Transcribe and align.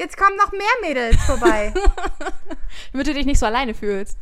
Jetzt 0.00 0.16
kommen 0.16 0.34
noch 0.38 0.50
mehr 0.50 0.60
Mädels 0.80 1.22
vorbei. 1.24 1.74
Damit 2.92 3.06
du 3.06 3.12
dich 3.12 3.26
nicht 3.26 3.38
so 3.38 3.44
alleine 3.44 3.74
fühlst. 3.74 4.16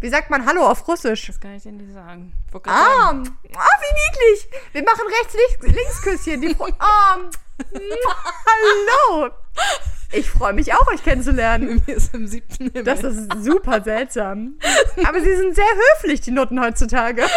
Wie 0.00 0.08
sagt 0.08 0.30
man 0.30 0.46
Hallo 0.46 0.66
auf 0.66 0.88
Russisch? 0.88 1.26
Das 1.26 1.38
kann 1.38 1.56
ich 1.56 1.64
dir 1.64 1.72
nicht 1.72 1.92
sagen. 1.92 2.32
Ah, 2.64 3.10
ah, 3.10 3.12
wie 3.12 3.92
niedlich. 3.92 4.48
Wir 4.72 4.82
machen 4.82 5.02
rechts-links-Küsschen. 5.20 6.40
Die 6.40 6.56
ah, 6.78 7.18
hallo. 9.12 9.30
Ich 10.12 10.30
freue 10.30 10.54
mich 10.54 10.72
auch, 10.72 10.86
euch 10.86 11.04
kennenzulernen. 11.04 11.82
Mir 11.86 11.96
ist 11.96 12.14
im 12.14 12.26
siebten 12.26 12.70
Himmel. 12.70 12.84
Das 12.84 13.04
ist 13.04 13.30
super 13.42 13.82
seltsam. 13.82 14.58
Aber 15.06 15.20
sie 15.20 15.36
sind 15.36 15.54
sehr 15.54 15.66
höflich, 15.66 16.22
die 16.22 16.30
Nutten 16.30 16.58
heutzutage. 16.62 17.26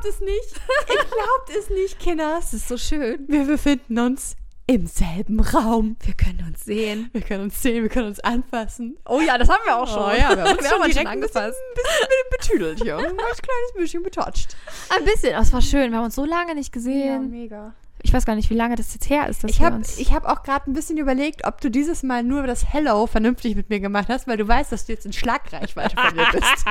glaubt 0.00 0.06
es 0.06 0.20
nicht. 0.20 0.60
Ihr 0.88 1.04
glaubt 1.04 1.50
es 1.58 1.70
nicht, 1.70 1.98
Kinders. 1.98 2.50
das 2.50 2.54
ist 2.54 2.68
so 2.68 2.76
schön. 2.76 3.24
Wir 3.28 3.44
befinden 3.44 3.98
uns 3.98 4.36
im 4.66 4.86
selben 4.86 5.40
Raum. 5.40 5.96
Wir 6.02 6.14
können 6.14 6.44
uns 6.46 6.64
sehen. 6.64 7.10
Wir 7.12 7.22
können 7.22 7.44
uns 7.44 7.60
sehen, 7.60 7.82
wir 7.82 7.88
können 7.90 8.06
uns 8.06 8.20
anfassen. 8.20 8.96
Oh 9.08 9.20
ja, 9.20 9.36
das 9.36 9.48
haben 9.48 9.62
wir 9.64 9.76
auch 9.76 9.86
schon. 9.88 10.04
Oh 10.04 10.10
ja, 10.10 10.36
wir 10.36 10.44
haben 10.44 10.58
uns 10.58 10.62
wir 10.62 10.68
schon 10.70 10.78
direkt 10.78 10.78
schon 10.78 10.82
ein 10.82 10.88
bisschen, 10.88 11.06
angefasst. 11.06 11.58
ein 11.58 11.74
bisschen 11.74 12.30
betüdelt 12.30 12.82
hier. 12.82 12.96
Ein 12.98 13.16
kleines 13.16 13.72
bisschen 13.76 14.02
betoucht. 14.02 14.56
Ein 14.96 15.04
bisschen. 15.04 15.32
Das 15.32 15.52
war 15.52 15.60
schön. 15.60 15.90
Wir 15.90 15.98
haben 15.98 16.04
uns 16.04 16.14
so 16.14 16.24
lange 16.24 16.54
nicht 16.54 16.72
gesehen. 16.72 17.30
mega. 17.30 17.74
Ich 18.02 18.12
weiß 18.12 18.24
gar 18.24 18.34
nicht, 18.34 18.48
wie 18.50 18.54
lange 18.54 18.76
das 18.76 18.94
jetzt 18.94 19.10
her 19.10 19.28
ist. 19.28 19.44
Ich 19.44 19.60
habe 19.60 19.82
hab 19.84 20.24
auch 20.24 20.42
gerade 20.42 20.70
ein 20.70 20.72
bisschen 20.72 20.96
überlegt, 20.96 21.44
ob 21.46 21.60
du 21.60 21.70
dieses 21.70 22.02
Mal 22.02 22.22
nur 22.22 22.46
das 22.46 22.72
Hello 22.72 23.06
vernünftig 23.06 23.56
mit 23.56 23.68
mir 23.68 23.80
gemacht 23.80 24.08
hast, 24.08 24.26
weil 24.26 24.36
du 24.36 24.48
weißt, 24.48 24.72
dass 24.72 24.86
du 24.86 24.92
jetzt 24.92 25.04
in 25.06 25.12
Schlagreichweite 25.12 25.94
von 25.96 26.16
mir 26.16 26.26
bist. 26.32 26.44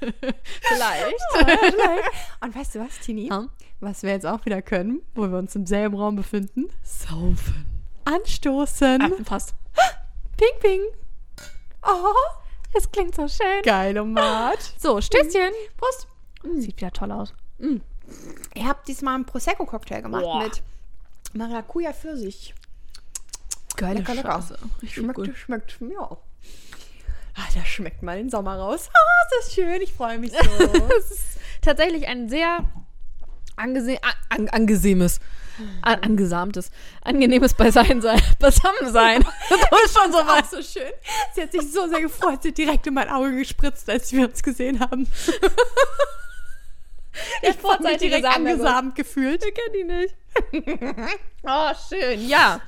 vielleicht. 0.60 1.14
Und 2.40 2.54
weißt 2.54 2.74
du 2.74 2.80
was, 2.80 2.98
Tini? 3.00 3.28
Ja. 3.28 3.46
Was 3.80 4.02
wir 4.02 4.10
jetzt 4.10 4.26
auch 4.26 4.44
wieder 4.46 4.62
können, 4.62 5.02
wo 5.14 5.22
wir 5.30 5.38
uns 5.38 5.54
im 5.54 5.66
selben 5.66 5.96
Raum 5.96 6.16
befinden? 6.16 6.66
Saufen. 6.82 7.66
Anstoßen. 8.04 9.02
Ah, 9.02 9.10
fast. 9.24 9.54
Ping, 10.36 10.60
ping. 10.60 10.80
Oh, 11.82 12.14
Es 12.74 12.90
klingt 12.90 13.14
so 13.14 13.26
schön. 13.28 13.62
geil, 13.64 13.98
Omat. 13.98 14.74
So, 14.78 15.00
Stößchen. 15.00 15.50
Prost. 15.76 16.08
Sieht 16.56 16.76
wieder 16.76 16.90
toll 16.90 17.10
aus. 17.12 17.32
Ich 18.54 18.64
habe 18.64 18.78
diesmal 18.86 19.14
einen 19.14 19.26
Prosecco-Cocktail 19.26 20.02
gemacht 20.02 20.22
Boah. 20.22 20.42
mit 20.42 20.62
Maracuja 21.32 21.92
Pfirsich. 21.92 22.54
Geile 23.76 23.98
Lecker, 23.98 24.14
lecker. 24.14 24.32
Scheiße. 24.32 24.58
Richtig 24.82 24.94
Schmeckt, 24.94 25.14
gut. 25.16 25.36
schmeckt 25.36 25.80
mir 25.80 26.00
auch. 26.00 26.22
Ah, 27.34 27.44
das 27.54 27.66
schmeckt 27.68 28.02
mal 28.02 28.16
den 28.16 28.30
Sommer 28.30 28.56
raus. 28.56 28.88
Ah, 28.88 29.38
ist 29.38 29.48
das 29.48 29.54
schön. 29.54 29.82
Ich 29.82 29.92
freue 29.92 30.18
mich 30.18 30.32
so. 30.32 30.38
Das 30.88 31.10
ist 31.10 31.38
tatsächlich 31.60 32.06
ein 32.08 32.28
sehr 32.30 32.60
angese 33.56 34.02
an, 34.02 34.12
an, 34.28 34.48
angesehenes, 34.48 35.20
an, 35.82 36.00
angesamtes, 36.02 36.70
angenehmes 37.02 37.54
Beiseinsein, 37.54 38.20
Beisammensein. 38.38 39.24
Das 39.50 39.82
ist 39.84 39.98
schon 39.98 40.12
so 40.12 40.18
was. 40.18 40.50
so 40.50 40.62
schön. 40.62 40.92
Sie 41.34 41.42
hat 41.42 41.52
sich 41.52 41.70
so 41.72 41.88
sehr 41.88 42.00
gefreut. 42.00 42.42
Sie 42.42 42.48
hat 42.48 42.58
direkt 42.58 42.86
in 42.86 42.94
mein 42.94 43.08
Auge 43.10 43.36
gespritzt, 43.36 43.88
als 43.90 44.12
wir 44.12 44.28
uns 44.28 44.42
gesehen 44.42 44.80
haben. 44.80 45.06
Der 47.42 47.50
Ich 47.50 47.62
habe 47.62 47.82
mich 47.82 47.96
direkt 47.98 48.24
angesamt 48.24 48.94
gefühlt. 48.94 49.44
Ich 49.44 49.54
kenne 49.54 49.72
die 49.74 49.84
nicht. 49.84 50.14
oh, 51.44 51.72
schön. 51.88 52.28
Ja. 52.28 52.60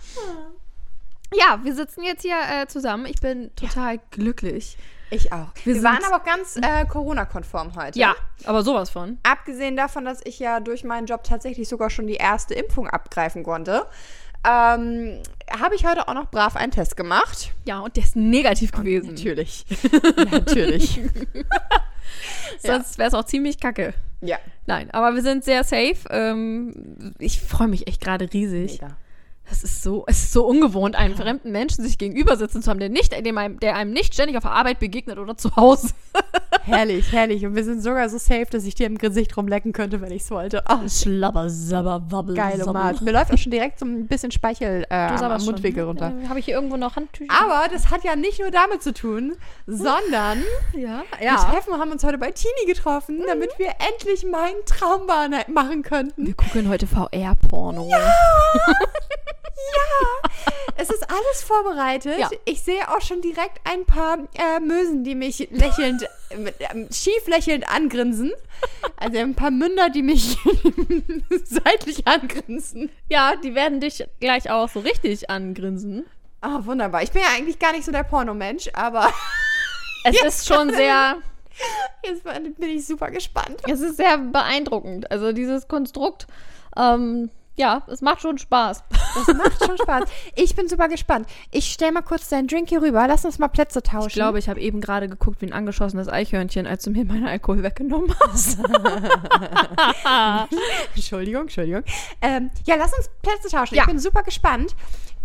Ja, 1.35 1.61
wir 1.63 1.75
sitzen 1.75 2.03
jetzt 2.05 2.23
hier 2.23 2.39
äh, 2.51 2.67
zusammen. 2.67 3.07
Ich 3.07 3.21
bin 3.21 3.55
total 3.55 4.01
glücklich. 4.11 4.79
Ich 5.11 5.33
auch. 5.33 5.49
Wir, 5.65 5.77
Wir 5.77 5.83
waren 5.83 6.05
aber 6.05 6.17
auch 6.17 6.25
ganz 6.25 6.57
äh, 6.57 6.85
Corona-konform 6.87 7.75
heute. 7.77 7.99
Ja, 7.99 8.15
aber 8.45 8.63
sowas 8.63 8.91
von. 8.91 9.19
Abgesehen 9.23 9.77
davon, 9.77 10.05
dass 10.05 10.21
ich 10.25 10.39
ja 10.39 10.61
durch 10.61 10.85
meinen 10.85 11.07
Job 11.07 11.25
tatsächlich 11.25 11.69
sogar 11.69 11.91
schon 11.91 12.07
die 12.07 12.15
erste 12.15 12.55
Impfung 12.55 12.89
abgreifen 12.89 13.43
konnte, 13.43 13.87
ähm, 14.47 15.23
habe 15.51 15.75
ich 15.75 15.87
heute 15.87 16.09
auch 16.09 16.15
noch 16.15 16.31
brav 16.31 16.57
einen 16.57 16.73
Test 16.73 16.97
gemacht. 16.97 17.53
Ja, 17.65 17.81
und 17.81 17.97
der 17.97 18.05
ist 18.05 18.17
negativ 18.17 18.73
gewesen. 18.73 19.11
Natürlich. 19.11 19.65
Natürlich. 20.31 21.01
Sonst 22.63 22.99
wäre 22.99 23.09
es 23.09 23.15
auch 23.15 23.25
ziemlich 23.25 23.59
kacke. 23.59 23.95
Ja. 24.21 24.39
Nein, 24.67 24.91
aber 24.91 25.15
wir 25.15 25.23
sind 25.23 25.45
sehr 25.45 25.65
safe. 25.65 25.97
Ähm, 26.11 27.15
ich 27.19 27.41
freue 27.41 27.69
mich 27.69 27.87
echt 27.87 28.01
gerade 28.01 28.33
riesig. 28.33 28.81
Mega. 28.81 28.97
Das 29.49 29.65
ist 29.65 29.83
so, 29.83 30.05
es 30.07 30.25
ist 30.25 30.33
so 30.33 30.47
ungewohnt, 30.47 30.95
einem 30.95 31.17
fremden 31.17 31.51
Menschen 31.53 31.83
sich 31.83 31.97
gegenüber 31.97 32.37
sitzen 32.37 32.63
zu 32.63 32.71
haben, 32.71 32.81
der, 32.81 32.91
nicht, 32.91 33.13
dem 33.25 33.39
einem, 33.39 33.59
der 33.61 33.77
einem 33.77 33.93
nicht 33.93 34.13
ständig 34.13 34.37
auf 34.37 34.43
der 34.43 34.53
Arbeit 34.53 34.79
begegnet 34.79 35.19
oder 35.19 35.37
zu 35.37 35.57
Hause. 35.57 35.89
Herrlich, 36.63 37.13
herrlich. 37.13 37.47
Und 37.47 37.55
wir 37.57 37.65
sind 37.65 37.83
sogar 37.83 38.11
so 38.11 38.19
safe, 38.19 38.47
dass 38.51 38.65
ich 38.65 38.75
dir 38.75 38.87
im 38.87 38.99
Gesicht 38.99 39.35
rumlecken 39.39 39.73
könnte, 39.73 40.03
wenn 40.03 40.13
ich 40.13 40.23
es 40.23 40.31
wollte. 40.31 40.63
Oh, 40.69 40.87
Schlabber, 40.87 41.49
sabber, 41.49 42.03
wabbel, 42.11 42.35
geil, 42.35 42.63
Omat. 42.63 43.01
Mir 43.01 43.13
läuft 43.13 43.33
auch 43.33 43.39
schon 43.39 43.53
direkt 43.53 43.79
so 43.79 43.87
ein 43.87 44.07
bisschen 44.07 44.31
Speichel 44.31 44.85
äh, 44.91 44.95
am, 44.95 45.43
Mundwinkel 45.45 45.85
runter. 45.85 46.13
Äh, 46.23 46.29
Habe 46.29 46.41
ich 46.41 46.45
hier 46.45 46.57
irgendwo 46.57 46.77
noch 46.77 46.97
Handtücher? 46.97 47.33
Aber 47.33 47.69
das 47.73 47.91
hat 47.91 48.05
ja 48.05 48.17
nicht 48.17 48.39
nur 48.41 48.51
damit 48.51 48.83
zu 48.83 48.93
tun, 48.93 49.37
sondern 49.67 50.43
ja. 50.75 51.05
wir 51.19 51.37
treffen, 51.37 51.73
haben 51.79 51.91
uns 51.91 52.05
heute 52.05 52.19
bei 52.19 52.33
Tini 52.33 52.67
getroffen, 52.67 53.23
damit 53.27 53.51
wir 53.57 53.71
endlich 53.91 54.27
meinen 54.31 54.63
Traumbahn 54.67 55.35
machen 55.51 55.83
könnten. 55.83 56.27
Wir 56.27 56.35
gucken 56.35 56.69
heute 56.69 56.87
VR-Porno. 56.87 57.89
Ja. 57.89 58.13
Es 60.77 60.91
ist 60.91 61.11
alles 61.11 61.43
vorbereitet. 61.43 62.19
Ja. 62.19 62.31
Ich 62.45 62.63
sehe 62.63 62.89
auch 62.89 63.01
schon 63.01 63.21
direkt 63.21 63.61
ein 63.65 63.85
paar 63.85 64.19
äh, 64.35 64.61
Mösen, 64.61 65.03
die 65.03 65.15
mich 65.15 65.49
lächelnd, 65.51 66.09
mit, 66.37 66.55
ähm, 66.61 66.89
schief 66.93 67.27
lächelnd 67.27 67.69
angrinsen. 67.69 68.33
Also 68.97 69.19
ein 69.19 69.35
paar 69.35 69.51
Münder, 69.51 69.91
die 69.91 70.03
mich 70.03 70.37
seitlich 71.45 72.07
angrinsen. 72.07 72.91
ja, 73.09 73.35
die 73.37 73.55
werden 73.55 73.81
dich 73.81 74.07
gleich 74.21 74.51
auch 74.51 74.69
so 74.69 74.81
richtig 74.81 75.31
angrinsen. 75.31 76.07
Ah, 76.41 76.61
wunderbar. 76.63 77.03
Ich 77.03 77.11
bin 77.11 77.23
ja 77.23 77.29
eigentlich 77.37 77.59
gar 77.59 77.73
nicht 77.73 77.85
so 77.85 77.91
der 77.91 78.05
Pornomensch, 78.05 78.71
aber 78.73 79.13
Es 80.05 80.23
ist 80.23 80.47
schon 80.47 80.73
sehr, 80.73 81.17
jetzt 82.05 82.25
bin 82.25 82.71
ich 82.71 82.87
super 82.87 83.11
gespannt. 83.11 83.61
es 83.69 83.81
ist 83.81 83.97
sehr 83.97 84.19
beeindruckend. 84.19 85.11
Also 85.11 85.33
dieses 85.33 85.69
Konstrukt, 85.69 86.27
ähm, 86.77 87.31
ja, 87.59 87.83
es 87.89 88.01
macht 88.01 88.23
schon 88.23 88.39
Spaß. 88.39 88.85
Das 88.89 89.37
macht 89.37 89.65
schon 89.65 89.77
Spaß. 89.77 90.05
Ich 90.37 90.55
bin 90.55 90.69
super 90.69 90.89
gespannt. 90.89 91.29
Ich 91.51 91.73
stell 91.73 91.91
mal 91.91 92.03
kurz 92.03 92.29
deinen 92.29 92.47
Drink 92.47 92.69
hier 92.69 92.81
rüber. 92.81 93.07
Lass 93.09 93.25
uns 93.25 93.39
mal 93.39 93.49
Plätze 93.49 93.83
tauschen. 93.83 94.09
Ich 94.09 94.15
glaube, 94.15 94.39
ich 94.39 94.49
habe 94.49 94.61
eben 94.61 94.81
gerade 94.81 95.09
geguckt 95.09 95.43
wie 95.43 95.47
ein 95.47 95.53
angeschossenes 95.53 96.09
Eichhörnchen, 96.09 96.67
als 96.67 96.85
du 96.85 96.91
mir 96.91 97.05
meinen 97.05 97.27
Alkohol 97.27 97.65
weggenommen 97.65 98.15
hast. 98.21 98.59
Entschuldigung, 100.95 101.43
Entschuldigung. 101.43 101.83
Ähm, 102.23 102.51
ja, 102.65 102.77
lass 102.77 102.97
uns 102.97 103.11
Plätze 103.23 103.49
tauschen. 103.49 103.75
Ja. 103.75 103.83
Ich 103.83 103.89
bin 103.89 103.99
super 103.99 104.23
gespannt. 104.23 104.77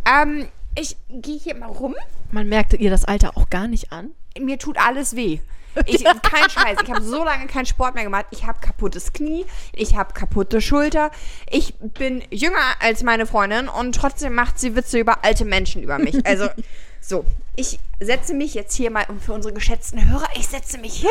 Ähm, 0.05 0.47
ich 0.75 0.97
gehe 1.09 1.37
hier 1.37 1.55
mal 1.55 1.67
rum. 1.67 1.95
Man 2.31 2.49
merkte 2.49 2.77
ihr 2.77 2.89
das 2.89 3.05
Alter 3.05 3.37
auch 3.37 3.51
gar 3.51 3.67
nicht 3.67 3.91
an. 3.91 4.11
Mir 4.39 4.57
tut 4.57 4.77
alles 4.79 5.15
weh. 5.15 5.39
Ich, 5.85 6.03
kein 6.03 6.49
Scheiß. 6.49 6.77
Ich 6.83 6.89
habe 6.89 7.03
so 7.03 7.23
lange 7.23 7.47
keinen 7.47 7.65
Sport 7.65 7.95
mehr 7.95 8.03
gemacht. 8.03 8.25
Ich 8.31 8.45
habe 8.45 8.59
kaputtes 8.59 9.13
Knie. 9.13 9.45
Ich 9.73 9.95
habe 9.95 10.13
kaputte 10.13 10.61
Schulter. 10.61 11.11
Ich 11.49 11.75
bin 11.75 12.23
jünger 12.29 12.57
als 12.79 13.03
meine 13.03 13.25
Freundin 13.25 13.67
und 13.67 13.95
trotzdem 13.95 14.35
macht 14.35 14.59
sie 14.59 14.75
Witze 14.75 14.99
über 14.99 15.23
alte 15.23 15.45
Menschen 15.45 15.83
über 15.83 15.97
mich. 15.97 16.25
Also, 16.25 16.49
so. 17.01 17.25
Ich 17.55 17.79
setze 17.99 18.33
mich 18.33 18.53
jetzt 18.55 18.75
hier 18.75 18.89
mal, 18.89 19.05
für 19.23 19.33
unsere 19.33 19.53
geschätzten 19.53 20.09
Hörer, 20.09 20.27
ich 20.35 20.47
setze 20.47 20.79
mich 20.79 21.01
hin. 21.01 21.09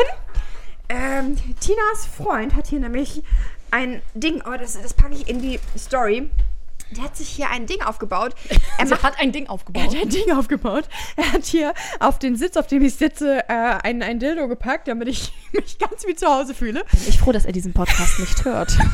Ähm, 0.89 1.37
Tinas 1.59 2.05
Freund 2.17 2.55
hat 2.55 2.67
hier 2.67 2.79
nämlich 2.79 3.23
ein 3.71 4.01
Ding, 4.13 4.43
oh, 4.45 4.57
das, 4.59 4.79
das 4.81 4.93
packe 4.93 5.15
ich 5.15 5.27
in 5.27 5.41
die 5.41 5.59
Story. 5.77 6.29
Der 6.93 7.03
hat 7.03 7.17
sich 7.17 7.29
hier 7.29 7.49
ein 7.49 7.65
Ding 7.65 7.81
aufgebaut. 7.81 8.35
Er 8.77 8.87
Sie 8.87 8.95
hat 8.95 9.19
ein 9.19 9.31
Ding 9.31 9.45
er 9.45 9.51
aufgebaut. 9.51 9.83
hat 9.83 9.95
ein 9.95 10.09
Ding 10.09 10.31
aufgebaut. 10.31 10.85
Er 11.15 11.31
hat 11.31 11.45
hier 11.45 11.73
auf 11.99 12.19
den 12.19 12.35
Sitz, 12.35 12.57
auf 12.57 12.67
dem 12.67 12.83
ich 12.83 12.95
sitze, 12.95 13.47
äh, 13.47 13.53
ein, 13.83 14.01
ein 14.01 14.19
Dildo 14.19 14.47
gepackt, 14.47 14.87
damit 14.87 15.07
ich 15.07 15.31
mich 15.51 15.77
ganz 15.77 16.05
wie 16.07 16.15
zu 16.15 16.27
Hause 16.27 16.53
fühle. 16.53 16.83
Bin 16.91 17.01
ich 17.07 17.19
froh, 17.19 17.31
dass 17.31 17.45
er 17.45 17.51
diesen 17.51 17.73
Podcast 17.73 18.19
nicht 18.19 18.43
hört. 18.45 18.77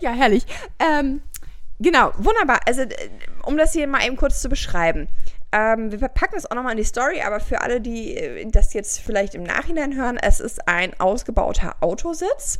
Ja, 0.00 0.12
herrlich. 0.12 0.44
Ähm, 0.78 1.22
genau, 1.78 2.12
wunderbar. 2.18 2.60
Also, 2.66 2.82
äh, 2.82 3.08
um 3.44 3.56
das 3.56 3.72
hier 3.72 3.86
mal 3.86 4.04
eben 4.04 4.16
kurz 4.16 4.42
zu 4.42 4.48
beschreiben. 4.48 5.08
Ähm, 5.52 5.92
wir 5.92 6.08
packen 6.08 6.34
es 6.36 6.50
auch 6.50 6.54
nochmal 6.56 6.72
in 6.72 6.78
die 6.78 6.84
Story, 6.84 7.22
aber 7.22 7.40
für 7.40 7.60
alle, 7.60 7.80
die 7.80 8.16
äh, 8.16 8.44
das 8.50 8.74
jetzt 8.74 9.00
vielleicht 9.00 9.34
im 9.34 9.44
Nachhinein 9.44 9.94
hören, 9.94 10.18
es 10.20 10.40
ist 10.40 10.68
ein 10.68 10.98
ausgebauter 10.98 11.76
Autositz. 11.80 12.58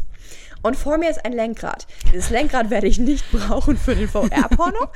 Und 0.64 0.76
vor 0.76 0.96
mir 0.96 1.10
ist 1.10 1.22
ein 1.26 1.32
Lenkrad. 1.34 1.86
Dieses 2.12 2.30
Lenkrad 2.30 2.70
werde 2.70 2.86
ich 2.86 2.98
nicht 2.98 3.30
brauchen 3.32 3.76
für 3.76 3.94
den 3.94 4.08
VR-Porno. 4.08 4.88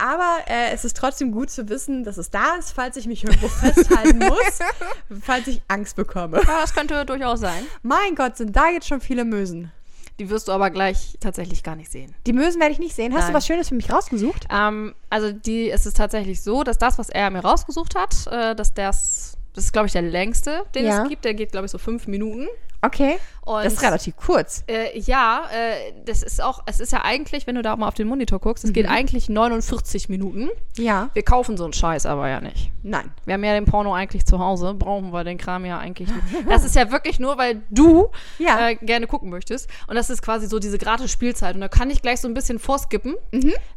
aber 0.00 0.36
äh, 0.46 0.70
es 0.72 0.84
ist 0.84 0.96
trotzdem 0.96 1.32
gut 1.32 1.50
zu 1.50 1.68
wissen, 1.68 2.04
dass 2.04 2.18
es 2.18 2.30
da 2.30 2.54
ist, 2.56 2.70
falls 2.70 2.96
ich 2.96 3.08
mich 3.08 3.24
irgendwo 3.24 3.48
festhalten 3.48 4.18
muss, 4.18 4.60
falls 5.22 5.48
ich 5.48 5.60
Angst 5.66 5.96
bekomme. 5.96 6.36
Ja, 6.38 6.60
das 6.60 6.72
könnte 6.72 7.04
durchaus 7.04 7.40
sein. 7.40 7.66
Mein 7.82 8.14
Gott, 8.14 8.36
sind 8.36 8.54
da 8.54 8.68
jetzt 8.68 8.86
schon 8.86 9.00
viele 9.00 9.24
Mösen. 9.24 9.72
Die 10.20 10.30
wirst 10.30 10.46
du 10.46 10.52
aber 10.52 10.70
gleich 10.70 11.16
tatsächlich 11.20 11.64
gar 11.64 11.74
nicht 11.74 11.90
sehen. 11.90 12.14
Die 12.26 12.32
Mösen 12.32 12.60
werde 12.60 12.72
ich 12.72 12.78
nicht 12.78 12.94
sehen. 12.94 13.12
Hast 13.12 13.22
Nein. 13.22 13.32
du 13.32 13.36
was 13.38 13.46
Schönes 13.46 13.68
für 13.70 13.74
mich 13.74 13.90
rausgesucht? 13.92 14.46
Ähm, 14.52 14.94
also 15.10 15.32
die, 15.32 15.68
es 15.70 15.84
ist 15.84 15.96
tatsächlich 15.96 16.42
so, 16.42 16.62
dass 16.62 16.78
das, 16.78 16.96
was 16.96 17.08
er 17.08 17.30
mir 17.30 17.40
rausgesucht 17.40 17.96
hat, 17.96 18.14
äh, 18.30 18.54
dass 18.54 18.72
das, 18.72 19.36
das 19.54 19.64
ist, 19.64 19.72
glaube 19.72 19.86
ich, 19.86 19.92
der 19.92 20.02
längste, 20.02 20.64
den 20.76 20.86
Ja. 20.86 21.02
es 21.02 21.08
gibt. 21.08 21.24
Der 21.24 21.34
geht, 21.34 21.50
glaube 21.50 21.66
ich, 21.66 21.72
so 21.72 21.78
fünf 21.78 22.06
Minuten. 22.06 22.46
Okay. 22.80 23.18
Und 23.44 23.64
Das 23.64 23.72
ist 23.72 23.82
relativ 23.82 24.14
kurz. 24.16 24.62
Äh, 24.68 24.98
ja, 25.00 25.44
äh, 25.50 25.92
das 26.04 26.22
ist 26.22 26.42
auch, 26.42 26.62
es 26.66 26.80
ist 26.80 26.92
ja 26.92 27.02
eigentlich, 27.02 27.46
wenn 27.46 27.54
du 27.54 27.62
da 27.62 27.74
mal 27.76 27.88
auf 27.88 27.94
den 27.94 28.06
Monitor 28.06 28.38
guckst, 28.38 28.62
es 28.64 28.72
geht 28.74 28.86
eigentlich 28.86 29.28
49 29.30 30.08
Minuten. 30.10 30.50
Ja. 30.76 31.08
Wir 31.14 31.22
kaufen 31.24 31.56
so 31.56 31.64
einen 31.64 31.72
Scheiß 31.72 32.04
aber 32.06 32.28
ja 32.28 32.40
nicht. 32.42 32.70
Nein. 32.82 33.10
Wir 33.24 33.34
haben 33.34 33.42
ja 33.44 33.54
den 33.54 33.64
Porno 33.64 33.94
eigentlich 33.94 34.26
zu 34.26 34.38
Hause, 34.38 34.74
brauchen 34.74 35.12
wir 35.12 35.24
den 35.24 35.38
Kram 35.38 35.64
ja 35.64 35.78
eigentlich 35.78 36.08
nicht. 36.08 36.48
Das 36.48 36.64
ist 36.64 36.76
ja 36.76 36.92
wirklich 36.92 37.18
nur, 37.18 37.38
weil 37.38 37.62
du 37.70 38.10
Ja. 38.38 38.68
äh, 38.68 38.74
gerne 38.76 39.06
gucken 39.06 39.30
möchtest. 39.30 39.68
Und 39.86 39.96
das 39.96 40.10
ist 40.10 40.20
quasi 40.22 40.46
so 40.46 40.58
diese 40.58 40.76
gratis 40.78 41.10
Spielzeit. 41.10 41.54
Und 41.54 41.62
da 41.62 41.68
kann 41.68 41.88
ich 41.90 42.02
gleich 42.02 42.20
so 42.20 42.28
ein 42.28 42.34
bisschen 42.34 42.58
vorskippen, 42.58 43.16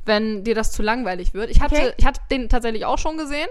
wenn 0.06 0.44
dir 0.44 0.53
das 0.53 0.71
zu 0.74 0.83
langweilig 0.83 1.33
wird. 1.33 1.50
Ich 1.50 1.62
hatte, 1.62 1.75
Okay. 1.75 1.94
ich 1.98 2.06
hatte 2.06 2.19
den 2.30 2.50
tatsächlich 2.50 2.86
auch 2.86 2.98
schon 2.98 3.18
gesehen. 3.18 3.48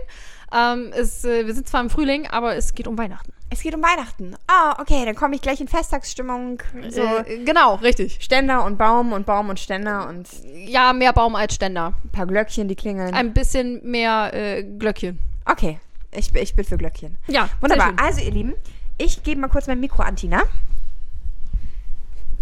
Ähm, 0.52 0.92
es, 0.94 1.24
äh, 1.24 1.46
wir 1.46 1.54
sind 1.54 1.66
zwar 1.68 1.80
im 1.80 1.90
Frühling, 1.90 2.26
aber 2.26 2.56
es 2.56 2.74
geht 2.74 2.86
um 2.86 2.98
Weihnachten. 2.98 3.32
Es 3.52 3.62
geht 3.62 3.74
um 3.74 3.82
Weihnachten. 3.82 4.36
Ah, 4.46 4.80
okay, 4.80 5.04
dann 5.04 5.16
komme 5.16 5.34
ich 5.34 5.42
gleich 5.42 5.60
in 5.60 5.66
Festtagsstimmung. 5.68 6.62
So 6.90 7.02
Äh, 7.02 7.44
genau, 7.44 7.74
richtig. 7.76 8.18
Ständer 8.20 8.64
und 8.64 8.78
Baum 8.78 9.12
und 9.12 9.26
Baum 9.26 9.48
und 9.48 9.58
Ständer 9.58 10.08
und 10.08 10.28
Ja, 10.54 10.92
mehr 10.92 11.12
Baum 11.12 11.34
als 11.34 11.54
Ständer. 11.56 11.94
ein 12.04 12.10
paar 12.10 12.26
Glöckchen, 12.26 12.68
die 12.68 12.76
klingeln. 12.76 13.12
Ein 13.12 13.32
bisschen 13.34 13.80
mehr 13.88 14.30
äh, 14.32 14.62
Glöckchen. 14.62 15.18
Okay, 15.46 15.80
ich, 16.12 16.32
bin- 16.32 16.42
ich 16.44 16.54
bin 16.54 16.64
für 16.64 16.76
Glöckchen. 16.78 17.16
Ja, 17.26 17.48
Wunderbar. 17.60 17.86
sehr 17.88 17.96
schön. 17.98 18.06
Also, 18.06 18.20
ihr 18.20 18.30
Lieben, 18.30 18.54
ich 18.98 19.22
gebe 19.24 19.40
mal 19.40 19.48
kurz 19.48 19.66
mein 19.66 19.80
Mikro 19.80 20.02
an 20.02 20.14
Tina. 20.14 20.42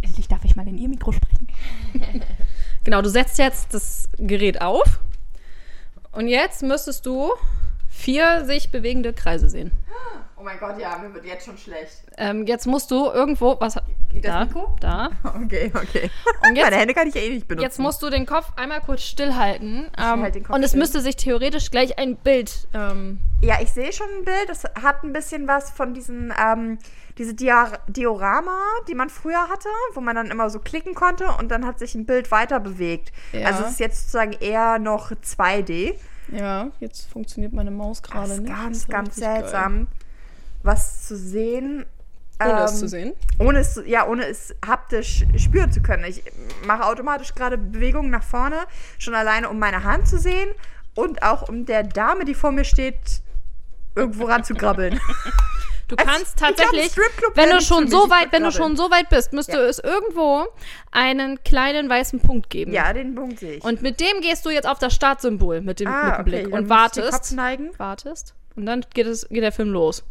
Endlich 0.02 0.28
darf 0.28 0.44
ich 0.44 0.56
mal 0.56 0.66
in 0.68 0.78
ihr 0.78 0.88
Mikro 0.88 1.12
sprechen. 1.12 1.48
Genau, 2.84 3.02
du 3.02 3.10
setzt 3.10 3.36
jetzt 3.38 3.74
das 3.74 4.08
Gerät 4.18 4.62
auf. 4.62 5.00
Und 6.12 6.28
jetzt 6.28 6.62
müsstest 6.62 7.04
du 7.04 7.32
vier 7.90 8.46
sich 8.46 8.70
bewegende 8.70 9.12
Kreise 9.12 9.50
sehen. 9.50 9.72
Oh 10.40 10.44
mein 10.44 10.58
Gott, 10.60 10.78
ja, 10.78 10.96
mir 10.98 11.12
wird 11.12 11.24
jetzt 11.24 11.46
schon 11.46 11.58
schlecht. 11.58 12.02
Ähm, 12.16 12.46
jetzt 12.46 12.66
musst 12.66 12.90
du 12.92 13.06
irgendwo. 13.10 13.56
Was, 13.60 13.76
Geht 14.10 14.24
das 14.24 14.32
da, 14.32 14.44
Mikro? 14.44 14.76
da. 14.80 15.10
Okay, 15.24 15.72
okay. 15.74 16.10
Und 16.48 16.54
jetzt- 16.56 16.64
Meine 16.64 16.76
Hände 16.76 16.94
kann 16.94 17.08
ich 17.08 17.16
eh 17.16 17.28
nicht 17.30 17.48
benutzen. 17.48 17.64
Jetzt 17.64 17.78
musst 17.80 18.00
du 18.02 18.08
den 18.10 18.24
Kopf 18.24 18.52
einmal 18.56 18.80
kurz 18.80 19.02
stillhalten. 19.02 19.90
Ähm, 19.98 20.22
halte 20.22 20.38
den 20.38 20.44
Kopf 20.44 20.54
und 20.54 20.62
es 20.62 20.70
still. 20.70 20.80
müsste 20.80 21.00
sich 21.00 21.16
theoretisch 21.16 21.70
gleich 21.72 21.98
ein 21.98 22.16
Bild. 22.16 22.68
Ähm, 22.72 23.18
Ja, 23.42 23.56
ich 23.60 23.72
sehe 23.72 23.92
schon 23.92 24.06
ein 24.18 24.24
Bild. 24.24 24.48
Das 24.48 24.62
hat 24.80 25.02
ein 25.02 25.12
bisschen 25.12 25.48
was 25.48 25.70
von 25.70 25.92
diesen, 25.92 26.32
ähm, 26.40 26.78
diese 27.18 27.34
Dia 27.34 27.72
Diorama, 27.88 28.56
die 28.88 28.94
man 28.94 29.10
früher 29.10 29.48
hatte, 29.48 29.68
wo 29.94 30.00
man 30.00 30.14
dann 30.14 30.30
immer 30.30 30.50
so 30.50 30.60
klicken 30.60 30.94
konnte 30.94 31.26
und 31.38 31.48
dann 31.50 31.66
hat 31.66 31.80
sich 31.80 31.96
ein 31.96 32.06
Bild 32.06 32.30
weiter 32.30 32.60
bewegt. 32.60 33.12
Ja. 33.32 33.48
Also 33.48 33.64
es 33.64 33.70
ist 33.72 33.80
jetzt 33.80 33.98
sozusagen 34.12 34.32
eher 34.40 34.78
noch 34.78 35.10
2D. 35.10 35.94
ja, 36.30 36.68
jetzt 36.78 37.10
funktioniert 37.10 37.52
meine 37.52 37.72
Maus 37.72 38.02
Das 38.02 38.10
gerade 38.10 38.40
nicht. 38.40 38.46
ganz, 38.46 38.86
ganz 38.86 39.08
richtig 39.16 39.24
geil. 39.52 39.86
Was 40.68 41.06
zu 41.08 41.16
sehen. 41.16 41.84
Ohne 42.40 42.62
es 42.62 42.72
ähm, 42.74 42.78
zu 42.78 42.88
sehen. 42.88 43.12
Ohne 43.40 43.58
es, 43.60 43.74
zu- 43.74 43.84
ja, 43.84 44.06
ohne 44.06 44.26
es 44.26 44.54
haptisch 44.64 45.24
spüren 45.36 45.72
zu 45.72 45.80
können. 45.82 46.04
Ich 46.04 46.22
mache 46.66 46.84
automatisch 46.84 47.34
gerade 47.34 47.58
Bewegungen 47.58 48.10
nach 48.10 48.22
vorne, 48.22 48.58
schon 48.98 49.14
alleine, 49.14 49.48
um 49.48 49.58
meine 49.58 49.82
Hand 49.82 50.06
zu 50.06 50.18
sehen 50.18 50.50
und 50.94 51.22
auch 51.24 51.48
um 51.48 51.66
der 51.66 51.82
Dame, 51.82 52.24
die 52.24 52.34
vor 52.34 52.52
mir 52.52 52.64
steht, 52.64 52.94
irgendwo 53.96 54.26
ranzugrabbeln. 54.26 55.00
Du 55.88 55.96
Also, 55.96 56.10
kannst 56.10 56.36
glaub, 56.36 56.54
tatsächlich, 56.54 56.92
Stripclub 56.92 57.34
wenn 57.34 57.48
du 57.48 57.62
schon 57.62 57.88
so 57.88 58.10
weit, 58.10 58.30
wenn 58.30 58.42
du 58.42 58.52
schon 58.52 58.76
so 58.76 58.90
weit 58.90 59.08
bist, 59.08 59.32
müsste 59.32 59.56
Ja. 59.56 59.62
es 59.68 59.78
irgendwo 59.78 60.46
einen 60.92 61.42
kleinen 61.44 61.88
weißen 61.88 62.20
Punkt 62.20 62.50
geben. 62.50 62.74
Ja, 62.74 62.92
den 62.92 63.14
Punkt 63.14 63.38
sehe 63.40 63.54
ich. 63.54 63.64
Und 63.64 63.80
mit 63.80 63.98
dem 63.98 64.20
gehst 64.20 64.44
du 64.44 64.50
jetzt 64.50 64.68
auf 64.68 64.78
das 64.78 64.92
Startsymbol 64.94 65.62
mit 65.62 65.80
dem, 65.80 65.88
mit 65.88 65.96
ah, 65.96 66.16
dem 66.16 66.24
Blick 66.26 66.46
okay, 66.48 66.54
und 66.58 66.68
wartest. 66.68 67.32
neigen. 67.34 67.70
Wartest. 67.78 68.34
Und 68.54 68.66
dann 68.66 68.84
geht, 68.92 69.06
es, 69.06 69.26
geht 69.30 69.42
der 69.42 69.50
Film 69.50 69.70
los. 69.70 70.04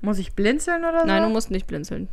Muss 0.00 0.18
ich 0.18 0.34
blinzeln 0.34 0.84
oder 0.84 1.00
so? 1.00 1.06
Nein, 1.06 1.22
du 1.22 1.28
musst 1.28 1.50
nicht 1.50 1.66
blinzeln. 1.66 2.08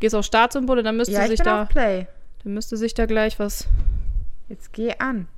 Gehst 0.00 0.14
auf 0.14 0.24
Startsymbole, 0.24 0.82
dann 0.82 0.96
müsste 0.96 1.14
ja, 1.14 1.22
ich 1.22 1.30
sich 1.30 1.40
da, 1.40 1.64
Play. 1.64 2.06
dann 2.42 2.54
müsste 2.54 2.76
sich 2.76 2.94
da 2.94 3.06
gleich 3.06 3.38
was. 3.38 3.68
Jetzt 4.48 4.72
geh 4.72 4.94
an. 4.98 5.28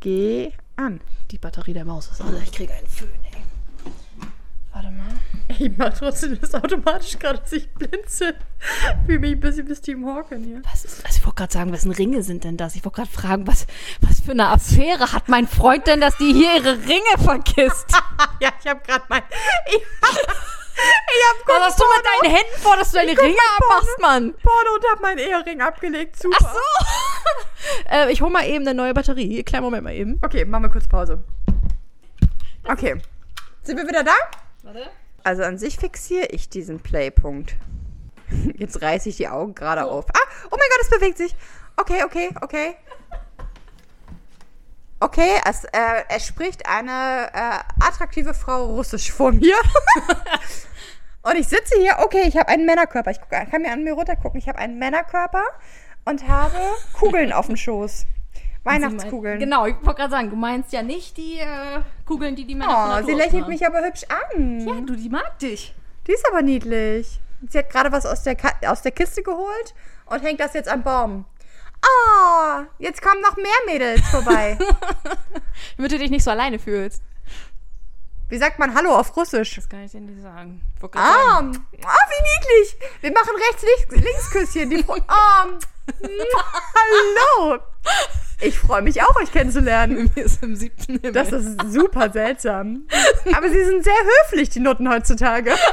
Geh 0.00 0.52
an. 0.76 1.00
Die 1.30 1.38
Batterie 1.38 1.74
der 1.74 1.84
Maus 1.84 2.10
ist 2.10 2.20
alle. 2.20 2.40
Ich 2.42 2.52
kriege 2.52 2.72
einen 2.72 2.88
Föhn, 2.88 3.08
ey. 3.32 3.40
Warte 4.72 4.90
mal. 4.90 5.06
Ich 5.58 5.70
mach 5.76 5.96
trotzdem 5.96 6.40
das 6.40 6.54
automatisch 6.54 7.18
gerade, 7.18 7.38
dass 7.38 7.52
ich 7.52 7.68
blinzel. 7.70 8.34
Fühle 9.06 9.18
mich 9.18 9.32
ein 9.32 9.40
bisschen 9.40 9.68
wie 9.68 9.74
Steve 9.74 10.06
Hawking 10.06 10.44
hier. 10.44 10.62
Was 10.70 10.84
ist, 10.84 11.04
also 11.04 11.18
ich 11.18 11.24
wollte 11.24 11.36
gerade 11.36 11.52
sagen, 11.52 11.72
wessen 11.72 11.92
Ringe 11.92 12.22
sind 12.22 12.44
denn 12.44 12.56
das? 12.56 12.76
Ich 12.76 12.84
wollte 12.84 12.96
gerade 12.96 13.10
fragen, 13.10 13.46
was, 13.46 13.66
was 14.00 14.20
für 14.20 14.32
eine 14.32 14.48
Affäre 14.48 15.12
hat 15.12 15.28
mein 15.28 15.46
Freund 15.46 15.86
denn, 15.86 16.00
dass 16.00 16.16
die 16.16 16.32
hier 16.32 16.56
ihre 16.56 16.78
Ringe 16.78 17.18
vergisst? 17.18 17.86
ja, 18.40 18.50
ich 18.60 18.68
habe 18.68 18.80
gerade 18.84 19.04
mein... 19.08 19.22
Ich 19.66 19.82
ich 21.12 21.22
hab 21.28 21.48
Was 21.48 21.66
hast 21.66 21.80
du 21.80 21.84
mit 21.96 22.06
deinen 22.06 22.36
Händen 22.36 22.62
vor, 22.62 22.76
dass 22.76 22.90
du 22.90 22.96
deine 22.96 23.18
Ringe 23.18 23.38
abmachst, 23.58 23.98
Mann? 24.00 24.34
Porno 24.42 24.74
und 24.74 24.84
hab 24.90 25.00
meinen 25.00 25.18
Ehering 25.18 25.60
abgelegt. 25.60 26.16
Super. 26.16 26.36
Ach 26.42 26.54
so. 26.54 27.90
äh, 27.90 28.12
ich 28.12 28.22
hole 28.22 28.30
mal 28.30 28.46
eben 28.46 28.66
eine 28.66 28.74
neue 28.74 28.94
Batterie. 28.94 29.42
Kleinen 29.42 29.64
Moment 29.64 29.84
mal 29.84 29.94
eben. 29.94 30.18
Okay, 30.24 30.44
machen 30.44 30.64
wir 30.64 30.70
kurz 30.70 30.88
Pause. 30.88 31.22
Okay. 32.64 33.00
Sind 33.62 33.76
wir 33.76 33.86
wieder 33.86 34.04
da? 34.04 34.14
Warte. 34.62 34.90
Also 35.22 35.42
an 35.42 35.58
sich 35.58 35.76
fixiere 35.76 36.26
ich 36.26 36.48
diesen 36.48 36.80
Playpunkt. 36.80 37.56
Jetzt 38.56 38.80
reiße 38.80 39.08
ich 39.08 39.16
die 39.16 39.28
Augen 39.28 39.54
gerade 39.54 39.84
auf. 39.84 40.06
Ah, 40.08 40.28
oh 40.46 40.56
mein 40.56 40.68
Gott, 40.70 40.80
es 40.82 40.90
bewegt 40.90 41.18
sich. 41.18 41.34
Okay, 41.76 42.04
okay, 42.04 42.30
okay. 42.40 42.76
Okay, 45.02 45.40
es, 45.48 45.64
äh, 45.64 46.04
es 46.10 46.26
spricht 46.26 46.66
eine 46.66 47.30
äh, 47.32 47.84
attraktive 47.86 48.34
Frau 48.34 48.66
Russisch 48.66 49.10
vor 49.10 49.32
mir. 49.32 49.56
und 51.22 51.36
ich 51.36 51.48
sitze 51.48 51.78
hier, 51.78 51.96
okay, 51.98 52.22
ich 52.26 52.36
habe 52.36 52.48
einen 52.48 52.66
Männerkörper. 52.66 53.10
Ich 53.10 53.20
guck, 53.20 53.30
kann 53.30 53.62
mir 53.62 53.72
an 53.72 53.84
mir 53.84 53.92
runtergucken. 53.92 54.38
Ich 54.38 54.48
habe 54.48 54.58
einen 54.58 54.78
Männerkörper 54.78 55.44
und 56.04 56.26
habe 56.28 56.58
Kugeln 56.92 57.32
auf 57.32 57.46
dem 57.46 57.56
Schoß. 57.56 58.06
Weihnachtskugeln. 58.64 59.38
Genau, 59.38 59.66
ich 59.66 59.76
wollte 59.76 60.00
gerade 60.00 60.10
sagen, 60.10 60.30
du 60.30 60.36
meinst 60.36 60.72
ja 60.72 60.82
nicht 60.82 61.16
die 61.16 61.38
äh, 61.38 61.80
Kugeln, 62.04 62.36
die 62.36 62.46
die 62.46 62.54
Männer 62.54 63.00
Oh, 63.00 63.06
sie 63.06 63.14
lächelt 63.14 63.48
mich 63.48 63.66
aber 63.66 63.82
hübsch 63.82 64.04
an. 64.08 64.60
Ja, 64.60 64.74
du, 64.80 64.94
die 64.96 65.08
mag 65.08 65.38
dich. 65.38 65.74
Die 66.06 66.12
ist 66.12 66.26
aber 66.28 66.42
niedlich. 66.42 67.20
Sie 67.48 67.58
hat 67.58 67.70
gerade 67.70 67.90
was 67.90 68.04
aus 68.04 68.22
der, 68.22 68.36
Ka 68.36 68.52
aus 68.66 68.82
der 68.82 68.92
Kiste 68.92 69.22
geholt 69.22 69.74
und 70.06 70.22
hängt 70.22 70.40
das 70.40 70.52
jetzt 70.52 70.68
am 70.68 70.82
Baum. 70.82 71.24
Oh, 71.82 72.62
jetzt 72.78 73.00
kommen 73.00 73.22
noch 73.22 73.36
mehr 73.36 73.46
Mädels 73.66 74.06
vorbei. 74.08 74.58
Damit 75.76 75.92
du 75.92 75.98
dich 75.98 76.10
nicht 76.10 76.24
so 76.24 76.30
alleine 76.30 76.58
fühlst. 76.58 77.02
Wie 78.30 78.38
sagt 78.38 78.58
man 78.58 78.74
Hallo 78.74 78.94
auf 78.96 79.14
Russisch? 79.16 79.56
Das 79.56 79.68
kann 79.68 79.84
ich 79.84 79.90
dir 79.92 80.00
nicht 80.00 80.22
sagen. 80.22 80.62
Gerade 80.80 80.96
Ah, 80.98 81.40
oh, 81.40 81.52
wie 81.52 82.22
niedlich. 82.38 82.76
Wir 83.02 83.12
machen 83.12 83.30
rechts-links-Küsschen. 83.48 84.70
Die 84.70 84.82
Fro- 84.84 84.96
oh, 84.96 85.58
hallo. 87.44 87.58
Ich 88.40 88.58
freue 88.58 88.80
mich 88.82 89.02
auch, 89.02 89.16
euch 89.16 89.30
kennenzulernen. 89.32 90.10
Mir 90.14 90.24
ist 90.24 90.42
im 90.42 90.56
siebten 90.56 90.94
Himmel. 91.00 91.12
Das 91.12 91.30
ist 91.32 91.60
super 91.72 92.10
seltsam. 92.10 92.86
Aber 93.36 93.50
sie 93.50 93.64
sind 93.64 93.84
sehr 93.84 93.92
höflich, 94.24 94.48
die 94.48 94.60
Nutten 94.60 94.88
heutzutage. 94.88 95.52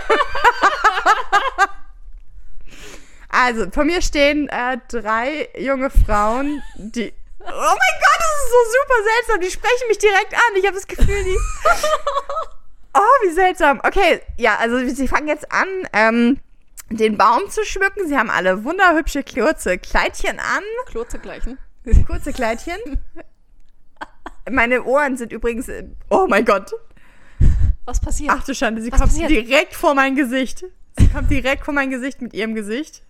Also, 3.30 3.70
vor 3.72 3.84
mir 3.84 4.02
stehen 4.02 4.48
äh, 4.50 4.78
drei 4.88 5.50
junge 5.58 5.90
Frauen, 5.90 6.62
die. 6.76 7.14
Oh 7.50 7.52
mein 7.52 7.96
Gott, 8.00 8.20
das 8.20 8.44
ist 8.44 8.52
so 8.52 8.58
super 8.78 9.04
seltsam. 9.04 9.42
Die 9.42 9.52
sprechen 9.52 9.88
mich 9.88 9.98
direkt 9.98 10.34
an. 10.34 10.56
Ich 10.58 10.66
habe 10.66 10.76
das 10.76 10.88
Gefühl, 10.88 11.24
die. 11.24 11.38
Oh, 13.00 13.28
wie 13.28 13.32
seltsam. 13.32 13.80
Okay, 13.84 14.22
ja, 14.38 14.56
also 14.56 14.80
sie 14.88 15.08
fangen 15.08 15.28
jetzt 15.28 15.52
an, 15.52 15.68
ähm, 15.94 16.40
den 16.90 17.16
Baum 17.16 17.48
zu 17.48 17.64
schmücken. 17.64 18.08
Sie 18.08 18.18
haben 18.18 18.32
alle 18.32 18.64
wunderhübsche 18.64 19.24
kurze 19.24 19.78
Kleidchen 19.78 20.40
an. 20.40 20.64
Klotze 20.88 21.20
gleichen. 21.20 21.60
Kurze 22.08 22.34
Kleidchen. 22.34 22.80
Meine 24.50 24.84
Ohren 24.84 25.16
sind 25.16 25.32
übrigens. 25.32 25.70
Oh 26.10 26.26
mein 26.28 26.44
Gott. 26.44 26.72
Was 27.86 28.02
passiert? 28.02 28.34
Ach 28.36 28.44
du 28.44 28.56
Schande, 28.56 28.82
sie 28.82 28.92
Was 28.92 29.00
kommt 29.00 29.12
passiert? 29.12 29.30
direkt 29.30 29.76
vor 29.76 29.94
mein 29.94 30.16
Gesicht. 30.16 30.66
Sie 30.98 31.08
kommt 31.10 31.30
direkt 31.30 31.66
vor 31.66 31.76
mein 31.76 31.92
Gesicht 31.92 32.22
mit 32.22 32.34
ihrem 32.34 32.56
Gesicht. 32.56 33.04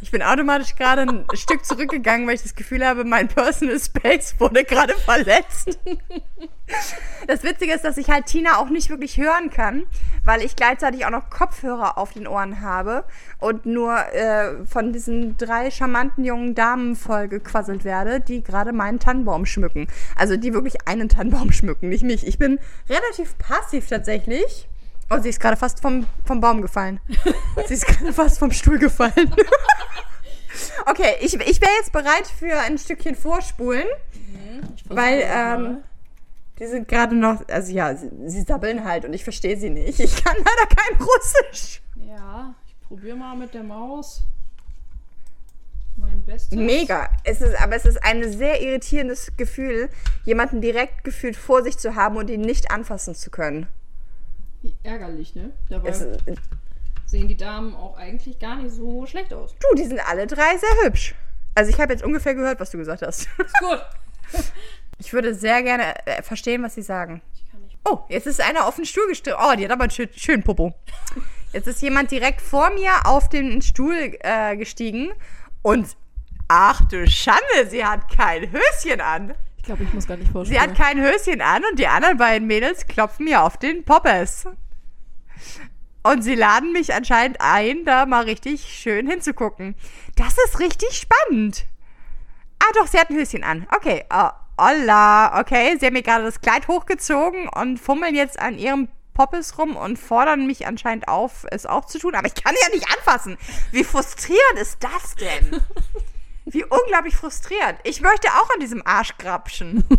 Ich 0.00 0.10
bin 0.10 0.22
automatisch 0.22 0.76
gerade 0.76 1.02
ein 1.02 1.24
Stück 1.34 1.64
zurückgegangen, 1.64 2.26
weil 2.26 2.34
ich 2.34 2.42
das 2.42 2.54
Gefühl 2.54 2.84
habe, 2.86 3.04
mein 3.04 3.28
Personal 3.28 3.78
Space 3.80 4.34
wurde 4.38 4.64
gerade 4.64 4.94
verletzt. 4.94 5.78
Das 7.26 7.42
Witzige 7.44 7.72
ist, 7.72 7.84
dass 7.84 7.96
ich 7.96 8.10
halt 8.10 8.26
Tina 8.26 8.58
auch 8.58 8.68
nicht 8.68 8.90
wirklich 8.90 9.18
hören 9.18 9.50
kann, 9.50 9.84
weil 10.24 10.42
ich 10.42 10.56
gleichzeitig 10.56 11.06
auch 11.06 11.10
noch 11.10 11.30
Kopfhörer 11.30 11.96
auf 11.96 12.12
den 12.12 12.26
Ohren 12.26 12.60
habe 12.60 13.04
und 13.38 13.66
nur 13.66 13.96
äh, 14.12 14.64
von 14.66 14.92
diesen 14.92 15.36
drei 15.36 15.70
charmanten 15.70 16.24
jungen 16.24 16.54
Damen 16.54 16.96
vollgequasselt 16.96 17.84
werde, 17.84 18.20
die 18.20 18.42
gerade 18.42 18.72
meinen 18.72 18.98
Tannenbaum 18.98 19.46
schmücken. 19.46 19.86
Also 20.16 20.36
die 20.36 20.52
wirklich 20.54 20.86
einen 20.88 21.08
Tannenbaum 21.08 21.52
schmücken, 21.52 21.88
nicht 21.88 22.02
mich. 22.02 22.26
Ich 22.26 22.38
bin 22.38 22.58
relativ 22.88 23.38
passiv 23.38 23.88
tatsächlich. 23.88 24.68
Oh, 25.10 25.18
sie 25.20 25.28
ist 25.28 25.40
gerade 25.40 25.56
fast 25.56 25.80
vom, 25.80 26.06
vom 26.24 26.40
Baum 26.40 26.62
gefallen. 26.62 27.00
sie 27.66 27.74
ist 27.74 27.86
gerade 27.86 28.12
fast 28.12 28.38
vom 28.38 28.50
Stuhl 28.50 28.78
gefallen. 28.78 29.34
Okay, 30.86 31.16
ich, 31.20 31.34
ich 31.34 31.60
wäre 31.60 31.70
jetzt 31.78 31.92
bereit 31.92 32.26
für 32.26 32.58
ein 32.60 32.78
Stückchen 32.78 33.14
Vorspulen, 33.14 33.84
weil 34.88 35.22
ähm, 35.24 35.78
die 36.58 36.66
sind 36.66 36.88
gerade 36.88 37.14
noch, 37.14 37.46
also 37.48 37.72
ja, 37.72 37.94
sie, 37.94 38.10
sie 38.26 38.42
sabbeln 38.42 38.84
halt 38.84 39.04
und 39.04 39.12
ich 39.12 39.24
verstehe 39.24 39.58
sie 39.58 39.68
nicht. 39.68 40.00
Ich 40.00 40.24
kann 40.24 40.36
leider 40.36 40.74
kein 40.74 40.96
Russisch. 40.98 41.82
Ja, 42.06 42.54
ich 42.66 42.88
probiere 42.88 43.16
mal 43.16 43.36
mit 43.36 43.52
der 43.52 43.64
Maus 43.64 44.22
mein 45.96 46.24
Bestes. 46.24 46.56
Mega. 46.56 47.08
Es 47.24 47.40
ist, 47.40 47.60
aber 47.60 47.76
es 47.76 47.84
ist 47.84 48.02
ein 48.02 48.30
sehr 48.32 48.62
irritierendes 48.62 49.32
Gefühl, 49.36 49.88
jemanden 50.24 50.60
direkt 50.60 51.04
gefühlt 51.04 51.36
vor 51.36 51.62
sich 51.62 51.78
zu 51.78 51.94
haben 51.94 52.16
und 52.16 52.30
ihn 52.30 52.42
nicht 52.42 52.70
anfassen 52.70 53.14
zu 53.14 53.30
können. 53.30 53.66
Ärgerlich, 54.82 55.34
ne? 55.34 55.52
Dabei 55.68 55.88
Es, 55.88 56.00
du, 56.00 56.16
sehen 57.04 57.28
die 57.28 57.36
Damen 57.36 57.74
auch 57.74 57.96
eigentlich 57.96 58.38
gar 58.38 58.56
nicht 58.56 58.72
so 58.74 59.06
schlecht 59.06 59.32
aus. 59.32 59.54
die 59.76 59.84
sind 59.84 60.00
alle 60.00 60.26
drei 60.26 60.56
sehr 60.56 60.84
hübsch. 60.84 61.14
Also 61.54 61.70
ich 61.70 61.80
habe 61.80 61.92
jetzt 61.92 62.04
ungefähr 62.04 62.34
gehört, 62.34 62.60
was 62.60 62.70
du 62.70 62.78
gesagt 62.78 63.02
hast. 63.02 63.28
Ist 63.38 63.58
gut. 63.60 63.82
Ich 64.98 65.12
würde 65.12 65.34
sehr 65.34 65.62
gerne 65.62 65.94
äh, 66.06 66.22
verstehen, 66.22 66.62
was 66.62 66.74
sie 66.74 66.82
sagen. 66.82 67.20
Oh, 67.84 67.98
jetzt 68.08 68.26
ist 68.26 68.40
einer 68.40 68.66
auf 68.66 68.76
den 68.76 68.86
Stuhl 68.86 69.06
gestiegen. 69.08 69.36
Oh, 69.38 69.54
die 69.54 69.64
hat 69.64 69.70
aber 69.70 69.82
einen 69.82 69.90
schön, 69.90 70.08
schönen 70.16 70.42
Popo. 70.42 70.74
Jetzt 71.52 71.68
ist 71.68 71.82
jemand 71.82 72.10
direkt 72.10 72.40
vor 72.40 72.70
mir 72.70 72.90
auf 73.04 73.28
den 73.28 73.60
Stuhl 73.62 74.16
äh, 74.20 74.56
gestiegen 74.56 75.12
und 75.62 75.96
ach 76.48 76.80
du 76.88 77.06
Schande, 77.06 77.68
sie 77.68 77.84
hat 77.84 78.08
kein 78.10 78.50
Höschen 78.50 79.00
an. 79.00 79.34
Ich 79.66 79.68
glaube, 79.68 79.82
ich 79.82 79.92
muss 79.94 80.06
gar 80.06 80.16
nicht 80.16 80.28
Sie 80.28 80.32
vorstellen. 80.32 80.60
hat 80.60 80.76
kein 80.76 81.00
Höschen 81.00 81.40
an 81.40 81.60
und 81.68 81.80
die 81.80 81.88
anderen 81.88 82.18
beiden 82.18 82.46
Mädels 82.46 82.86
klopfen 82.86 83.24
mir 83.24 83.42
auf 83.42 83.56
den 83.56 83.84
Poppes. 83.84 84.46
Und 86.04 86.22
sie 86.22 86.36
laden 86.36 86.70
mich 86.72 86.94
anscheinend 86.94 87.38
ein, 87.40 87.84
da 87.84 88.06
mal 88.06 88.22
richtig 88.22 88.62
schön 88.62 89.10
hinzugucken. 89.10 89.74
Das 90.14 90.36
ist 90.46 90.60
richtig 90.60 90.92
spannend. 90.92 91.66
Ah, 92.60 92.70
doch, 92.76 92.86
sie 92.86 92.96
hat 92.96 93.10
ein 93.10 93.16
Höschen 93.16 93.42
an. 93.42 93.66
Okay, 93.74 94.04
oh, 94.14 94.28
holla. 94.56 95.40
Okay, 95.40 95.76
sie 95.80 95.86
haben 95.86 95.94
mir 95.94 96.02
gerade 96.02 96.22
das 96.22 96.40
Kleid 96.40 96.68
hochgezogen 96.68 97.48
und 97.48 97.80
fummeln 97.80 98.14
jetzt 98.14 98.38
an 98.38 98.58
ihrem 98.58 98.86
Poppes 99.14 99.58
rum 99.58 99.74
und 99.74 99.98
fordern 99.98 100.46
mich 100.46 100.68
anscheinend 100.68 101.08
auf, 101.08 101.44
es 101.50 101.66
auch 101.66 101.86
zu 101.86 101.98
tun. 101.98 102.14
Aber 102.14 102.28
ich 102.28 102.36
kann 102.36 102.54
ja 102.62 102.68
nicht 102.72 102.86
anfassen. 102.96 103.36
Wie 103.72 103.82
frustrierend 103.82 104.60
ist 104.60 104.78
das 104.84 105.16
denn? 105.16 105.60
Wie 106.46 106.64
unglaublich 106.64 107.16
frustrierend. 107.16 107.78
Ich 107.84 108.00
möchte 108.00 108.28
auch 108.28 108.48
an 108.54 108.60
diesem 108.60 108.86
Arsch 108.86 109.16
grapschen. 109.18 109.84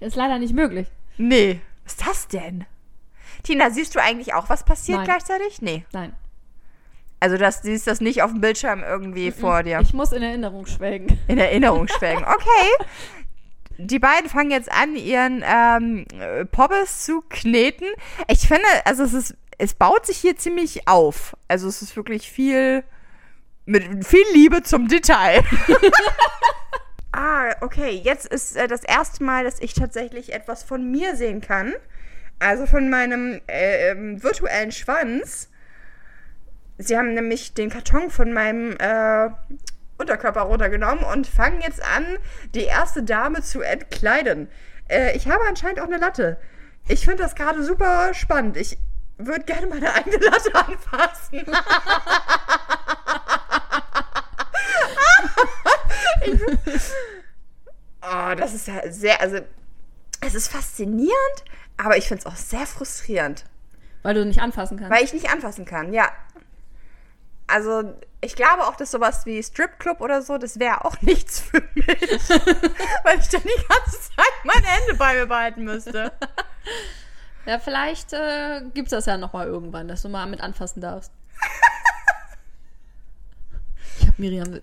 ist 0.00 0.16
leider 0.16 0.38
nicht 0.38 0.54
möglich. 0.54 0.88
Nee. 1.16 1.60
Was 1.84 1.94
ist 1.94 2.06
das 2.06 2.28
denn? 2.28 2.66
Tina, 3.42 3.70
siehst 3.70 3.94
du 3.94 4.02
eigentlich 4.02 4.34
auch, 4.34 4.48
was 4.48 4.64
passiert 4.64 4.98
Nein. 4.98 5.06
gleichzeitig? 5.06 5.62
Nee. 5.62 5.84
Nein. 5.92 6.14
Also 7.20 7.36
das, 7.36 7.62
siehst 7.62 7.86
das 7.86 8.00
nicht 8.00 8.22
auf 8.22 8.32
dem 8.32 8.40
Bildschirm 8.40 8.82
irgendwie 8.82 9.30
vor 9.30 9.62
dir. 9.62 9.80
Ich 9.80 9.94
muss 9.94 10.12
in 10.12 10.22
Erinnerung 10.22 10.66
schwelgen. 10.66 11.18
In 11.28 11.38
Erinnerung 11.38 11.88
schwelgen. 11.98 12.24
Okay. 12.24 12.86
Die 13.78 13.98
beiden 13.98 14.28
fangen 14.28 14.50
jetzt 14.50 14.70
an, 14.70 14.96
ihren 14.96 15.42
ähm, 15.46 16.04
äh, 16.18 16.44
Poppes 16.44 17.04
zu 17.04 17.22
kneten. 17.28 17.86
Ich 18.28 18.46
finde, 18.46 18.66
also 18.84 19.04
es 19.04 19.14
ist, 19.14 19.36
es 19.58 19.74
baut 19.74 20.04
sich 20.04 20.18
hier 20.18 20.36
ziemlich 20.36 20.88
auf. 20.88 21.36
Also 21.48 21.68
es 21.68 21.80
ist 21.80 21.96
wirklich 21.96 22.30
viel, 22.30 22.84
mit 23.64 24.06
viel 24.06 24.24
Liebe 24.32 24.62
zum 24.62 24.88
Detail. 24.88 25.42
ah, 27.12 27.54
okay. 27.60 27.90
Jetzt 27.90 28.26
ist 28.26 28.56
äh, 28.56 28.68
das 28.68 28.84
erste 28.84 29.22
Mal, 29.24 29.44
dass 29.44 29.60
ich 29.60 29.74
tatsächlich 29.74 30.32
etwas 30.32 30.62
von 30.62 30.90
mir 30.90 31.16
sehen 31.16 31.40
kann. 31.40 31.72
Also 32.38 32.66
von 32.66 32.90
meinem 32.90 33.40
äh, 33.46 33.90
ähm, 33.90 34.22
virtuellen 34.22 34.72
Schwanz. 34.72 35.48
Sie 36.78 36.96
haben 36.96 37.14
nämlich 37.14 37.54
den 37.54 37.70
Karton 37.70 38.10
von 38.10 38.32
meinem 38.32 38.76
äh, 38.78 39.30
Unterkörper 39.98 40.42
runtergenommen 40.42 41.04
und 41.04 41.28
fangen 41.28 41.60
jetzt 41.60 41.82
an, 41.82 42.04
die 42.54 42.64
erste 42.64 43.04
Dame 43.04 43.42
zu 43.42 43.60
entkleiden. 43.60 44.48
Äh, 44.88 45.16
ich 45.16 45.28
habe 45.28 45.44
anscheinend 45.48 45.80
auch 45.80 45.86
eine 45.86 45.98
Latte. 45.98 46.38
Ich 46.88 47.04
finde 47.04 47.22
das 47.22 47.36
gerade 47.36 47.62
super 47.62 48.12
spannend. 48.12 48.56
Ich 48.56 48.78
würde 49.26 49.44
gerne 49.44 49.66
meine 49.66 49.92
eigene 49.92 50.16
Latte 50.18 50.54
anfassen. 50.54 51.44
oh, 58.02 58.34
das 58.36 58.54
ist 58.54 58.68
ja 58.68 58.90
sehr, 58.90 59.20
also 59.20 59.40
es 60.20 60.34
ist 60.34 60.48
faszinierend, 60.48 61.44
aber 61.76 61.96
ich 61.96 62.08
finde 62.08 62.20
es 62.20 62.26
auch 62.26 62.36
sehr 62.36 62.66
frustrierend. 62.66 63.44
Weil 64.02 64.14
du 64.14 64.24
nicht 64.24 64.40
anfassen 64.40 64.78
kannst. 64.78 64.92
Weil 64.92 65.04
ich 65.04 65.12
nicht 65.12 65.30
anfassen 65.30 65.64
kann, 65.64 65.92
ja. 65.92 66.10
Also, 67.46 67.94
ich 68.20 68.34
glaube 68.34 68.66
auch, 68.66 68.76
dass 68.76 68.90
sowas 68.90 69.26
wie 69.26 69.42
Stripclub 69.42 70.00
oder 70.00 70.22
so, 70.22 70.38
das 70.38 70.58
wäre 70.58 70.84
auch 70.84 71.00
nichts 71.02 71.40
für 71.40 71.62
mich. 71.74 71.86
weil 73.04 73.18
ich 73.18 73.28
dann 73.28 73.42
die 73.42 73.66
ganze 73.68 74.00
Zeit 74.00 74.44
meine 74.44 74.66
Hände 74.66 74.94
bei 74.94 75.14
mir 75.14 75.26
behalten 75.26 75.64
müsste. 75.64 76.12
Ja, 77.46 77.58
vielleicht 77.58 78.12
äh, 78.12 78.62
gibt 78.74 78.86
es 78.86 78.90
das 78.90 79.06
ja 79.06 79.16
nochmal 79.16 79.46
irgendwann, 79.46 79.88
dass 79.88 80.02
du 80.02 80.08
mal 80.08 80.26
mit 80.26 80.40
anfassen 80.40 80.80
darfst. 80.80 81.12
ich 84.00 84.06
habe 84.06 84.14
Miriam, 84.18 84.60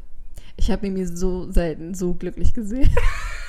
ich 0.55 0.71
habe 0.71 0.81
Mimi 0.81 1.05
so 1.05 1.51
selten 1.51 1.93
so 1.93 2.13
glücklich 2.13 2.53
gesehen. 2.53 2.93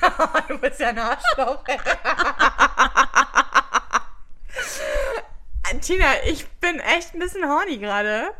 du 0.47 0.57
bist 0.57 0.79
ja 0.79 0.89
ein 0.89 0.99
Arschloch. 0.99 1.63
Tina, 5.81 6.05
ich 6.25 6.47
bin 6.59 6.79
echt 6.79 7.13
ein 7.13 7.19
bisschen 7.19 7.47
horny 7.47 7.77
gerade. 7.77 8.33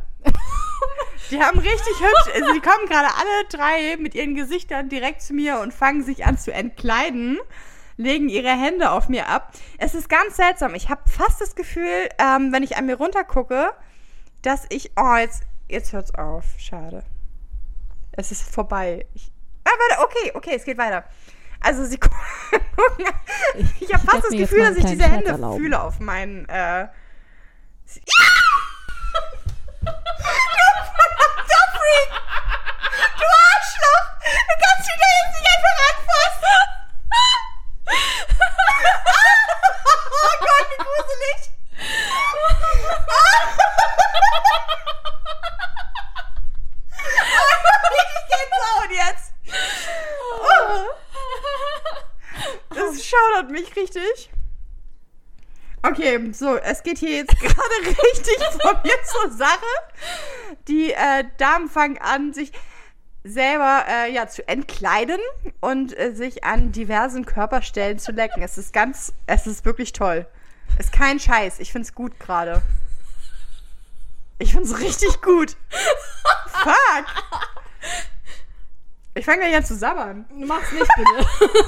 Die 1.31 1.41
haben 1.41 1.59
richtig 1.59 1.99
hübsch, 1.99 2.35
also 2.35 2.53
die 2.53 2.59
kommen 2.59 2.87
gerade 2.87 3.07
alle 3.07 3.47
drei 3.49 3.97
mit 3.97 4.15
ihren 4.15 4.35
Gesichtern 4.35 4.89
direkt 4.89 5.21
zu 5.21 5.33
mir 5.33 5.59
und 5.59 5.73
fangen 5.73 6.03
sich 6.03 6.25
an 6.25 6.37
zu 6.37 6.53
entkleiden, 6.53 7.39
legen 7.97 8.29
ihre 8.29 8.49
Hände 8.49 8.91
auf 8.91 9.09
mir 9.09 9.27
ab. 9.27 9.51
Es 9.77 9.93
ist 9.93 10.09
ganz 10.09 10.35
seltsam. 10.37 10.75
Ich 10.75 10.89
habe 10.89 11.01
fast 11.09 11.41
das 11.41 11.55
Gefühl, 11.55 12.09
ähm, 12.17 12.51
wenn 12.51 12.63
ich 12.63 12.77
an 12.77 12.85
mir 12.85 12.95
runtergucke, 12.97 13.71
dass 14.41 14.65
ich, 14.69 14.91
oh, 14.95 15.15
jetzt, 15.15 15.43
jetzt 15.67 15.93
hört's 15.93 16.13
auf. 16.15 16.45
Schade. 16.57 17.03
Es 18.13 18.31
ist 18.31 18.43
vorbei. 18.43 19.05
Ich, 19.13 19.31
ah, 19.65 19.69
warte, 19.89 20.03
okay, 20.03 20.31
okay, 20.35 20.55
es 20.55 20.63
geht 20.65 20.77
weiter. 20.77 21.03
Also 21.63 21.85
sie 21.85 21.97
gucken, 21.99 22.17
ich, 23.79 23.93
habe 23.93 24.03
fast 24.05 24.23
das 24.23 24.31
Gefühl, 24.31 24.59
dass 24.67 24.77
ich 24.77 24.83
diese 24.85 24.97
kleinen 24.97 25.11
Hände 25.13 25.25
Scherz 25.27 25.39
erlauben. 25.39 25.59
fühle 25.61 25.81
auf 25.81 25.99
meinen, 25.99 26.49
äh, 26.49 26.87
sie- 27.85 28.01
Du 32.01 33.25
Arschloch! 33.51 34.05
Du 34.21 34.55
kannst 34.63 34.89
da 34.89 35.07
jetzt 35.21 35.33
nicht 35.39 35.47
einfach 35.55 35.77
anfassen! 35.89 36.59
Oh 40.23 40.35
Gott, 40.39 40.67
wie 40.69 40.77
gruselig! 40.83 41.39
Gänsehaut 48.29 48.91
jetzt! 48.91 49.33
Das 52.69 53.05
schaudert 53.05 53.51
mich 53.51 53.75
richtig. 53.75 54.31
Okay, 55.83 56.31
so, 56.31 56.57
es 56.57 56.83
geht 56.83 56.99
hier 56.99 57.17
jetzt 57.17 57.39
gerade 57.39 57.87
richtig 57.87 58.37
von 58.61 58.77
mir 58.83 59.03
zur 59.03 59.31
Sache. 59.31 59.65
Die 60.67 60.93
äh, 60.93 61.25
Damen 61.37 61.69
fangen 61.69 61.97
an, 61.97 62.33
sich 62.33 62.51
selber 63.23 63.85
äh, 63.87 64.11
ja, 64.11 64.27
zu 64.27 64.47
entkleiden 64.47 65.19
und 65.59 65.97
äh, 65.97 66.13
sich 66.13 66.43
an 66.43 66.71
diversen 66.71 67.25
Körperstellen 67.25 67.99
zu 67.99 68.11
lecken. 68.11 68.41
Es 68.41 68.57
ist 68.57 68.73
ganz, 68.73 69.13
es 69.27 69.47
ist 69.47 69.65
wirklich 69.65 69.93
toll. 69.93 70.25
Ist 70.79 70.91
kein 70.91 71.19
Scheiß. 71.19 71.59
Ich 71.59 71.71
find's 71.71 71.93
gut 71.93 72.19
gerade. 72.19 72.61
Ich 74.39 74.53
find's 74.53 74.79
richtig 74.79 75.21
gut. 75.21 75.55
Fuck. 76.47 77.05
Ich 79.13 79.25
fange 79.25 79.39
gleich 79.39 79.55
an 79.55 79.65
zu 79.65 79.75
sabbern. 79.75 80.25
Mach's 80.33 80.71
nicht, 80.71 80.89
bitte. 80.95 81.27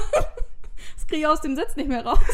das 0.96 1.06
kriege 1.06 1.20
ich 1.20 1.26
aus 1.26 1.40
dem 1.40 1.54
Sitz 1.54 1.76
nicht 1.76 1.88
mehr 1.88 2.04
raus. 2.04 2.18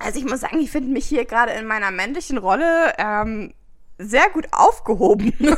Also 0.00 0.18
ich 0.18 0.26
muss 0.26 0.40
sagen, 0.40 0.60
ich 0.60 0.70
finde 0.70 0.92
mich 0.92 1.06
hier 1.06 1.24
gerade 1.24 1.52
in 1.52 1.66
meiner 1.66 1.90
männlichen 1.90 2.36
Rolle 2.36 2.92
ähm, 2.98 3.54
sehr 3.98 4.28
gut 4.30 4.46
aufgehoben. 4.52 5.32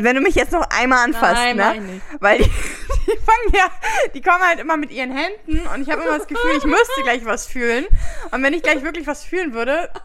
Wenn 0.00 0.14
du 0.14 0.22
mich 0.22 0.34
jetzt 0.36 0.52
noch 0.52 0.66
einmal 0.70 1.04
anfasst, 1.04 1.34
Nein, 1.34 1.56
ne? 1.56 1.80
nicht. 1.80 2.02
Weil 2.20 2.38
die, 2.38 2.44
die 3.06 3.18
fangen 3.18 3.52
ja, 3.52 3.66
die 4.14 4.22
kommen 4.22 4.42
halt 4.42 4.60
immer 4.60 4.76
mit 4.76 4.90
ihren 4.92 5.10
Händen 5.14 5.66
und 5.66 5.82
ich 5.82 5.90
habe 5.90 6.02
immer 6.02 6.16
das 6.18 6.28
Gefühl, 6.28 6.52
ich 6.56 6.64
müsste 6.64 7.02
gleich 7.02 7.24
was 7.24 7.46
fühlen. 7.46 7.84
Und 8.30 8.42
wenn 8.42 8.54
ich 8.54 8.62
gleich 8.62 8.82
wirklich 8.84 9.06
was 9.06 9.24
fühlen 9.24 9.52
würde, 9.52 9.90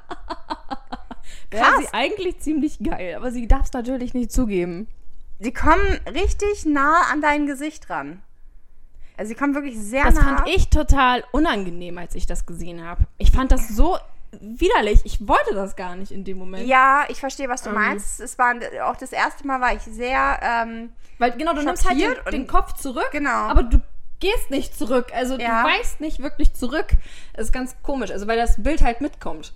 Wäre 1.52 1.80
sie 1.80 1.88
eigentlich 1.94 2.40
ziemlich 2.40 2.80
geil, 2.80 3.14
aber 3.16 3.32
sie 3.32 3.48
darf 3.48 3.66
es 3.66 3.74
natürlich 3.74 4.14
nicht 4.16 4.32
zugeben. 4.32 4.88
die 5.40 5.54
kommen 5.54 6.00
richtig 6.12 6.66
nah 6.66 7.04
an 7.12 7.22
dein 7.22 7.46
Gesicht 7.46 7.90
ran. 7.92 8.24
Also 9.18 9.30
sie 9.30 9.36
kommen 9.36 9.54
wirklich 9.54 9.78
sehr 9.78 10.04
Das 10.04 10.16
nah. 10.16 10.22
fand 10.38 10.50
ich 10.50 10.70
total 10.70 11.24
unangenehm, 11.32 12.00
als 12.00 12.16
ich 12.16 12.26
das 12.26 12.48
gesehen 12.48 12.84
habe. 12.84 13.04
Ich 13.20 13.32
fand 13.32 13.52
das 13.52 13.68
so 13.70 13.98
widerlich. 14.42 15.02
Ich 15.04 15.28
wollte 15.28 15.54
das 15.54 15.76
gar 15.76 15.96
nicht 15.96 16.12
in 16.12 16.24
dem 16.24 16.38
Moment. 16.38 16.68
Ja, 16.68 17.06
ich 17.10 17.20
verstehe, 17.20 17.50
was 17.50 17.62
du 17.62 17.70
Ähm. 17.70 17.76
meinst. 17.76 18.20
Es 18.20 18.38
war 18.38 18.56
auch 18.86 18.96
das 18.96 19.12
erste 19.12 19.46
Mal 19.48 19.60
war 19.62 19.74
ich 19.74 19.82
sehr, 19.82 20.40
ähm, 20.42 20.92
Weil 21.20 21.32
genau, 21.32 21.54
du 21.54 21.62
nimmst 21.64 21.88
halt 21.88 22.00
den, 22.00 22.14
den 22.32 22.48
Kopf 22.48 22.74
zurück, 22.74 23.10
genau. 23.12 23.30
aber 23.30 23.64
du 23.64 23.80
gehst 24.20 24.50
nicht 24.50 24.78
zurück. 24.78 25.08
Also 25.14 25.38
Ja. 25.38 25.64
du 25.64 25.70
weißt 25.70 26.00
nicht 26.00 26.22
wirklich 26.22 26.54
zurück. 26.54 26.88
Das 27.34 27.46
ist 27.48 27.52
ganz 27.54 27.76
komisch, 27.84 28.12
also 28.12 28.28
weil 28.28 28.38
das 28.38 28.62
Bild 28.62 28.82
halt 28.82 29.02
mitkommt. 29.02 29.54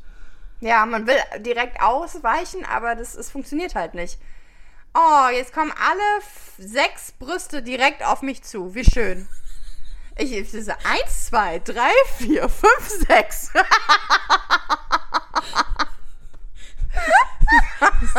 ja, 0.59 0.85
man 0.85 1.05
will 1.07 1.17
direkt 1.39 1.81
ausweichen, 1.81 2.65
aber 2.65 2.95
das, 2.95 3.15
es 3.15 3.29
funktioniert 3.29 3.75
halt 3.75 3.93
nicht. 3.93 4.17
Oh, 4.95 5.29
jetzt 5.31 5.53
kommen 5.53 5.71
alle 5.71 6.23
sechs 6.57 7.11
Brüste 7.11 7.61
direkt 7.61 8.03
auf 8.03 8.21
mich 8.23 8.41
zu. 8.43 8.73
Wie 8.73 8.83
schön. 8.83 9.27
Ich, 10.17 10.31
ich 10.31 10.49
diese 10.51 10.75
eins, 10.85 11.27
zwei, 11.27 11.59
drei, 11.59 11.91
vier, 12.17 12.49
fünf, 12.49 12.87
sechs. 13.07 13.51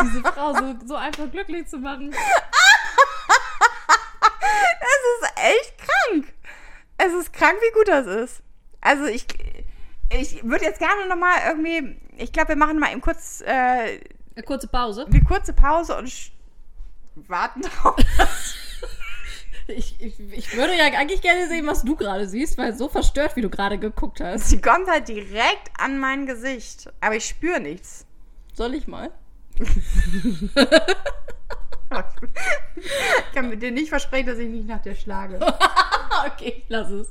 Diese 0.02 0.22
Frau 0.22 0.54
so, 0.54 0.74
so 0.86 0.94
einfach 0.94 1.30
glücklich 1.30 1.66
zu 1.66 1.78
machen. 1.78 2.14
Es 4.80 5.02
ist 5.20 5.32
echt 5.36 5.74
krank. 5.78 6.32
Es 6.96 7.12
ist 7.12 7.32
krank, 7.32 7.56
wie 7.60 7.72
gut 7.74 7.88
das 7.88 8.06
ist. 8.06 8.42
Also 8.80 9.04
ich, 9.06 9.26
ich 10.10 10.44
würde 10.44 10.64
jetzt 10.64 10.78
gerne 10.78 11.06
noch 11.08 11.16
mal 11.16 11.34
irgendwie, 11.48 11.96
ich 12.16 12.32
glaube, 12.32 12.50
wir 12.50 12.56
machen 12.56 12.78
mal 12.78 12.92
eben 12.92 13.00
kurz 13.00 13.40
äh, 13.40 14.00
Eine 14.36 14.44
kurze 14.44 14.68
Pause. 14.68 15.06
eine 15.06 15.24
kurze 15.24 15.52
Pause 15.52 15.96
und 15.98 16.12
warten 17.28 17.62
drauf. 17.62 17.96
Ich, 19.68 20.00
ich, 20.00 20.18
ich 20.18 20.56
würde 20.56 20.74
ja 20.74 20.84
eigentlich 20.98 21.20
gerne 21.20 21.46
sehen, 21.46 21.66
was 21.66 21.84
du 21.84 21.94
gerade 21.94 22.26
siehst, 22.26 22.56
weil 22.56 22.74
so 22.74 22.88
verstört, 22.88 23.36
wie 23.36 23.42
du 23.42 23.50
gerade 23.50 23.78
geguckt 23.78 24.20
hast. 24.20 24.48
Sie 24.48 24.62
kommt 24.62 24.88
halt 24.88 25.08
direkt 25.08 25.70
an 25.76 25.98
mein 25.98 26.24
Gesicht, 26.24 26.90
aber 27.00 27.16
ich 27.16 27.26
spüre 27.26 27.60
nichts. 27.60 28.06
Soll 28.54 28.74
ich 28.74 28.88
mal? 28.88 29.10
Ich 29.58 29.68
kann 33.34 33.48
mit 33.48 33.62
dir 33.62 33.70
nicht 33.70 33.88
versprechen, 33.88 34.26
dass 34.26 34.38
ich 34.38 34.48
nicht 34.48 34.66
nach 34.66 34.80
dir 34.80 34.94
schlage. 34.94 35.38
okay, 36.26 36.54
ich 36.58 36.64
lass 36.68 36.90
es. 36.90 37.08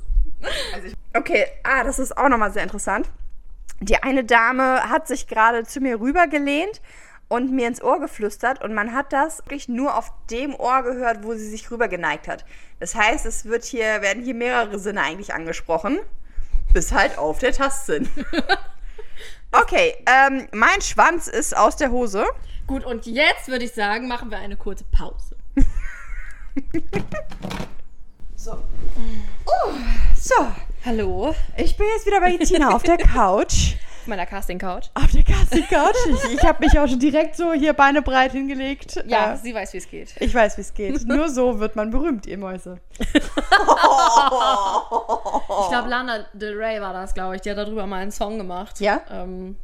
Also 0.74 0.88
okay, 1.14 1.46
ah, 1.64 1.84
das 1.84 1.98
ist 1.98 2.16
auch 2.16 2.28
nochmal 2.28 2.52
sehr 2.52 2.62
interessant. 2.62 3.10
Die 3.80 4.02
eine 4.02 4.24
Dame 4.24 4.88
hat 4.88 5.08
sich 5.08 5.26
gerade 5.26 5.64
zu 5.64 5.80
mir 5.80 6.00
rübergelehnt 6.00 6.80
und 7.28 7.52
mir 7.52 7.68
ins 7.68 7.82
Ohr 7.82 8.00
geflüstert 8.00 8.62
und 8.62 8.74
man 8.74 8.92
hat 8.92 9.12
das 9.12 9.38
wirklich 9.40 9.68
nur 9.68 9.96
auf 9.96 10.12
dem 10.30 10.54
Ohr 10.54 10.82
gehört, 10.82 11.22
wo 11.22 11.34
sie 11.34 11.48
sich 11.48 11.70
rüber 11.70 11.88
geneigt 11.88 12.26
hat. 12.28 12.44
Das 12.80 12.94
heißt, 12.94 13.26
es 13.26 13.44
wird 13.44 13.64
hier, 13.64 14.02
werden 14.02 14.22
hier 14.22 14.34
mehrere 14.34 14.78
Sinne 14.78 15.02
eigentlich 15.02 15.34
angesprochen, 15.34 15.98
bis 16.72 16.92
halt 16.92 17.18
auf 17.18 17.38
der 17.38 17.52
Tastsinn. 17.52 18.08
Okay, 19.50 19.94
ähm, 20.06 20.46
mein 20.52 20.82
Schwanz 20.82 21.26
ist 21.26 21.56
aus 21.56 21.76
der 21.76 21.90
Hose. 21.90 22.26
Gut, 22.66 22.84
und 22.84 23.06
jetzt 23.06 23.48
würde 23.48 23.64
ich 23.64 23.72
sagen, 23.72 24.06
machen 24.06 24.30
wir 24.30 24.36
eine 24.38 24.56
kurze 24.56 24.84
Pause. 24.84 25.36
So. 28.40 28.56
So, 30.14 30.46
Hallo. 30.84 31.34
ich 31.56 31.76
bin 31.76 31.86
jetzt 31.96 32.06
wieder 32.06 32.20
bei 32.20 32.36
Tina 32.36 32.70
auf 32.70 32.84
der 32.84 32.96
Couch. 32.96 33.74
Auf 34.08 34.16
meiner 34.16 34.24
Casting-Couch. 34.24 34.86
Auf 34.94 35.10
der 35.12 35.22
Casting-Couch. 35.22 35.94
Ich, 36.24 36.32
ich 36.38 36.42
habe 36.42 36.64
mich 36.64 36.78
auch 36.78 36.88
schon 36.88 36.98
direkt 36.98 37.36
so 37.36 37.52
hier 37.52 37.74
Beine 37.74 38.00
breit 38.00 38.32
hingelegt. 38.32 39.04
Ja, 39.06 39.34
Äh, 39.34 39.36
sie 39.36 39.54
weiß, 39.54 39.74
wie 39.74 39.76
es 39.76 39.90
geht. 39.90 40.14
ich 40.18 40.34
weiß, 40.34 40.56
wie 40.56 40.62
es 40.62 40.72
geht. 40.72 41.06
Nur 41.06 41.28
so 41.28 41.60
wird 41.60 41.76
man 41.76 41.90
berühmt, 41.90 42.24
ihr 42.26 42.38
Mäuse. 42.38 42.80
Ich 45.60 45.68
glaube, 45.70 45.88
Lana 45.88 46.24
Del 46.32 46.56
Rey 46.56 46.80
war 46.80 46.94
das, 46.94 47.12
glaube 47.12 47.36
ich. 47.36 47.42
Die 47.42 47.50
hat 47.50 47.58
darüber 47.58 47.86
mal 47.86 48.00
einen 48.00 48.10
Song 48.10 48.38
gemacht. 48.38 48.80
Ja? 48.80 49.02
Ähm, 49.10 49.56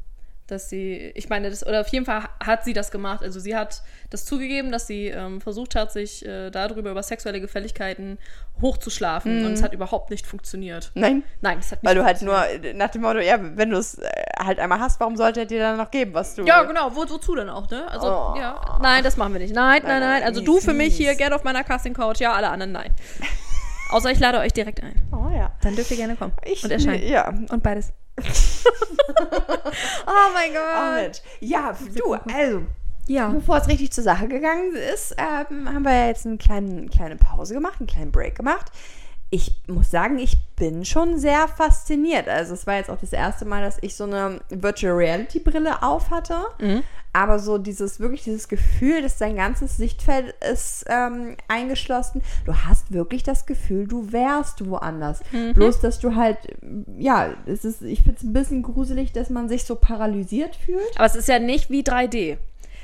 dass 0.47 0.69
sie, 0.69 1.13
ich 1.15 1.29
meine, 1.29 1.49
das, 1.51 1.67
oder 1.67 1.81
auf 1.81 1.89
jeden 1.89 2.05
Fall 2.05 2.25
hat 2.45 2.65
sie 2.65 2.73
das 2.75 2.91
gemacht. 2.91 3.23
Also 3.23 3.41
sie 3.41 3.57
hat 3.57 3.83
das 4.11 4.25
zugegeben, 4.25 4.71
dass 4.71 4.87
sie 4.87 5.07
ähm, 5.09 5.41
versucht 5.41 5.75
hat, 5.75 5.91
sich 5.93 6.25
äh, 6.27 6.51
darüber 6.51 6.91
über 6.91 7.03
sexuelle 7.03 7.41
Gefälligkeiten 7.41 8.19
hochzuschlafen. 8.61 9.47
Und 9.47 9.53
es 9.55 9.63
hat 9.63 9.73
überhaupt 9.73 10.11
nicht 10.11 10.27
funktioniert. 10.27 10.91
Nein? 10.95 11.23
Nein, 11.41 11.59
es 11.61 11.73
hat 11.73 11.83
nicht 11.83 11.89
Weil 11.89 11.95
du 11.97 12.05
halt 12.05 12.23
nur 12.23 12.39
nach 12.75 12.91
dem 12.91 13.03
Motto, 13.03 13.19
ja, 13.21 13.39
wenn 13.41 13.71
du 13.71 13.79
es 13.79 13.99
äh, 13.99 14.07
halt 14.39 14.59
einmal 14.59 14.81
hast, 14.81 15.01
warum 15.01 15.17
sollte 15.17 15.41
er 15.41 15.47
dir 15.47 15.61
dann 15.61 15.77
noch 15.79 15.91
geben, 15.91 16.13
was 16.15 16.35
du. 16.35 16.45
Ja, 16.45 16.63
genau. 16.65 16.95
Wo, 16.95 17.09
wozu 17.09 17.35
denn 17.35 17.49
auch, 17.49 17.69
ne? 17.71 17.89
Also, 17.91 18.07
Oh. 18.07 18.35
ja. 18.39 18.79
Nein, 18.83 19.03
das 19.03 19.17
machen 19.17 19.33
wir 19.33 19.41
nicht. 19.41 19.55
Nein, 19.55 19.81
nein, 19.83 19.89
Nein, 19.89 20.01
nein. 20.01 20.11
nein, 20.21 20.23
Also 20.25 20.41
mies, 20.41 20.47
du 20.47 20.61
für 20.61 20.75
mich 20.75 20.89
mies. 20.89 20.97
hier 20.99 21.15
gerne 21.15 21.35
auf 21.37 21.45
meiner 21.45 21.65
Casting-Couch. 21.65 22.21
Ja, 22.21 22.33
alle 22.35 22.49
anderen 22.51 22.73
nein. 22.73 22.91
Außer 23.91 24.11
ich 24.11 24.19
lade 24.21 24.39
euch 24.39 24.53
direkt 24.53 24.83
ein. 24.83 24.95
Oh 25.13 25.31
ja. 25.35 25.53
Dann 25.63 25.75
dürft 25.77 25.91
ihr 25.91 25.97
gerne 25.97 26.17
kommen. 26.17 26.33
Ich, 26.45 26.65
und 26.65 26.71
erscheinen. 26.71 27.07
Ja. 27.07 27.29
Und 27.29 27.63
beides. 27.63 27.93
Oh 30.07 30.33
mein 30.33 30.53
Gott. 30.53 30.95
Mensch. 31.03 31.19
Ja, 31.41 31.75
du, 31.95 32.15
also, 32.15 32.63
Ja. 33.07 33.29
bevor 33.29 33.59
es 33.59 33.69
richtig 33.69 33.93
zur 33.93 34.05
Sache 34.05 34.29
gegangen 34.29 34.75
ist, 34.75 35.15
ähm, 35.19 35.69
haben 35.73 35.85
wir 35.85 36.07
jetzt 36.07 36.27
eine 36.27 36.37
kleine, 36.37 36.87
kleine 36.87 37.17
Pause 37.17 37.55
gemacht, 37.55 37.77
einen 37.81 37.87
kleinen 37.89 38.13
Break 38.13 38.37
gemacht. 38.37 38.71
Ich 39.35 39.51
muss 39.67 39.91
sagen, 39.91 40.19
ich 40.21 40.37
bin 40.55 40.85
schon 40.85 41.19
sehr 41.19 41.49
fasziniert. 41.49 42.29
Also 42.29 42.55
es 42.55 42.69
war 42.69 42.77
jetzt 42.77 42.89
auch 42.89 43.01
das 43.01 43.13
erste 43.13 43.45
Mal, 43.45 43.63
dass 43.63 43.79
ich 43.81 43.97
so 43.97 44.05
eine 44.05 44.39
Virtual 44.49 44.93
Reality 44.95 45.41
Brille 45.41 45.83
auf 45.83 46.11
hatte. 46.11 46.37
Aber 47.13 47.41
so 47.41 47.59
dieses, 47.59 47.99
wirklich 47.99 48.23
dieses 48.23 48.47
Gefühl, 48.49 49.03
dass 49.03 49.19
dein 49.19 49.35
ganzes 49.35 49.77
Sichtfeld 49.77 50.35
ist 50.53 50.85
ähm, 50.89 51.37
eingeschlossen. 51.49 52.23
Du 52.45 52.55
hast 52.55 52.93
wirklich 52.93 53.25
das 53.25 53.45
Gefühl, 53.47 53.89
du 53.89 54.13
wärst 54.13 54.69
woanders. 54.71 55.21
Bloß, 55.55 55.81
dass 55.81 55.99
du 55.99 56.15
halt, 56.15 56.39
ja, 56.97 57.35
es 57.47 57.65
ist, 57.65 57.83
ich 57.83 58.03
finde 58.03 58.19
es 58.19 58.23
ein 58.23 58.33
bisschen 58.33 58.63
gruselig, 58.63 59.11
dass 59.13 59.31
man 59.31 59.49
sich 59.49 59.65
so 59.65 59.75
paralysiert 59.75 60.55
fühlt. 60.55 60.97
Aber 60.97 61.07
es 61.07 61.17
ist 61.17 61.27
ja 61.29 61.41
nicht 61.41 61.71
wie 61.71 61.83
3D. 61.83 62.37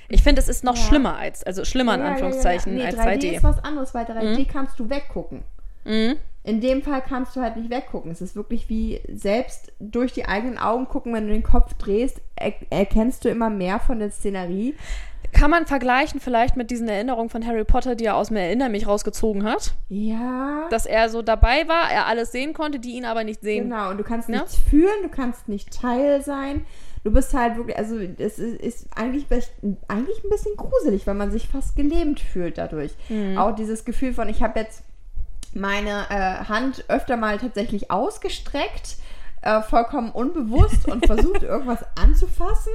Ich 0.08 0.24
finde, 0.24 0.40
es 0.42 0.48
ist 0.48 0.64
noch 0.64 0.76
Ja. 0.76 0.82
schlimmer 0.82 1.16
als, 1.16 1.44
also 1.44 1.64
schlimmer 1.64 1.94
in 1.94 2.00
Ja, 2.00 2.06
Anführungszeichen 2.08 2.76
ja. 2.76 2.84
Nee, 2.84 2.86
als 2.86 2.96
3D 2.96 3.20
2D. 3.30 3.36
ist 3.36 3.44
was 3.44 3.62
anderes, 3.62 3.94
weil 3.94 4.04
3D 4.06 4.48
kannst 4.52 4.80
du 4.80 4.90
weggucken. 4.90 5.44
Mhm. 5.84 6.16
In 6.42 6.60
dem 6.60 6.82
Fall 6.82 7.02
kannst 7.06 7.36
du 7.36 7.40
halt 7.42 7.56
nicht 7.56 7.70
weggucken. 7.70 8.10
Es 8.10 8.22
ist 8.22 8.34
wirklich 8.34 8.68
wie 8.70 9.00
selbst 9.12 9.72
durch 9.78 10.12
die 10.12 10.24
eigenen 10.26 10.56
Augen 10.56 10.86
gucken, 10.88 11.12
wenn 11.12 11.26
du 11.26 11.32
den 11.34 11.42
Kopf 11.42 11.74
drehst, 11.74 12.20
er 12.34 12.54
erkennst 12.70 13.24
du 13.24 13.28
immer 13.28 13.50
mehr 13.50 13.78
von 13.78 13.98
der 13.98 14.10
Szenerie. 14.10 14.74
Kann 15.32 15.50
man 15.50 15.66
vergleichen 15.66 16.18
vielleicht 16.18 16.56
mit 16.56 16.70
diesen 16.70 16.88
Erinnerungen 16.88 17.28
von 17.28 17.46
Harry 17.46 17.64
Potter, 17.64 17.94
die 17.94 18.06
er 18.06 18.16
aus 18.16 18.30
mir 18.30 18.40
Erinner 18.40 18.68
mich 18.70 18.86
rausgezogen 18.88 19.44
hat? 19.44 19.74
Ja. 19.88 20.66
Dass 20.70 20.86
er 20.86 21.08
so 21.10 21.20
dabei 21.22 21.68
war, 21.68 21.90
er 21.92 22.06
alles 22.06 22.32
sehen 22.32 22.54
konnte, 22.54 22.80
die 22.80 22.92
ihn 22.92 23.04
aber 23.04 23.22
nicht 23.22 23.42
sehen. 23.42 23.64
Genau, 23.68 23.90
und 23.90 23.98
du 23.98 24.02
kannst 24.04 24.28
Ne? 24.30 24.38
nichts 24.38 24.56
fühlen, 24.56 25.02
du 25.02 25.08
kannst 25.10 25.46
nicht 25.48 25.78
Teil 25.78 26.22
sein. 26.22 26.64
Du 27.04 27.12
bist 27.12 27.32
halt 27.32 27.56
wirklich, 27.56 27.78
also 27.78 27.98
es 27.98 28.38
ist, 28.38 28.60
ist 28.60 28.88
eigentlich, 28.96 29.26
eigentlich 29.88 30.24
ein 30.24 30.30
bisschen 30.30 30.56
gruselig, 30.56 31.06
weil 31.06 31.14
man 31.14 31.30
sich 31.30 31.48
fast 31.48 31.76
gelähmt 31.76 32.20
fühlt 32.20 32.58
dadurch. 32.58 32.92
Auch 33.36 33.54
dieses 33.54 33.84
Gefühl 33.84 34.12
von, 34.14 34.28
ich 34.28 34.42
habe 34.42 34.58
jetzt 34.58 34.82
meine 35.54 36.06
äh, 36.10 36.44
Hand 36.48 36.84
öfter 36.88 37.16
mal 37.16 37.38
tatsächlich 37.38 37.90
ausgestreckt, 37.90 38.96
äh, 39.42 39.62
vollkommen 39.62 40.10
unbewusst 40.10 40.86
und 40.88 41.06
versucht, 41.06 41.42
irgendwas 41.44 41.84
anzufassen. 42.00 42.72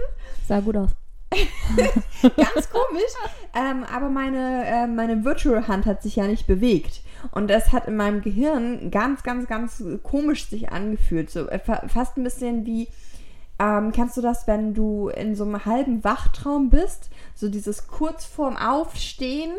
Sah 0.48 0.60
gut 0.60 0.78
aus. 0.78 0.90
Ganz 2.22 2.70
komisch. 2.70 3.12
ähm, 3.54 3.84
aber 3.94 4.10
meine, 4.10 4.66
äh, 4.66 4.88
meine 4.88 5.26
Virtual 5.26 5.68
Hand 5.68 5.86
hat 5.86 6.02
sich 6.02 6.16
ja 6.16 6.28
nicht 6.28 6.48
bewegt. 6.48 7.02
Und 7.32 7.50
das 7.50 7.72
hat 7.72 7.88
in 7.88 7.98
meinem 7.98 8.22
Gehirn 8.22 8.92
ganz, 8.92 9.24
ganz, 9.24 9.48
ganz 9.48 9.84
komisch 10.04 10.48
sich 10.48 10.72
angefühlt. 10.72 11.30
So 11.30 11.48
äh, 11.50 11.60
fa- 11.60 11.84
fast 11.88 12.18
ein 12.18 12.24
bisschen 12.24 12.66
wie, 12.66 12.88
ähm, 13.60 13.92
kennst 13.92 14.16
du 14.18 14.22
das, 14.22 14.48
wenn 14.48 14.74
du 14.74 15.10
in 15.10 15.36
so 15.36 15.44
einem 15.44 15.66
halben 15.66 16.04
Wachtraum 16.04 16.70
bist? 16.70 17.10
So 17.34 17.50
dieses 17.50 17.88
kurz 17.88 18.26
vorm 18.26 18.56
Aufstehen, 18.58 19.52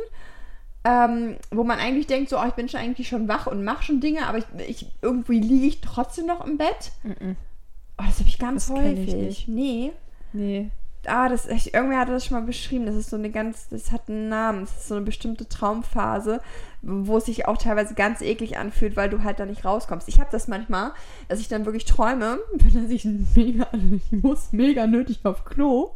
ähm, 0.86 1.36
wo 1.50 1.64
man 1.64 1.80
eigentlich 1.80 2.06
denkt, 2.06 2.30
so, 2.30 2.38
oh, 2.38 2.44
ich 2.46 2.54
bin 2.54 2.68
schon 2.68 2.78
eigentlich 2.78 3.08
schon 3.08 3.26
wach 3.26 3.48
und 3.48 3.64
mache 3.64 3.82
schon 3.82 4.00
Dinge, 4.00 4.26
aber 4.28 4.38
ich, 4.38 4.44
ich, 4.68 4.86
irgendwie 5.02 5.40
liege 5.40 5.66
ich 5.66 5.80
trotzdem 5.80 6.26
noch 6.26 6.46
im 6.46 6.58
Bett. 6.58 6.92
Oh, 7.04 8.04
das 8.06 8.20
habe 8.20 8.28
ich 8.28 8.38
ganz 8.38 8.68
Das 8.68 8.76
kenn 8.76 8.92
ich 8.92 9.12
häufig. 9.12 9.14
nicht. 9.14 9.48
Nee. 9.48 9.92
Nee. 10.32 10.70
Ah, 11.08 11.28
das, 11.28 11.46
ich, 11.46 11.74
irgendwer 11.74 11.98
hat 11.98 12.08
das 12.08 12.24
schon 12.24 12.38
mal 12.38 12.46
beschrieben. 12.46 12.86
Das 12.86 12.94
ist 12.94 13.10
so 13.10 13.16
eine 13.16 13.30
ganz, 13.30 13.68
das 13.68 13.90
hat 13.90 14.08
einen 14.08 14.28
Namen. 14.28 14.60
Das 14.60 14.76
ist 14.76 14.88
so 14.88 14.94
eine 14.94 15.04
bestimmte 15.04 15.48
Traumphase, 15.48 16.40
wo 16.82 17.16
es 17.16 17.26
sich 17.26 17.46
auch 17.46 17.58
teilweise 17.58 17.94
ganz 17.94 18.20
eklig 18.20 18.56
anfühlt, 18.56 18.96
weil 18.96 19.08
du 19.08 19.24
halt 19.24 19.40
da 19.40 19.46
nicht 19.46 19.64
rauskommst. 19.64 20.08
Ich 20.08 20.20
habe 20.20 20.30
das 20.30 20.46
manchmal, 20.46 20.92
dass 21.28 21.40
ich 21.40 21.48
dann 21.48 21.64
wirklich 21.64 21.84
träume, 21.84 22.38
dass 22.74 22.90
ich 22.90 23.04
mega, 23.34 23.66
ich 23.72 24.12
muss 24.22 24.52
mega 24.52 24.86
nötig 24.86 25.20
auf 25.24 25.44
Klo. 25.44 25.90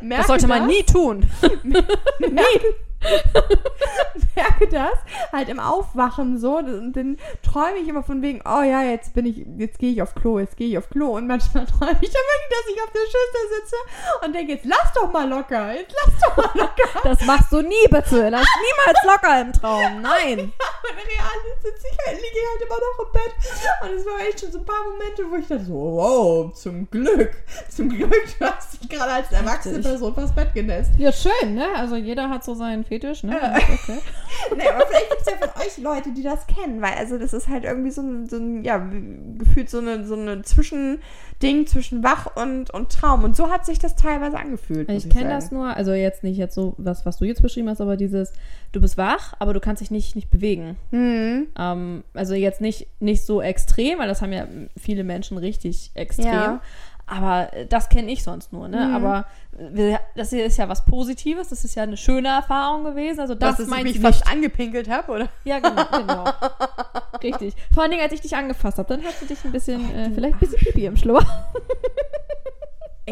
Merke 0.00 0.22
Das 0.22 0.26
sollte 0.26 0.48
man 0.48 0.66
das, 0.66 0.68
nie 0.68 0.82
tun. 0.84 1.26
merke, 1.62 2.74
merke 4.36 4.68
das 4.68 4.98
halt 5.32 5.48
im 5.48 5.60
Aufwachen 5.60 6.38
so 6.38 6.58
und 6.58 6.92
dann 6.94 7.18
träume 7.42 7.78
ich 7.78 7.88
immer 7.88 8.02
von 8.02 8.22
wegen, 8.22 8.40
oh 8.44 8.62
ja, 8.62 8.82
jetzt 8.82 9.14
bin 9.14 9.26
ich, 9.26 9.44
jetzt 9.58 9.78
gehe 9.78 9.92
ich 9.92 10.02
auf 10.02 10.14
Klo, 10.14 10.38
jetzt 10.38 10.56
gehe 10.56 10.68
ich 10.68 10.78
auf 10.78 10.88
Klo 10.90 11.16
und 11.16 11.26
manchmal 11.26 11.66
träume 11.78 11.98
ich 12.00 12.10
dann 12.10 12.22
wirklich, 12.22 12.50
dass 12.50 12.74
ich 12.74 12.82
auf 12.82 12.92
der 12.92 13.00
Schüssel 13.00 13.60
sitze 13.60 13.76
und 14.24 14.34
denke, 14.34 14.52
jetzt 14.52 14.64
lass 14.64 14.92
doch 14.94 15.12
mal 15.12 15.28
locker, 15.28 15.74
jetzt 15.74 15.94
lass 16.04 16.20
doch 16.20 16.36
mal 16.36 16.60
locker. 16.60 16.82
Das 17.04 17.20
machst 17.22 17.50
du 17.52 17.60
nie, 17.62 17.88
bitte. 17.90 18.28
Lass 18.28 18.46
niemals 18.62 19.04
locker 19.04 19.40
im 19.40 19.52
Traum. 19.52 20.02
Nein. 20.02 20.38
Und 20.38 20.96
real 20.96 21.38
sitze 21.62 21.86
ich 21.90 22.06
halt, 22.06 22.16
liege 22.16 22.28
ich 22.32 22.48
halt 22.52 22.62
immer 22.62 22.76
noch 22.76 23.06
im 23.06 23.12
Bett. 23.12 23.34
Und 23.82 23.98
es 23.98 24.06
war 24.06 24.20
echt 24.28 24.40
schon 24.40 24.52
so 24.52 24.58
ein 24.58 24.64
paar 24.64 24.84
Momente, 24.88 25.24
wo 25.28 25.36
ich 25.36 25.48
dachte 25.48 25.64
so, 25.64 25.74
wow, 25.74 26.52
zum 26.52 26.88
Glück. 26.90 27.32
Zum 27.68 27.88
Glück, 27.88 28.38
du 28.38 28.44
hast 28.44 28.80
dich 28.80 28.88
gerade 28.88 29.12
als 29.12 29.32
erwachsene 29.32 29.80
Person 29.80 30.14
vors 30.14 30.32
Bett 30.32 30.54
genässt. 30.54 30.92
Ja, 30.96 31.10
schön, 31.12 31.54
ne? 31.54 31.66
Also 31.74 31.96
jeder 31.96 32.30
hat 32.30 32.44
so 32.44 32.54
seinen 32.54 32.84
Fetisch, 32.92 33.22
ne? 33.22 33.32
Ja. 33.32 33.56
Okay. 33.56 33.98
Nee, 34.56 34.68
aber 34.68 34.84
vielleicht 34.86 35.08
gibt 35.08 35.20
es 35.20 35.26
ja 35.26 35.36
von 35.38 35.62
euch 35.62 35.78
Leute, 35.78 36.12
die 36.12 36.22
das 36.22 36.46
kennen, 36.46 36.82
weil 36.82 36.94
also 36.94 37.16
das 37.16 37.32
ist 37.32 37.48
halt 37.48 37.64
irgendwie 37.64 37.90
so 37.90 38.02
ein, 38.02 38.28
so 38.28 38.36
ein 38.36 38.64
ja, 38.64 38.78
gefühlt 39.38 39.70
so 39.70 39.78
eine, 39.78 40.04
so 40.04 40.14
eine 40.14 40.42
Zwischending 40.42 41.66
zwischen 41.66 42.02
Wach 42.02 42.26
und, 42.34 42.70
und 42.70 42.90
Traum. 42.90 43.24
Und 43.24 43.36
so 43.36 43.50
hat 43.50 43.64
sich 43.64 43.78
das 43.78 43.94
teilweise 43.94 44.36
angefühlt. 44.36 44.88
muss 44.88 45.04
Ich 45.04 45.10
kenne 45.10 45.30
das 45.30 45.52
nur, 45.52 45.76
also 45.76 45.92
jetzt 45.92 46.24
nicht 46.24 46.36
jetzt 46.36 46.54
so, 46.54 46.74
was, 46.76 47.06
was 47.06 47.18
du 47.18 47.24
jetzt 47.24 47.40
beschrieben 47.40 47.68
hast, 47.68 47.80
aber 47.80 47.96
dieses, 47.96 48.32
du 48.72 48.80
bist 48.80 48.98
wach, 48.98 49.34
aber 49.38 49.54
du 49.54 49.60
kannst 49.60 49.80
dich 49.80 49.90
nicht, 49.90 50.16
nicht 50.16 50.30
bewegen. 50.30 50.76
Mhm. 50.90 51.48
Ähm, 51.56 52.04
also 52.14 52.34
jetzt 52.34 52.60
nicht, 52.60 52.88
nicht 53.00 53.24
so 53.24 53.40
extrem, 53.40 54.00
weil 54.00 54.08
das 54.08 54.22
haben 54.22 54.32
ja 54.32 54.46
viele 54.76 55.04
Menschen 55.04 55.38
richtig 55.38 55.92
extrem. 55.94 56.26
Ja. 56.26 56.60
Aber 57.12 57.52
äh, 57.52 57.66
das 57.66 57.90
kenne 57.90 58.10
ich 58.10 58.22
sonst 58.22 58.52
nur, 58.52 58.68
ne? 58.68 58.86
Mhm. 58.86 58.94
Aber 58.94 59.26
wir, 59.52 60.00
das 60.16 60.30
hier 60.30 60.46
ist 60.46 60.56
ja 60.56 60.68
was 60.68 60.84
Positives, 60.86 61.50
das 61.50 61.62
ist 61.62 61.74
ja 61.74 61.82
eine 61.82 61.98
schöne 61.98 62.28
Erfahrung 62.28 62.84
gewesen. 62.84 63.20
Also 63.20 63.34
das 63.34 63.58
Dass 63.58 63.68
ich 63.68 63.82
mich 63.82 64.00
fast 64.00 64.26
angepinkelt 64.26 64.88
habe, 64.88 65.12
oder? 65.12 65.28
Ja, 65.44 65.58
genau, 65.58 65.84
genau. 65.94 66.24
Richtig. 67.22 67.54
Vor 67.72 67.82
allen 67.82 67.92
Dingen, 67.92 68.02
als 68.02 68.14
ich 68.14 68.22
dich 68.22 68.34
angefasst 68.34 68.78
habe, 68.78 68.96
dann 68.96 69.04
hast 69.04 69.20
du 69.20 69.26
dich 69.26 69.44
ein 69.44 69.52
bisschen, 69.52 69.94
äh, 69.94 70.10
vielleicht 70.10 70.34
ein 70.34 70.40
bisschen 70.40 70.58
Pipi 70.58 70.86
im 70.86 70.96
Schlur. 70.96 71.22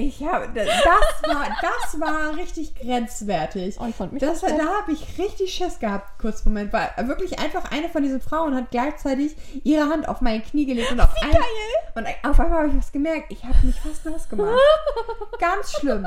Ich 0.00 0.22
habe, 0.24 0.48
das 0.54 0.66
war, 0.66 1.56
das 1.60 2.00
war 2.00 2.36
richtig 2.36 2.74
grenzwertig. 2.74 3.76
Oh, 3.80 3.86
ich 3.88 3.94
fand 3.94 4.12
mich 4.12 4.20
Das, 4.20 4.40
das 4.40 4.56
da 4.56 4.66
habe 4.80 4.92
ich 4.92 5.18
richtig 5.18 5.52
Schiss 5.52 5.78
gehabt, 5.78 6.18
kurz 6.18 6.44
Moment, 6.44 6.72
weil 6.72 6.90
wirklich 7.06 7.38
einfach 7.38 7.70
eine 7.70 7.88
von 7.88 8.02
diesen 8.02 8.20
Frauen 8.20 8.54
hat 8.54 8.70
gleichzeitig 8.70 9.36
ihre 9.62 9.88
Hand 9.88 10.08
auf 10.08 10.20
mein 10.20 10.42
Knie 10.42 10.66
gelegt 10.66 10.92
und 10.92 11.00
auf, 11.00 11.14
ein, 11.22 11.36
und 11.94 12.06
auf 12.28 12.40
einmal 12.40 12.58
habe 12.60 12.68
ich 12.68 12.76
was 12.76 12.92
gemerkt. 12.92 13.30
Ich 13.30 13.44
habe 13.44 13.54
mich 13.62 13.76
fast 13.76 14.04
nass 14.06 14.28
gemacht. 14.28 14.58
Ganz 15.38 15.72
schlimm. 15.72 16.06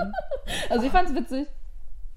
Also 0.70 0.86
ich 0.86 0.92
fand's 0.92 1.14
witzig. 1.14 1.48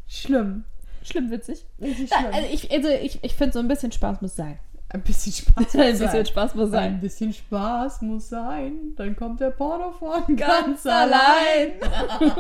Schlimm. 0.07 0.65
Schlimm 1.03 1.31
witzig. 1.31 1.67
Schlimm. 1.79 2.33
also 2.33 2.49
ich, 2.51 2.71
also 2.71 2.89
ich, 2.89 3.23
ich 3.23 3.35
finde, 3.35 3.53
so 3.53 3.59
ein 3.59 3.69
bisschen 3.69 3.93
Spaß 3.93 4.23
muss 4.23 4.35
sein. 4.35 4.59
Ein 4.97 5.03
bisschen 5.03 5.33
Spaß 5.33 5.55
muss 5.75 5.75
Ein 5.75 5.97
sein. 5.97 6.09
bisschen 6.09 6.27
Spaß 6.27 6.55
muss 6.55 6.71
sein. 6.71 6.85
Ein 6.95 7.01
bisschen 7.01 7.33
Spaß 7.33 8.03
muss 8.03 8.29
sein. 8.29 8.73
Dann 8.97 9.15
kommt 9.17 9.41
der 9.41 9.51
Porno 9.51 9.93
von 9.93 10.37
Ganz 10.37 10.85
ganz, 10.85 10.87
allein. 10.87 11.73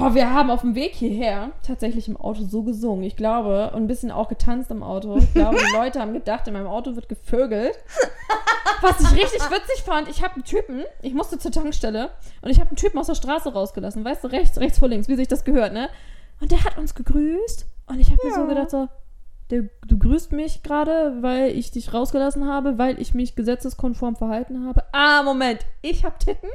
Oh, 0.00 0.14
wir 0.14 0.32
haben 0.32 0.48
auf 0.52 0.60
dem 0.60 0.76
Weg 0.76 0.94
hierher 0.94 1.50
tatsächlich 1.66 2.06
im 2.06 2.16
Auto 2.16 2.44
so 2.44 2.62
gesungen. 2.62 3.02
Ich 3.02 3.16
glaube, 3.16 3.72
und 3.74 3.82
ein 3.82 3.86
bisschen 3.88 4.12
auch 4.12 4.28
getanzt 4.28 4.70
im 4.70 4.84
Auto. 4.84 5.16
Ich 5.16 5.34
glaube, 5.34 5.56
die 5.56 5.76
Leute 5.76 6.00
haben 6.00 6.12
gedacht, 6.12 6.46
in 6.46 6.52
meinem 6.54 6.68
Auto 6.68 6.94
wird 6.94 7.08
gevögelt. 7.08 7.76
Was 8.80 9.00
ich 9.00 9.10
richtig 9.20 9.42
witzig 9.50 9.82
fand, 9.84 10.08
ich 10.08 10.22
habe 10.22 10.34
einen 10.34 10.44
Typen, 10.44 10.84
ich 11.02 11.14
musste 11.14 11.36
zur 11.38 11.50
Tankstelle 11.50 12.10
und 12.42 12.50
ich 12.50 12.60
habe 12.60 12.70
einen 12.70 12.76
Typen 12.76 12.96
aus 13.00 13.08
der 13.08 13.16
Straße 13.16 13.52
rausgelassen. 13.52 14.04
Weißt 14.04 14.22
du, 14.22 14.28
rechts, 14.28 14.56
rechts 14.60 14.78
vor 14.78 14.86
links, 14.86 15.08
wie 15.08 15.16
sich 15.16 15.26
das 15.26 15.42
gehört, 15.42 15.72
ne? 15.72 15.88
Und 16.40 16.52
der 16.52 16.62
hat 16.62 16.78
uns 16.78 16.94
gegrüßt. 16.94 17.66
Und 17.88 17.98
ich 17.98 18.12
habe 18.12 18.24
mir 18.24 18.32
so 18.34 18.40
Ja. 18.42 18.46
gedacht, 18.46 18.70
so, 18.70 18.88
der, 19.50 19.64
du 19.86 19.98
grüßt 19.98 20.32
mich 20.32 20.62
gerade, 20.62 21.18
weil 21.22 21.50
ich 21.56 21.70
dich 21.70 21.94
rausgelassen 21.94 22.46
habe, 22.48 22.78
weil 22.78 23.00
ich 23.00 23.14
mich 23.14 23.34
gesetzeskonform 23.34 24.16
verhalten 24.16 24.66
habe. 24.66 24.84
Ah, 24.92 25.22
Moment, 25.22 25.64
ich 25.82 26.04
habe 26.04 26.18
Titten. 26.18 26.48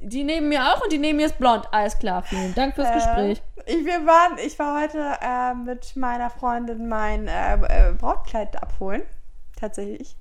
Die 0.00 0.22
neben 0.22 0.50
mir 0.50 0.62
auch 0.64 0.82
und 0.82 0.92
die 0.92 0.98
neben 0.98 1.16
mir 1.16 1.26
ist 1.26 1.38
blond. 1.38 1.64
Alles 1.72 1.98
klar, 1.98 2.22
vielen 2.24 2.54
Dank 2.54 2.74
fürs 2.74 2.92
Gespräch. 2.92 3.40
Äh, 3.64 3.72
ich, 3.72 3.86
wir 3.86 4.04
waren, 4.06 4.36
ich 4.44 4.58
war 4.58 4.82
heute 4.82 4.98
äh, 5.22 5.54
mit 5.54 5.96
meiner 5.96 6.28
Freundin 6.28 6.88
mein 6.88 7.26
äh, 7.26 7.54
äh, 7.54 7.92
Brautkleid 7.94 8.62
abholen. 8.62 9.00
Tatsächlich. 9.58 10.16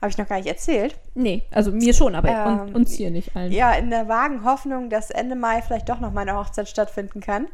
Habe 0.00 0.10
ich 0.10 0.18
noch 0.18 0.28
gar 0.28 0.36
nicht 0.36 0.46
erzählt. 0.46 0.96
Nee, 1.14 1.42
also 1.50 1.72
mir 1.72 1.94
schon, 1.94 2.14
aber 2.14 2.28
Ähm, 2.28 2.60
un- 2.60 2.74
uns 2.76 2.92
hier 2.92 3.10
nicht 3.10 3.34
allen. 3.34 3.50
Ja, 3.50 3.72
in 3.72 3.90
der 3.90 4.06
vagen 4.06 4.44
Hoffnung, 4.44 4.90
dass 4.90 5.10
Ende 5.10 5.34
Mai 5.34 5.62
vielleicht 5.62 5.88
doch 5.88 5.98
noch 5.98 6.12
meine 6.12 6.36
Hochzeit 6.36 6.68
stattfinden 6.68 7.20
kann. 7.20 7.48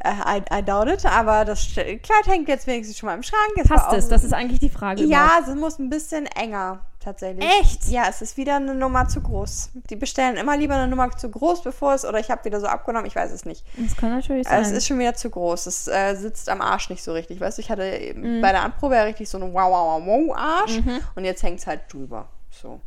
Äh, 0.00 0.38
I, 0.38 0.42
I 0.58 0.62
doubt 0.62 0.88
it, 0.88 1.04
aber 1.06 1.44
das 1.44 1.66
Kleid 1.72 2.26
hängt 2.26 2.48
jetzt 2.48 2.66
wenigstens 2.66 2.98
schon 2.98 3.06
mal 3.08 3.14
im 3.14 3.22
Schrank. 3.22 3.52
Es 3.56 3.68
Passt 3.68 3.92
es? 3.92 4.08
Das 4.08 4.24
ist 4.24 4.32
eigentlich 4.32 4.60
die 4.60 4.68
Frage. 4.68 5.02
Ja, 5.04 5.26
überhaupt. 5.38 5.48
es 5.48 5.54
muss 5.54 5.78
ein 5.78 5.88
bisschen 5.90 6.26
enger, 6.26 6.80
tatsächlich. 7.00 7.44
Echt? 7.60 7.88
Ja, 7.88 8.04
es 8.08 8.20
ist 8.20 8.36
wieder 8.36 8.56
eine 8.56 8.74
Nummer 8.74 9.08
zu 9.08 9.20
groß. 9.20 9.70
Die 9.88 9.96
bestellen 9.96 10.36
immer 10.36 10.56
lieber 10.56 10.74
eine 10.74 10.86
Nummer 10.88 11.10
zu 11.16 11.30
groß, 11.30 11.62
bevor 11.62 11.94
es, 11.94 12.04
oder 12.04 12.18
ich 12.20 12.30
habe 12.30 12.44
wieder 12.44 12.60
so 12.60 12.66
abgenommen, 12.66 13.06
ich 13.06 13.16
weiß 13.16 13.32
es 13.32 13.44
nicht. 13.44 13.64
Das 13.76 13.96
kann 13.96 14.10
natürlich 14.10 14.46
sein. 14.46 14.58
Also 14.58 14.70
es 14.72 14.76
ist 14.78 14.86
schon 14.86 14.98
wieder 14.98 15.14
zu 15.14 15.30
groß. 15.30 15.66
Es 15.66 15.88
äh, 15.88 16.14
sitzt 16.14 16.48
am 16.48 16.60
Arsch 16.60 16.90
nicht 16.90 17.02
so 17.02 17.12
richtig. 17.12 17.40
Weißt 17.40 17.58
du, 17.58 17.62
ich 17.62 17.70
hatte 17.70 17.86
Mhm. 18.14 18.42
bei 18.42 18.52
der 18.52 18.62
Anprobe 18.62 18.96
ja 18.96 19.02
richtig 19.04 19.28
so 19.28 19.38
einen 19.38 19.52
wow, 19.54 19.70
wow, 19.70 20.02
wow, 20.04 20.36
Arsch 20.36 20.78
und 21.14 21.24
jetzt 21.24 21.42
hängt 21.42 21.58
es 21.60 21.66
halt 21.66 21.80
drüber. 21.92 22.28
So. 22.50 22.80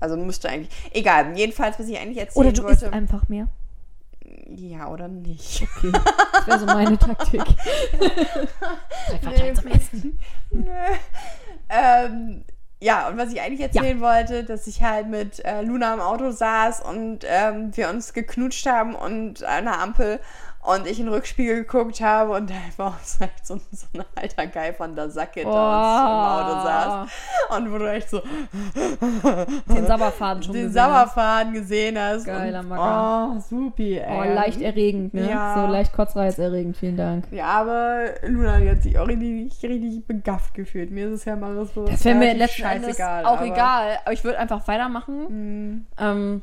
Also 0.00 0.16
müsste 0.16 0.48
eigentlich. 0.48 0.70
Egal, 0.92 1.36
jedenfalls, 1.36 1.78
was 1.78 1.86
ich 1.88 1.98
eigentlich 1.98 2.18
erzählen 2.18 2.46
Oder 2.46 2.52
du 2.52 2.66
isst 2.68 2.82
wollte. 2.82 2.94
einfach 2.96 3.28
mehr. 3.28 3.46
Ja, 4.56 4.88
oder 4.88 5.08
nicht. 5.08 5.62
Okay. 5.62 5.92
Das 6.32 6.46
wäre 6.46 6.58
so 6.58 6.66
meine 6.66 6.98
Taktik. 6.98 7.42
Nee. 9.22 9.52
zum 9.54 9.66
Essen. 9.68 10.18
Nö. 10.50 10.70
ähm, 11.68 12.44
ja, 12.80 13.08
und 13.08 13.16
was 13.16 13.32
ich 13.32 13.40
eigentlich 13.40 13.60
erzählen 13.60 14.00
wollte, 14.00 14.42
dass 14.42 14.66
ich 14.66 14.82
halt 14.82 15.06
mit 15.06 15.44
äh, 15.44 15.62
Luna 15.62 15.94
im 15.94 16.00
Auto 16.00 16.32
saß 16.32 16.80
und 16.80 17.20
ähm, 17.28 17.76
wir 17.76 17.88
uns 17.88 18.12
geknutscht 18.12 18.66
haben 18.66 18.96
und 18.96 19.44
an 19.44 19.64
der 19.64 19.78
Ampel 19.78 20.18
und 20.64 20.86
ich 20.86 20.98
in 21.00 21.06
den 21.06 21.14
Rückspiegel 21.14 21.56
geguckt 21.64 22.00
habe 22.00 22.32
und 22.32 22.48
da 22.48 22.54
war 22.76 22.96
so, 23.02 23.24
echt 23.24 23.44
so, 23.46 23.56
so 23.72 23.86
ein 23.94 24.04
alter 24.14 24.46
Guy 24.46 24.72
von 24.72 24.94
der 24.94 25.10
Sacke 25.10 25.40
hinter 25.40 25.50
uns 25.50 26.00
im 26.00 26.52
Auto 26.54 26.62
saß. 26.64 27.10
Und 27.58 27.72
wo 27.72 27.78
du 27.78 27.90
echt 27.92 28.08
so 28.10 28.20
Den 29.74 29.86
Sabberfaden 29.86 30.42
schon 30.42 30.52
den 30.54 30.66
gesehen 30.66 30.82
hast. 30.84 31.14
Sauerfaden 31.14 31.52
gesehen 31.52 31.98
hast. 31.98 32.24
Geiler 32.24 32.60
und, 32.60 32.68
Macker. 32.68 33.32
Oh, 33.36 33.40
supi, 33.40 33.98
ey. 33.98 34.06
Oh, 34.30 34.34
leicht 34.34 34.60
erregend, 34.60 35.14
ne? 35.14 35.28
Ja. 35.28 35.54
So 35.54 35.66
leicht 35.72 35.92
kotzreiserregend, 35.92 36.76
vielen 36.76 36.96
Dank. 36.96 37.24
Ja, 37.32 37.46
aber 37.46 38.04
Luna 38.22 38.58
die 38.58 38.70
hat 38.70 38.82
sich 38.82 38.98
auch 38.98 39.08
richtig, 39.08 39.52
richtig 39.62 40.06
begafft 40.06 40.54
gefühlt. 40.54 40.90
Mir 40.90 41.08
ist 41.08 41.12
es 41.14 41.24
ja 41.24 41.36
mal 41.36 41.64
so 41.74 41.84
Das 41.86 42.04
wäre 42.04 42.14
mir 42.16 42.34
letzten 42.34 42.62
Endes 42.62 42.86
scheißegal, 42.96 43.26
auch 43.26 43.38
aber- 43.38 43.46
egal. 43.46 43.98
Aber 44.04 44.12
ich 44.12 44.22
würde 44.24 44.38
einfach 44.38 44.66
weitermachen. 44.68 45.26
Hm. 45.26 45.86
Ähm, 45.98 46.42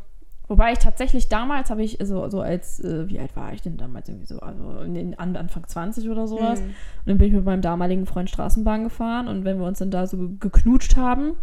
wobei 0.50 0.74
ich 0.74 0.80
tatsächlich 0.80 1.30
damals 1.30 1.70
habe 1.70 1.82
ich 1.84 1.98
so, 2.04 2.28
so 2.30 2.42
als, 2.42 2.82
äh, 2.84 3.08
wie 3.08 3.20
alt 3.20 3.34
war 3.38 3.54
ich 3.54 3.62
denn 3.62 3.78
damals 3.78 4.10
irgendwie 4.10 4.26
so, 4.26 4.40
also 4.40 4.82
in 4.82 4.94
den, 4.94 5.18
an, 5.18 5.38
Anfang 5.38 5.66
20 5.66 6.10
oder 6.10 6.28
sowas. 6.28 6.60
Mhm. 6.60 6.66
Und 6.66 6.74
dann 7.06 7.18
bin 7.18 7.28
ich 7.28 7.34
mit 7.34 7.46
meinem 7.46 7.62
damaligen 7.62 8.06
Freund 8.06 8.30
Straßenbahn 8.30 8.84
gefahren 8.84 9.30
und 9.30 9.46
wenn 9.46 9.58
wir 9.60 9.66
uns 9.66 9.80
dann 9.80 9.92
da 9.92 10.06
so 10.06 10.18
ge- 10.18 10.36
geknutscht 10.40 10.98
haben, 10.98 11.36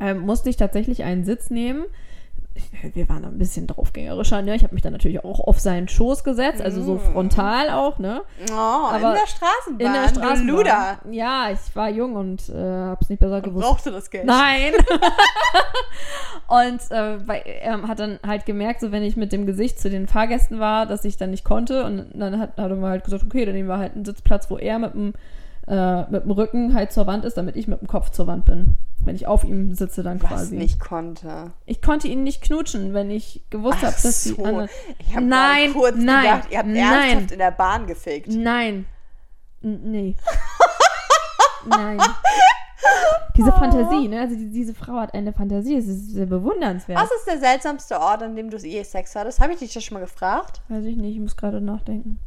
ähm, 0.00 0.20
musste 0.20 0.48
ich 0.48 0.56
tatsächlich 0.56 1.04
einen 1.04 1.24
Sitz 1.24 1.50
nehmen. 1.50 1.84
Wir 2.94 3.08
waren 3.08 3.24
ein 3.24 3.38
bisschen 3.38 3.66
draufgängerischer, 3.66 4.42
ne? 4.42 4.54
Ich 4.54 4.62
habe 4.62 4.74
mich 4.74 4.82
dann 4.82 4.92
natürlich 4.92 5.24
auch 5.24 5.40
auf 5.40 5.58
seinen 5.58 5.88
Schoß 5.88 6.22
gesetzt, 6.22 6.60
also 6.62 6.82
so 6.82 6.98
frontal 6.98 7.70
auch, 7.70 7.98
ne? 7.98 8.22
Oh, 8.50 8.54
Aber 8.54 8.96
in 8.96 9.00
der 9.14 9.26
Straßenbahn. 9.26 9.86
In 9.86 9.92
der 9.92 10.08
Straßenbahn. 10.08 10.46
Luder. 10.46 10.98
Ja, 11.10 11.50
ich 11.50 11.74
war 11.74 11.88
jung 11.88 12.14
und 12.14 12.48
äh, 12.50 12.54
hab's 12.54 13.08
nicht 13.08 13.20
besser 13.20 13.40
gewusst. 13.40 13.66
Brauchte 13.66 13.90
das 13.90 14.10
Geld. 14.10 14.26
Nein. 14.26 14.72
und 16.48 16.90
äh, 16.90 17.26
weil, 17.26 17.42
er 17.44 17.82
hat 17.82 17.98
dann 17.98 18.18
halt 18.26 18.46
gemerkt, 18.46 18.80
so 18.80 18.92
wenn 18.92 19.02
ich 19.02 19.16
mit 19.16 19.32
dem 19.32 19.46
Gesicht 19.46 19.80
zu 19.80 19.90
den 19.90 20.06
Fahrgästen 20.06 20.60
war, 20.60 20.86
dass 20.86 21.04
ich 21.04 21.16
dann 21.16 21.30
nicht 21.30 21.44
konnte. 21.44 21.84
Und 21.84 22.06
dann 22.14 22.38
hat, 22.38 22.56
hat 22.56 22.70
er 22.70 22.76
mal 22.76 22.90
halt 22.90 23.04
gesagt, 23.04 23.24
okay, 23.24 23.44
dann 23.44 23.54
nehmen 23.54 23.68
wir 23.68 23.78
halt 23.78 23.94
einen 23.94 24.04
Sitzplatz, 24.04 24.50
wo 24.50 24.58
er 24.58 24.78
mit 24.78 24.94
dem, 24.94 25.14
äh, 25.66 26.02
mit 26.10 26.24
dem 26.24 26.30
Rücken 26.30 26.74
halt 26.74 26.92
zur 26.92 27.06
Wand 27.06 27.24
ist, 27.24 27.36
damit 27.36 27.56
ich 27.56 27.68
mit 27.68 27.80
dem 27.80 27.88
Kopf 27.88 28.10
zur 28.10 28.26
Wand 28.26 28.44
bin. 28.44 28.76
Wenn 29.04 29.16
ich 29.16 29.26
auf 29.26 29.44
ihm 29.44 29.74
sitze, 29.74 30.02
dann 30.02 30.22
Was 30.22 30.30
quasi. 30.30 30.56
nicht 30.56 30.80
konnte. 30.80 31.52
Ich 31.66 31.82
konnte 31.82 32.08
ihn 32.08 32.22
nicht 32.22 32.42
knutschen, 32.42 32.94
wenn 32.94 33.10
ich 33.10 33.42
gewusst 33.50 33.82
habe, 33.82 33.94
dass 34.02 34.22
die 34.22 34.30
so. 34.30 34.44
anderen. 34.44 34.68
Ich 34.98 35.14
habe 35.14 35.26
Nein, 35.26 35.72
kurz 35.72 35.96
nein, 35.96 36.22
gedacht, 36.22 36.50
ihr 36.50 36.58
habt 36.58 36.68
nein. 36.68 36.76
ernsthaft 36.76 37.32
in 37.32 37.38
der 37.38 37.50
Bahn 37.50 37.86
gefickt. 37.86 38.28
Nein. 38.28 38.86
N 39.62 39.80
nee. 39.90 40.16
Nein. 41.66 41.98
Diese 43.36 43.52
Fantasie, 43.52 44.08
ne? 44.08 44.20
Also 44.20 44.36
die, 44.36 44.50
diese 44.50 44.74
Frau 44.74 44.94
hat 44.94 45.14
eine 45.14 45.32
Fantasie, 45.32 45.76
es 45.76 45.88
ist 45.88 46.12
sehr 46.12 46.26
bewundernswert. 46.26 46.98
Was 46.98 47.10
ist 47.10 47.26
der 47.26 47.38
seltsamste 47.38 48.00
Ort, 48.00 48.22
an 48.22 48.36
dem 48.36 48.50
du 48.50 48.56
je 48.56 48.82
Sex 48.82 49.16
hattest? 49.16 49.40
Habe 49.40 49.52
ich 49.52 49.58
dich 49.58 49.72
das 49.72 49.82
schon 49.82 49.94
mal 49.94 50.00
gefragt? 50.00 50.60
Weiß 50.68 50.84
ich 50.84 50.96
nicht, 50.96 51.14
ich 51.14 51.20
muss 51.20 51.36
gerade 51.36 51.60
nachdenken. 51.60 52.20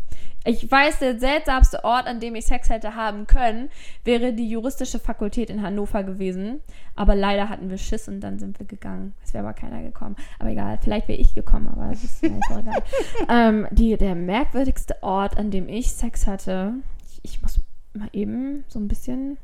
Ich 0.46 0.70
weiß, 0.70 1.00
der 1.00 1.20
seltsamste 1.20 1.84
Ort, 1.84 2.08
an 2.08 2.22
dem 2.22 2.36
ich 2.36 2.46
Sex 2.46 2.70
hätte 2.70 2.96
haben 2.96 3.28
können, 3.28 3.70
wäre 4.06 4.32
die 4.34 4.50
juristische 4.50 4.98
Fakultät 4.98 5.50
in 5.50 5.62
Hannover 5.62 6.04
gewesen. 6.04 6.62
Aber 6.96 7.16
leider 7.16 7.50
hatten 7.50 7.70
wir 7.70 7.78
Schiss 7.78 8.08
und 8.08 8.22
dann 8.22 8.40
sind 8.40 8.58
wir 8.58 8.66
gegangen. 8.66 9.14
Es 9.24 9.34
wäre 9.34 9.44
aber 9.44 9.54
keiner 9.54 9.82
gekommen. 9.84 10.16
Aber 10.40 10.50
egal, 10.50 10.80
vielleicht 10.82 11.10
wäre 11.10 11.20
ich 11.20 11.36
gekommen, 11.36 11.68
aber 11.68 11.90
das 11.90 12.04
ist 12.04 12.24
mir 12.24 12.40
egal. 12.50 12.84
ähm, 13.30 13.68
die, 13.72 13.98
der 13.98 14.16
merkwürdigste 14.16 15.04
Ort, 15.04 15.38
an 15.38 15.52
dem 15.52 15.68
ich 15.68 15.92
Sex 15.92 16.28
hatte, 16.28 16.76
ich, 17.06 17.20
ich 17.24 17.42
muss 17.42 17.60
mal 17.94 18.10
eben 18.14 18.64
so 18.70 18.80
ein 18.80 18.88
bisschen. 18.88 19.38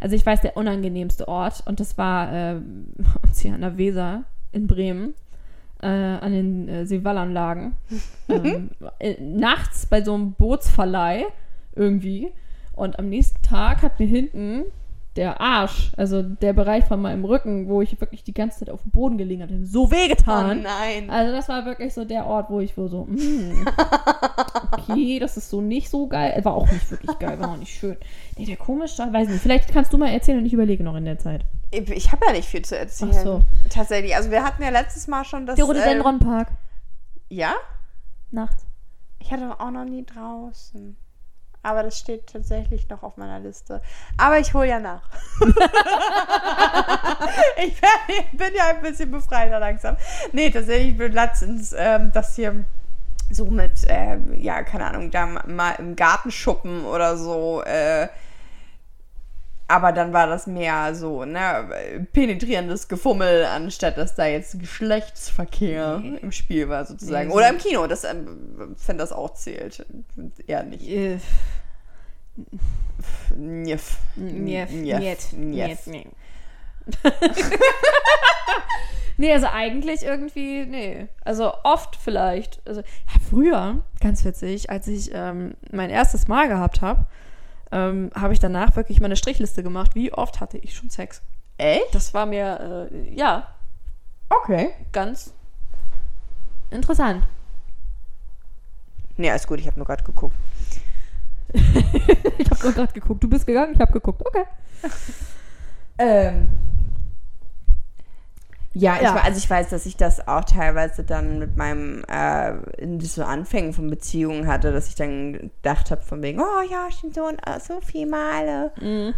Also 0.00 0.16
ich 0.16 0.24
weiß, 0.24 0.40
der 0.40 0.56
unangenehmste 0.56 1.28
Ort, 1.28 1.62
und 1.66 1.80
das 1.80 1.98
war 1.98 2.60
hier 3.34 3.54
an 3.54 3.60
der 3.60 3.78
Weser 3.78 4.24
in 4.52 4.66
Bremen 4.66 5.14
äh, 5.82 5.86
an 5.86 6.32
den 6.32 6.68
äh, 6.68 6.86
Seewallanlagen. 6.86 7.74
ähm, 8.28 8.70
äh, 8.98 9.20
nachts 9.20 9.86
bei 9.86 10.02
so 10.02 10.14
einem 10.14 10.32
Bootsverleih 10.32 11.24
irgendwie. 11.74 12.32
Und 12.72 12.98
am 12.98 13.08
nächsten 13.08 13.42
Tag 13.42 13.82
hat 13.82 13.98
mir 13.98 14.06
hinten 14.06 14.64
der 15.18 15.40
Arsch, 15.40 15.90
also 15.96 16.22
der 16.22 16.52
Bereich 16.52 16.84
von 16.84 17.02
meinem 17.02 17.24
Rücken, 17.24 17.68
wo 17.68 17.82
ich 17.82 18.00
wirklich 18.00 18.22
die 18.22 18.32
ganze 18.32 18.60
Zeit 18.60 18.70
auf 18.70 18.82
dem 18.82 18.92
Boden 18.92 19.18
gelegen 19.18 19.42
hatte, 19.42 19.66
so 19.66 19.90
wehgetan. 19.90 20.60
Oh 20.60 20.62
nein. 20.62 21.10
Also 21.10 21.32
das 21.32 21.48
war 21.48 21.64
wirklich 21.66 21.92
so 21.92 22.04
der 22.04 22.24
Ort, 22.24 22.50
wo 22.50 22.60
ich 22.60 22.78
wo 22.78 22.86
so, 22.86 23.04
mm, 23.04 23.66
okay, 24.70 25.18
das 25.20 25.36
ist 25.36 25.50
so 25.50 25.60
nicht 25.60 25.90
so 25.90 26.06
geil. 26.06 26.40
War 26.44 26.54
auch 26.54 26.70
nicht 26.70 26.88
wirklich 26.88 27.18
geil, 27.18 27.40
war 27.40 27.50
auch 27.50 27.56
nicht 27.56 27.76
schön. 27.76 27.96
Nee, 28.36 28.46
der 28.46 28.56
komisch, 28.56 28.96
weiß 28.96 29.28
nicht. 29.28 29.42
Vielleicht 29.42 29.72
kannst 29.72 29.92
du 29.92 29.98
mal 29.98 30.10
erzählen 30.10 30.38
und 30.38 30.46
ich 30.46 30.52
überlege 30.52 30.84
noch 30.84 30.94
in 30.94 31.04
der 31.04 31.18
Zeit. 31.18 31.44
Ich, 31.72 32.12
habe 32.12 32.24
ja 32.26 32.32
nicht 32.32 32.48
viel 32.48 32.62
zu 32.62 32.78
erzählen. 32.78 33.10
Ach 33.12 33.22
so. 33.24 33.40
Tatsächlich. 33.68 34.14
Also 34.14 34.30
wir 34.30 34.44
hatten 34.44 34.62
ja 34.62 34.70
letztes 34.70 35.08
Mal 35.08 35.24
schon 35.24 35.46
das. 35.46 35.56
Der 35.56 35.64
äh, 35.64 35.68
Rhododendron-Park. 35.68 36.52
Ja? 37.28 37.54
Nachts. 38.30 38.64
Ich 39.18 39.32
hatte 39.32 39.58
auch 39.58 39.72
noch 39.72 39.84
nie 39.84 40.06
draußen. 40.06 40.96
Aber 41.68 41.82
das 41.82 41.98
steht 41.98 42.32
tatsächlich 42.32 42.88
noch 42.88 43.02
auf 43.02 43.18
meiner 43.18 43.40
Liste. 43.40 43.82
Aber 44.16 44.38
ich 44.38 44.54
hole 44.54 44.68
ja 44.68 44.78
nach. 44.80 45.02
ich 47.58 47.78
bin, 48.32 48.54
ja 48.56 48.68
ein 48.70 48.80
bisschen 48.80 49.10
befreiter 49.10 49.58
langsam. 49.60 49.98
Nee, 50.32 50.48
tatsächlich 50.50 50.96
bin 50.96 51.12
letztens 51.12 51.74
ähm, 51.76 52.10
das 52.14 52.36
hier 52.36 52.64
so 53.30 53.44
mit, 53.44 53.72
ähm, 53.88 54.32
ja, 54.40 54.62
keine 54.62 54.86
Ahnung, 54.86 55.10
da 55.10 55.26
mal 55.26 55.72
im 55.78 55.94
Gartenschuppen 55.94 56.86
oder 56.86 57.18
so. 57.18 57.62
Äh, 57.64 58.08
aber 59.70 59.92
dann 59.92 60.14
war 60.14 60.26
das 60.26 60.46
mehr 60.46 60.94
so, 60.94 61.26
ne, 61.26 62.06
penetrierendes 62.14 62.88
Gefummel, 62.88 63.44
anstatt 63.44 63.98
dass 63.98 64.14
da 64.14 64.24
jetzt 64.24 64.58
Geschlechtsverkehr 64.58 66.02
im 66.22 66.32
Spiel 66.32 66.70
war, 66.70 66.86
sozusagen. 66.86 67.28
Nee, 67.28 67.34
Oder 67.34 67.48
so- 67.48 67.52
im 67.52 67.58
Kino, 67.58 67.86
das, 67.86 68.04
ähm, 68.04 68.74
wenn 68.86 68.96
das 68.96 69.12
auch 69.12 69.34
zählt. 69.34 69.84
Eher 70.46 70.62
nicht. 70.62 70.88
Njef. 73.36 73.98
Njef, 74.16 74.70
Njef. 74.70 75.32
Njef. 75.32 75.86
njet. 75.86 76.06
nee, 79.18 79.32
also 79.32 79.46
eigentlich 79.48 80.02
irgendwie, 80.04 80.64
nee. 80.66 81.08
Also 81.24 81.52
oft 81.64 81.96
vielleicht. 81.96 82.60
Also 82.66 82.80
ja, 82.80 83.20
früher, 83.28 83.82
ganz 84.00 84.24
witzig, 84.24 84.70
als 84.70 84.86
ich 84.88 85.10
ähm, 85.12 85.54
mein 85.70 85.90
erstes 85.90 86.28
Mal 86.28 86.48
gehabt 86.48 86.80
habe, 86.80 87.06
ähm, 87.72 88.10
habe 88.14 88.32
ich 88.32 88.38
danach 88.38 88.76
wirklich 88.76 89.00
meine 89.00 89.16
Strichliste 89.16 89.62
gemacht. 89.62 89.94
Wie 89.94 90.12
oft 90.12 90.40
hatte 90.40 90.58
ich 90.58 90.74
schon 90.74 90.88
Sex? 90.90 91.20
Echt? 91.58 91.94
Das 91.94 92.14
war 92.14 92.26
mir, 92.26 92.88
äh, 92.92 93.14
ja, 93.14 93.48
Okay. 94.30 94.70
ganz 94.92 95.32
interessant. 96.70 97.26
Nee, 99.16 99.30
alles 99.30 99.46
gut, 99.46 99.58
ich 99.58 99.66
habe 99.66 99.78
nur 99.78 99.86
gerade 99.86 100.04
geguckt. 100.04 100.36
Ich 102.38 102.50
habe 102.50 102.72
gerade 102.72 102.92
geguckt. 102.92 103.22
Du 103.22 103.28
bist 103.28 103.46
gegangen, 103.46 103.72
ich 103.74 103.80
habe 103.80 103.92
geguckt. 103.92 104.22
Okay. 104.26 104.44
Ähm. 106.00 106.48
Ja, 108.72 108.96
ich, 108.96 109.02
Ja. 109.02 109.16
also 109.16 109.36
ich 109.38 109.50
weiß, 109.50 109.70
dass 109.70 109.84
ich 109.84 109.96
das 109.96 110.28
auch 110.28 110.44
teilweise 110.44 111.02
dann 111.02 111.40
mit 111.40 111.56
meinem, 111.56 112.04
äh, 112.04 112.52
in 112.80 113.00
so 113.00 113.24
Anfängen 113.24 113.72
von 113.72 113.90
Beziehungen 113.90 114.46
hatte, 114.46 114.70
dass 114.70 114.86
ich 114.88 114.94
dann 114.94 115.32
gedacht 115.32 115.90
habe 115.90 116.02
von 116.02 116.22
wegen, 116.22 116.40
oh 116.40 116.62
ja, 116.70 116.88
schon 116.92 117.12
so, 117.12 117.24
und, 117.24 117.40
äh, 117.44 117.58
so 117.58 117.80
viele 117.80 118.06
Male. 118.08 118.70
Mhm. 118.80 119.14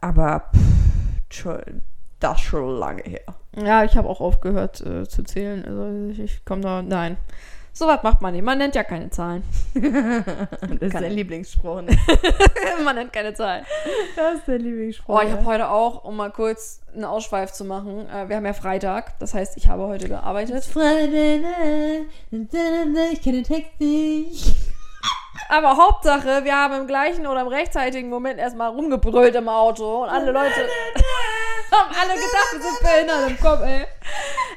Aber 0.00 0.50
pff, 1.30 1.46
das 2.18 2.40
schon 2.40 2.78
lange 2.78 3.02
her. 3.02 3.20
Ja, 3.56 3.84
ich 3.84 3.96
habe 3.96 4.08
auch 4.08 4.20
aufgehört 4.20 4.80
äh, 4.80 5.06
zu 5.08 5.22
zählen. 5.22 5.64
Also 5.64 6.10
ich, 6.10 6.18
ich 6.18 6.44
komme 6.44 6.62
da. 6.62 6.82
Nein. 6.82 7.16
So 7.76 7.88
was 7.88 8.04
macht 8.04 8.22
man 8.22 8.32
nicht. 8.32 8.44
Man 8.44 8.58
nennt 8.58 8.76
ja 8.76 8.84
keine 8.84 9.10
Zahlen. 9.10 9.42
Das 10.80 10.94
ist 10.94 11.00
ich. 11.00 11.12
Lieblingsspruch. 11.12 11.82
ne? 11.82 11.98
man 12.84 12.94
nennt 12.94 13.12
keine 13.12 13.34
Zahlen. 13.34 13.66
Das 14.14 14.36
ist 14.36 14.46
der 14.46 14.58
Lieblingsspruch. 14.58 15.18
Oh, 15.18 15.20
ich 15.26 15.32
habe 15.32 15.44
heute 15.44 15.68
auch, 15.68 16.04
um 16.04 16.16
mal 16.16 16.30
kurz 16.30 16.80
einen 16.94 17.04
Ausschweif 17.04 17.52
zu 17.52 17.64
machen, 17.64 18.08
äh, 18.08 18.28
wir 18.28 18.36
haben 18.36 18.46
ja 18.46 18.52
Freitag. 18.52 19.18
Das 19.18 19.34
heißt, 19.34 19.56
ich 19.56 19.66
habe 19.66 19.88
heute 19.88 20.08
gearbeitet. 20.08 20.64
ich 20.64 20.72
kenne 23.22 23.42
den 23.42 23.44
Text 23.44 23.80
nicht. 23.80 24.54
Aber 25.48 25.76
Hauptsache, 25.76 26.44
wir 26.44 26.56
haben 26.56 26.74
im 26.74 26.86
gleichen 26.86 27.26
oder 27.26 27.40
im 27.40 27.48
rechtzeitigen 27.48 28.08
Moment 28.08 28.38
erstmal 28.38 28.70
rumgebrüllt 28.70 29.34
im 29.34 29.48
Auto 29.48 30.04
und 30.04 30.08
alle 30.08 30.30
Leute 30.30 30.68
haben 31.74 31.94
alle 32.00 32.14
gedacht, 32.14 32.52
wir 32.52 32.62
sind 32.62 32.80
behindert 32.80 33.30
im 33.30 33.38
Kopf, 33.38 33.60
ey. 33.62 33.86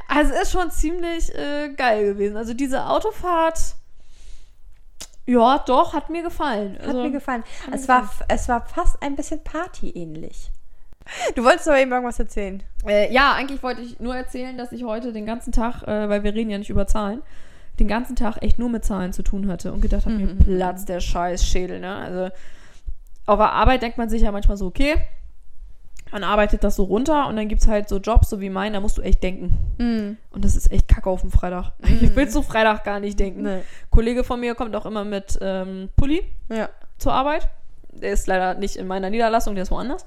Also 0.07 0.33
ist 0.33 0.51
schon 0.51 0.71
ziemlich 0.71 1.33
äh, 1.35 1.69
geil 1.75 2.05
gewesen. 2.05 2.37
Also 2.37 2.53
diese 2.53 2.85
Autofahrt, 2.85 3.59
ja, 5.25 5.59
doch, 5.59 5.93
hat 5.93 6.09
mir 6.09 6.23
gefallen. 6.23 6.77
Hat 6.79 6.87
Also, 6.87 7.03
mir 7.03 7.11
gefallen. 7.11 7.43
mir 7.67 7.75
Es 7.75 7.87
war, 7.87 8.09
es 8.29 8.47
war 8.47 8.65
fast 8.65 9.01
ein 9.01 9.15
bisschen 9.15 9.43
Party-ähnlich. 9.43 10.51
Du 11.35 11.43
wolltest 11.43 11.67
aber 11.67 11.79
eben 11.79 11.91
irgendwas 11.91 12.19
erzählen. 12.19 12.63
Äh, 12.85 13.13
ja, 13.13 13.33
eigentlich 13.33 13.61
wollte 13.63 13.81
ich 13.81 13.99
nur 13.99 14.15
erzählen, 14.15 14.57
dass 14.57 14.71
ich 14.71 14.83
heute 14.83 15.11
den 15.13 15.25
ganzen 15.25 15.51
Tag, 15.51 15.83
äh, 15.83 16.09
weil 16.09 16.23
wir 16.23 16.33
reden 16.33 16.49
ja 16.49 16.57
nicht 16.57 16.69
über 16.69 16.87
Zahlen, 16.87 17.21
den 17.79 17.87
ganzen 17.87 18.15
Tag 18.15 18.37
echt 18.41 18.57
nur 18.59 18.69
mit 18.69 18.85
Zahlen 18.85 19.13
zu 19.13 19.21
tun 19.23 19.49
hatte 19.49 19.71
und 19.71 19.81
gedacht 19.81 20.05
habe, 20.05 20.15
mir 20.15 20.35
Platz 20.35 20.85
der 20.85 20.99
Scheißschädel, 20.99 21.79
ne? 21.79 21.95
Also 21.95 22.29
auf 23.25 23.37
der 23.37 23.51
Arbeit 23.51 23.81
denkt 23.81 23.97
man 23.97 24.09
sich 24.09 24.21
ja 24.21 24.31
manchmal 24.31 24.57
so, 24.57 24.65
okay, 24.65 24.95
man 26.11 26.23
arbeitet 26.23 26.63
das 26.63 26.75
so 26.75 26.83
runter 26.83 27.27
und 27.27 27.35
dann 27.35 27.47
gibt 27.47 27.61
es 27.61 27.67
halt 27.67 27.89
so 27.89 27.97
Jobs, 27.97 28.29
so 28.29 28.39
wie 28.41 28.49
meinen, 28.49 28.73
da 28.73 28.79
musst 28.79 28.97
du 28.97 29.01
echt 29.01 29.21
denken. 29.23 30.17
Und 30.31 30.45
das 30.45 30.55
ist 30.55 30.71
echt 30.71 30.87
kacke 30.87 31.09
auf 31.09 31.21
dem 31.21 31.31
Freitag. 31.31 31.73
Ich 32.01 32.15
will 32.15 32.27
zu 32.29 32.41
Freitag 32.43 32.83
gar 32.83 32.99
nicht 32.99 33.19
denken. 33.19 33.43
Nee. 33.43 33.61
Kollege 33.89 34.23
von 34.23 34.39
mir 34.39 34.55
kommt 34.55 34.75
auch 34.75 34.85
immer 34.85 35.03
mit 35.05 35.37
ähm, 35.41 35.89
Pulli 35.97 36.23
Ja. 36.49 36.69
zur 36.97 37.13
Arbeit. 37.13 37.49
Der 37.91 38.11
ist 38.11 38.27
leider 38.27 38.53
nicht 38.53 38.75
in 38.75 38.85
meiner 38.87 39.09
Niederlassung, 39.09 39.55
der 39.55 39.63
ist 39.63 39.71
woanders. 39.71 40.05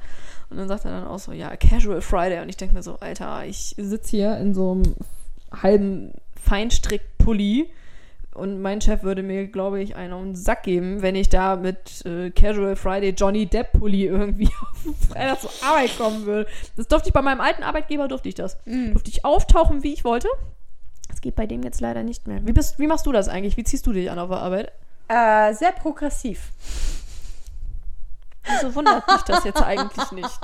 Und 0.49 0.57
dann 0.59 0.69
sagt 0.69 0.85
er 0.85 0.93
dann 0.93 1.07
auch 1.07 1.19
so, 1.19 1.33
ja, 1.33 1.55
Casual 1.57 2.01
Friday. 2.01 2.41
Und 2.41 2.49
ich 2.49 2.57
denke 2.57 2.75
mir 2.75 2.83
so, 2.83 2.97
Alter, 3.01 3.45
ich 3.47 3.75
sitze 3.79 4.11
hier 4.11 4.37
in 4.39 4.55
so 4.55 4.73
einem 4.73 4.95
halben 5.53 6.13
Feinstrick-Pulli 6.41 7.71
und 8.35 8.63
mein 8.63 8.81
Chef 8.81 9.03
würde 9.03 9.23
mir, 9.23 9.49
glaube 9.49 9.83
ich, 9.83 9.97
einen 9.97 10.13
auf 10.13 10.23
den 10.23 10.35
Sack 10.37 10.63
geben, 10.63 11.03
wenn 11.03 11.17
ich 11.17 11.29
da 11.29 11.57
mit 11.57 12.05
äh, 12.07 12.31
Casual 12.31 12.77
Friday 12.77 13.11
Johnny 13.11 13.47
Depp 13.47 13.73
Pulli 13.73 14.05
irgendwie 14.07 14.49
auf 14.49 15.09
Freitag 15.09 15.41
zur 15.41 15.51
Arbeit 15.63 15.99
kommen 15.99 16.27
würde. 16.27 16.49
Das 16.77 16.89
durfte 16.89 17.09
ich 17.09 17.13
bei 17.13 17.23
meinem 17.23 17.41
alten 17.41 17.63
Arbeitgeber, 17.63 18.09
durfte 18.09 18.29
ich 18.29 18.35
das. 18.35 18.59
Durfte 18.65 19.11
ich 19.11 19.25
auftauchen, 19.25 19.83
wie 19.83 19.93
ich 19.93 20.05
wollte. 20.05 20.29
Das 21.09 21.21
geht 21.21 21.35
bei 21.35 21.47
dem 21.47 21.63
jetzt 21.65 21.81
leider 21.81 22.05
nicht 22.05 22.29
mehr. 22.29 22.47
Wie, 22.47 22.53
bist, 22.53 22.79
wie 22.79 22.87
machst 22.87 23.05
du 23.07 23.13
das 23.13 23.29
eigentlich? 23.29 23.57
Wie 23.57 23.65
ziehst 23.65 23.87
du 23.87 23.93
dich 23.93 24.11
an 24.11 24.19
auf 24.19 24.29
der 24.29 24.39
Arbeit? 24.39 24.73
Äh, 25.09 25.53
sehr 25.55 25.73
progressiv. 25.73 26.53
Also 28.45 28.75
wundert 28.75 29.07
mich 29.07 29.23
das 29.23 29.45
jetzt 29.45 29.63
eigentlich 29.63 30.13
nicht. 30.13 30.41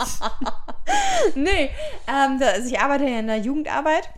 Nee, 1.34 1.70
ähm, 2.08 2.40
also 2.42 2.68
ich 2.68 2.78
arbeite 2.78 3.04
ja 3.04 3.20
in 3.20 3.28
der 3.28 3.38
Jugendarbeit 3.38 4.10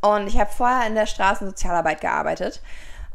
und 0.00 0.26
ich 0.26 0.38
habe 0.38 0.50
vorher 0.50 0.86
in 0.86 0.94
der 0.94 1.06
Straßensozialarbeit 1.06 2.00
gearbeitet. 2.00 2.60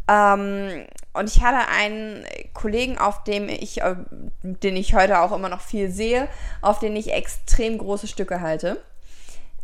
Ähm, 0.08 0.86
und 1.14 1.30
ich 1.30 1.44
hatte 1.44 1.70
einen 1.70 2.26
Kollegen, 2.54 2.98
auf 2.98 3.24
dem 3.24 3.50
ich, 3.50 3.82
äh, 3.82 3.96
den 4.42 4.76
ich 4.76 4.96
heute 4.96 5.20
auch 5.22 5.32
immer 5.32 5.50
noch 5.50 5.62
viel 5.62 5.90
sehe, 5.92 6.28
auf 6.62 6.80
den 6.80 6.96
ich 6.96 7.14
extrem 7.14 7.78
große 7.78 8.08
Stücke 8.08 8.42
halte. 8.42 8.82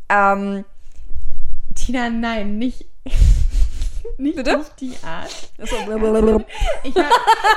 Ähm, 0.10 0.65
Tina, 1.76 2.10
nein, 2.10 2.58
nicht, 2.58 2.86
nicht 4.17 4.36
Bitte? 4.36 4.58
auf 4.58 4.74
die 4.76 4.93
Art. 5.04 5.50
Also, 5.60 5.76
Ich, 6.84 6.96
hab- 6.96 7.12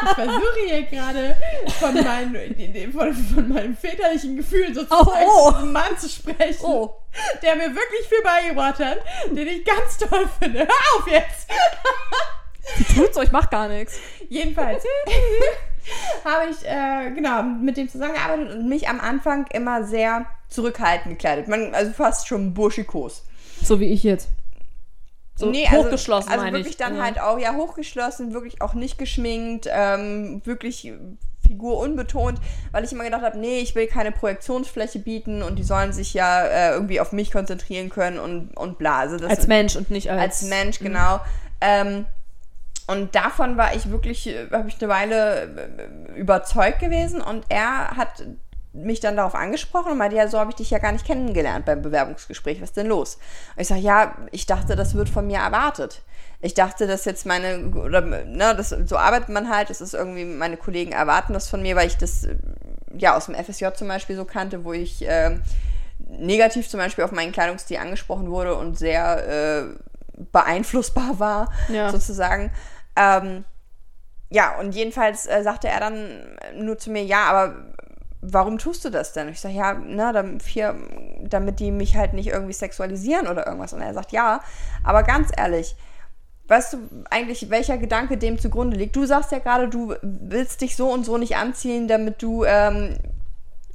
ich 0.04 0.14
versuche 0.14 0.58
hier 0.66 0.82
gerade 0.82 1.36
von, 1.78 1.94
meinen- 1.94 2.92
von, 2.92 3.14
von 3.14 3.48
meinem 3.48 3.76
väterlichen 3.76 4.36
Gefühl 4.36 4.74
sozusagen 4.74 5.26
Oh, 5.28 5.52
oh. 5.60 5.64
Mann 5.66 5.96
zu 5.98 6.08
sprechen, 6.08 6.64
Oh. 6.64 6.94
der 7.42 7.56
mir 7.56 7.68
wirklich 7.74 8.08
viel 8.08 8.22
beigebracht 8.22 8.78
hat, 8.78 8.98
den 9.30 9.46
ich 9.46 9.64
ganz 9.64 9.98
toll 9.98 10.28
finde. 10.40 10.60
Hör 10.60 11.00
auf 11.00 11.06
jetzt! 11.08 11.48
tut's 12.96 13.16
euch, 13.16 13.32
macht 13.32 13.50
gar 13.50 13.68
nichts. 13.68 13.98
Jedenfalls 14.28 14.84
habe 16.24 16.50
ich 16.50 16.64
äh, 16.66 17.10
genau 17.14 17.42
mit 17.42 17.76
dem 17.76 17.88
zusammengearbeitet 17.88 18.52
und 18.54 18.68
mich 18.68 18.88
am 18.88 19.00
Anfang 19.00 19.46
immer 19.52 19.84
sehr 19.84 20.26
zurückhaltend 20.48 21.18
gekleidet. 21.18 21.48
Man, 21.48 21.74
also 21.74 21.92
fast 21.92 22.28
schon 22.28 22.54
burschikos. 22.54 23.24
So 23.62 23.80
wie 23.80 23.92
ich 23.92 24.02
jetzt. 24.04 24.28
So 25.40 25.50
Nee, 25.50 25.66
also- 25.66 25.84
hochgeschlossen, 25.84 26.30
Also 26.30 26.44
meine 26.44 26.56
wirklich 26.58 26.72
ich. 26.72 26.76
dann 26.76 26.96
Ja. 26.96 27.02
halt 27.02 27.20
auch, 27.20 27.38
ja, 27.38 27.54
hochgeschlossen, 27.54 28.32
wirklich 28.32 28.60
auch 28.62 28.74
nicht 28.74 28.98
geschminkt, 28.98 29.66
ähm, 29.70 30.42
wirklich 30.44 30.92
Figur 31.46 31.78
unbetont, 31.78 32.38
weil 32.70 32.84
ich 32.84 32.92
immer 32.92 33.02
gedacht 33.04 33.22
habe, 33.22 33.38
nee, 33.38 33.58
ich 33.58 33.74
will 33.74 33.86
keine 33.88 34.12
Projektionsfläche 34.12 35.00
bieten 35.00 35.42
und 35.42 35.56
die 35.58 35.64
sollen 35.64 35.92
sich 35.92 36.14
ja 36.14 36.42
äh, 36.44 36.70
irgendwie 36.74 37.00
auf 37.00 37.10
mich 37.12 37.32
konzentrieren 37.32 37.88
können 37.88 38.20
und, 38.20 38.56
und 38.56 38.78
bla. 38.78 38.98
Also 39.00 39.16
das 39.16 39.30
Als 39.30 39.46
Mensch 39.48 39.74
und 39.74 39.90
nicht 39.90 40.10
als. 40.10 40.20
als 40.20 40.42
Mensch, 40.42 40.78
genau. 40.78 41.20
Ähm, 41.60 42.04
und 42.86 43.14
davon 43.14 43.56
war 43.56 43.74
ich 43.74 43.90
wirklich, 43.90 44.28
äh, 44.28 44.48
habe 44.52 44.68
ich 44.68 44.76
eine 44.80 44.88
Weile 44.88 45.42
äh, 46.14 46.18
überzeugt 46.20 46.78
gewesen 46.80 47.20
und 47.20 47.44
er 47.48 47.96
hat 47.96 48.22
mich 48.72 49.00
dann 49.00 49.16
darauf 49.16 49.34
angesprochen 49.34 49.92
und 49.92 49.98
meinte, 49.98 50.16
ja, 50.16 50.28
so 50.28 50.38
habe 50.38 50.50
ich 50.50 50.56
dich 50.56 50.70
ja 50.70 50.78
gar 50.78 50.92
nicht 50.92 51.04
kennengelernt 51.04 51.64
beim 51.64 51.82
Bewerbungsgespräch, 51.82 52.60
was 52.60 52.70
ist 52.70 52.76
denn 52.76 52.86
los? 52.86 53.16
Und 53.56 53.62
ich 53.62 53.68
sage, 53.68 53.80
ja, 53.80 54.14
ich 54.30 54.46
dachte, 54.46 54.76
das 54.76 54.94
wird 54.94 55.08
von 55.08 55.26
mir 55.26 55.38
erwartet. 55.38 56.02
Ich 56.40 56.54
dachte, 56.54 56.86
dass 56.86 57.04
jetzt 57.04 57.26
meine, 57.26 57.66
oder, 57.74 58.00
ne, 58.00 58.54
das, 58.56 58.70
so 58.70 58.96
arbeitet 58.96 59.28
man 59.28 59.50
halt, 59.50 59.70
das 59.70 59.80
ist 59.80 59.92
irgendwie, 59.94 60.24
meine 60.24 60.56
Kollegen 60.56 60.92
erwarten 60.92 61.32
das 61.32 61.48
von 61.48 61.60
mir, 61.62 61.74
weil 61.76 61.88
ich 61.88 61.96
das, 61.98 62.26
ja 62.96 63.16
aus 63.16 63.26
dem 63.26 63.34
FSJ 63.34 63.66
zum 63.74 63.88
Beispiel 63.88 64.16
so 64.16 64.24
kannte, 64.24 64.64
wo 64.64 64.72
ich 64.72 65.06
äh, 65.06 65.38
negativ 66.08 66.68
zum 66.68 66.78
Beispiel 66.80 67.04
auf 67.04 67.12
meinen 67.12 67.32
Kleidungsstil 67.32 67.76
angesprochen 67.76 68.30
wurde 68.30 68.54
und 68.54 68.78
sehr 68.78 69.26
äh, 69.28 70.22
beeinflussbar 70.32 71.18
war, 71.18 71.52
Ja. 71.68 71.90
sozusagen. 71.90 72.52
Ähm, 72.96 73.44
ja, 74.30 74.58
und 74.58 74.74
jedenfalls 74.74 75.26
äh, 75.26 75.42
sagte 75.42 75.68
er 75.68 75.80
dann 75.80 76.38
nur 76.54 76.78
zu 76.78 76.90
mir, 76.90 77.02
ja, 77.04 77.24
aber 77.24 77.54
warum 78.22 78.58
tust 78.58 78.84
du 78.84 78.90
das 78.90 79.12
denn? 79.12 79.28
Ich 79.28 79.40
sage, 79.40 79.54
ja, 79.54 79.74
na, 79.74 80.12
damit, 80.12 80.42
hier, 80.42 80.76
damit 81.22 81.60
die 81.60 81.70
mich 81.70 81.96
halt 81.96 82.12
nicht 82.12 82.28
irgendwie 82.28 82.52
sexualisieren 82.52 83.26
oder 83.26 83.46
irgendwas. 83.46 83.72
Und 83.72 83.80
er 83.80 83.94
sagt, 83.94 84.12
ja, 84.12 84.42
aber 84.84 85.02
ganz 85.02 85.30
ehrlich, 85.36 85.74
weißt 86.48 86.74
du 86.74 86.78
eigentlich, 87.08 87.48
welcher 87.48 87.78
Gedanke 87.78 88.18
dem 88.18 88.38
zugrunde 88.38 88.76
liegt? 88.76 88.96
Du 88.96 89.06
sagst 89.06 89.32
ja 89.32 89.38
gerade, 89.38 89.68
du 89.68 89.94
willst 90.02 90.60
dich 90.60 90.76
so 90.76 90.88
und 90.92 91.04
so 91.04 91.16
nicht 91.16 91.36
anziehen, 91.36 91.88
damit 91.88 92.22
du 92.22 92.44
ähm, 92.44 92.98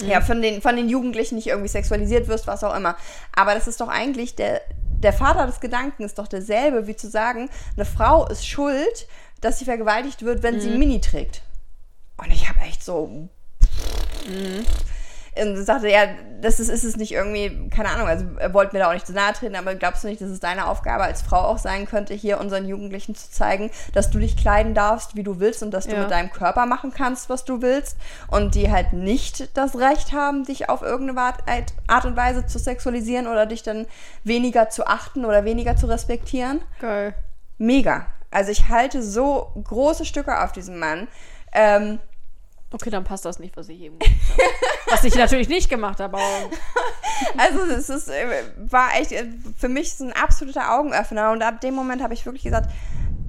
ja, 0.01 0.21
von 0.21 0.41
den, 0.41 0.61
von 0.61 0.75
den 0.75 0.89
Jugendlichen 0.89 1.35
nicht 1.35 1.47
irgendwie 1.47 1.69
sexualisiert 1.69 2.27
wirst, 2.27 2.47
was 2.47 2.63
auch 2.63 2.75
immer. 2.75 2.97
Aber 3.33 3.53
das 3.53 3.67
ist 3.67 3.79
doch 3.81 3.87
eigentlich 3.87 4.35
der, 4.35 4.61
der 4.79 5.13
Vater 5.13 5.45
des 5.45 5.59
Gedanken 5.59 6.03
ist 6.03 6.19
doch 6.19 6.27
derselbe, 6.27 6.87
wie 6.87 6.95
zu 6.95 7.09
sagen, 7.09 7.49
eine 7.75 7.85
Frau 7.85 8.27
ist 8.27 8.47
schuld, 8.47 9.07
dass 9.41 9.59
sie 9.59 9.65
vergewaltigt 9.65 10.23
wird, 10.23 10.43
wenn 10.43 10.59
sie 10.59 10.69
ein 10.71 10.79
Mini 10.79 10.99
trägt. 10.99 11.43
Und 12.17 12.31
ich 12.31 12.49
habe 12.49 12.59
echt 12.61 12.83
so. 12.83 13.29
Und 15.37 15.65
sagte, 15.65 15.89
ja, 15.89 16.05
das 16.39 16.61
ist, 16.61 16.69
ist 16.69 16.85
es 16.85 16.95
nicht 16.95 17.11
irgendwie, 17.11 17.69
keine 17.69 17.89
Ahnung, 17.89 18.07
also 18.07 18.25
er 18.37 18.53
wollte 18.53 18.73
mir 18.73 18.79
da 18.79 18.87
auch 18.87 18.93
nicht 18.93 19.05
zu 19.05 19.11
nahe 19.11 19.33
treten, 19.33 19.57
aber 19.57 19.75
glaubst 19.75 20.01
du 20.03 20.07
nicht, 20.07 20.21
dass 20.21 20.29
es 20.29 20.39
deine 20.39 20.67
Aufgabe 20.67 21.03
als 21.03 21.21
Frau 21.21 21.39
auch 21.39 21.57
sein 21.57 21.85
könnte, 21.87 22.13
hier 22.13 22.39
unseren 22.39 22.65
Jugendlichen 22.65 23.15
zu 23.15 23.29
zeigen, 23.29 23.69
dass 23.93 24.09
du 24.09 24.19
dich 24.19 24.37
kleiden 24.37 24.73
darfst, 24.73 25.17
wie 25.17 25.23
du 25.23 25.41
willst 25.41 25.61
und 25.61 25.71
dass 25.71 25.87
du 25.87 25.95
Ja. 25.95 26.03
mit 26.03 26.11
deinem 26.11 26.31
Körper 26.31 26.65
machen 26.65 26.93
kannst, 26.95 27.29
was 27.29 27.43
du 27.43 27.61
willst 27.61 27.97
und 28.29 28.55
die 28.55 28.71
halt 28.71 28.93
nicht 28.93 29.57
das 29.57 29.77
Recht 29.77 30.13
haben, 30.13 30.45
dich 30.45 30.69
auf 30.69 30.81
irgendeine 30.81 31.19
Art 31.19 31.73
Art 31.87 32.05
und 32.05 32.15
Weise 32.15 32.45
zu 32.45 32.57
sexualisieren 32.57 33.27
oder 33.27 33.45
dich 33.45 33.61
dann 33.61 33.87
weniger 34.23 34.69
zu 34.69 34.87
achten 34.87 35.25
oder 35.25 35.43
weniger 35.43 35.75
zu 35.75 35.87
respektieren? 35.87 36.61
Geil. 36.79 37.13
Mega. 37.57 38.05
Also 38.31 38.51
ich 38.51 38.69
halte 38.69 39.03
so 39.03 39.51
große 39.61 40.05
Stücke 40.05 40.41
auf 40.41 40.53
diesen 40.53 40.79
Mann. 40.79 41.09
Ähm, 41.51 41.99
Okay, 42.71 42.89
dann 42.89 43.03
passt 43.03 43.23
das 43.25 43.39
nicht, 43.39 43.55
was 43.55 43.69
ich 43.69 43.79
eben 43.79 43.99
gemacht 43.99 44.19
habe. 44.29 44.41
was 44.91 45.03
ich 45.03 45.15
natürlich 45.15 45.47
nicht 45.49 45.69
gemacht 45.69 45.99
habe, 45.99 46.17
Also 47.37 47.59
es 47.63 47.89
ist, 47.89 48.09
äh, 48.09 48.43
war 48.57 48.89
echt 48.99 49.11
äh, 49.11 49.27
für 49.57 49.69
mich 49.69 49.97
ein 49.99 50.11
absoluter 50.13 50.73
Augenöffner 50.77 51.31
und 51.31 51.41
ab 51.41 51.61
dem 51.61 51.73
Moment 51.73 52.01
habe 52.01 52.13
ich 52.13 52.25
wirklich 52.25 52.43
gesagt, 52.43 52.69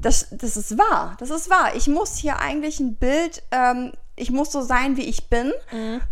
das, 0.00 0.28
das 0.30 0.56
ist 0.56 0.76
wahr, 0.78 1.16
das 1.20 1.30
ist 1.30 1.48
wahr. 1.50 1.74
Ich 1.76 1.86
muss 1.88 2.16
hier 2.16 2.38
eigentlich 2.38 2.80
ein 2.80 2.96
Bild, 2.96 3.42
ähm, 3.50 3.92
ich 4.18 4.30
muss 4.30 4.50
so 4.50 4.62
sein, 4.62 4.96
wie 4.96 5.04
ich 5.04 5.28
bin 5.28 5.52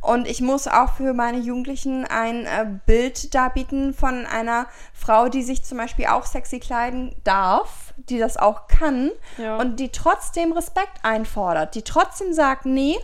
und 0.02 0.28
ich 0.28 0.40
muss 0.42 0.68
auch 0.68 0.92
für 0.94 1.14
meine 1.14 1.38
Jugendlichen 1.38 2.04
ein 2.04 2.44
äh, 2.44 2.66
Bild 2.86 3.34
darbieten 3.34 3.94
von 3.94 4.26
einer 4.26 4.66
Frau, 4.92 5.28
die 5.28 5.42
sich 5.42 5.64
zum 5.64 5.78
Beispiel 5.78 6.06
auch 6.06 6.26
sexy 6.26 6.60
kleiden 6.60 7.16
darf, 7.24 7.94
die 7.96 8.18
das 8.18 8.36
auch 8.36 8.68
kann 8.68 9.10
Ja. 9.38 9.56
und 9.56 9.80
die 9.80 9.88
trotzdem 9.88 10.52
Respekt 10.52 10.98
einfordert, 11.02 11.74
die 11.74 11.82
trotzdem 11.82 12.32
sagt, 12.34 12.66
nee, 12.66 12.96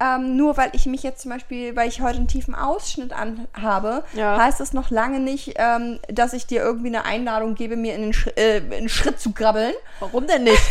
ähm, 0.00 0.36
nur 0.36 0.56
weil 0.56 0.70
ich 0.74 0.86
mich 0.86 1.02
jetzt 1.02 1.22
zum 1.22 1.32
Beispiel, 1.32 1.74
weil 1.74 1.88
ich 1.88 2.00
heute 2.00 2.18
einen 2.18 2.28
tiefen 2.28 2.54
Ausschnitt 2.54 3.12
anhabe, 3.12 4.04
Ja. 4.14 4.38
heißt 4.38 4.60
das 4.60 4.72
noch 4.72 4.90
lange 4.90 5.18
nicht, 5.20 5.54
ähm, 5.56 5.98
dass 6.08 6.32
ich 6.32 6.46
dir 6.46 6.62
irgendwie 6.62 6.88
eine 6.88 7.04
Einladung 7.04 7.54
gebe, 7.54 7.76
mir 7.76 7.94
in 7.94 8.02
den, 8.02 8.12
Schri 8.12 8.30
äh, 8.36 8.58
in 8.58 8.70
den 8.70 8.88
Schritt 8.88 9.18
zu 9.20 9.32
krabbeln. 9.32 9.74
warum 10.00 10.26
denn 10.26 10.44
nicht? 10.44 10.62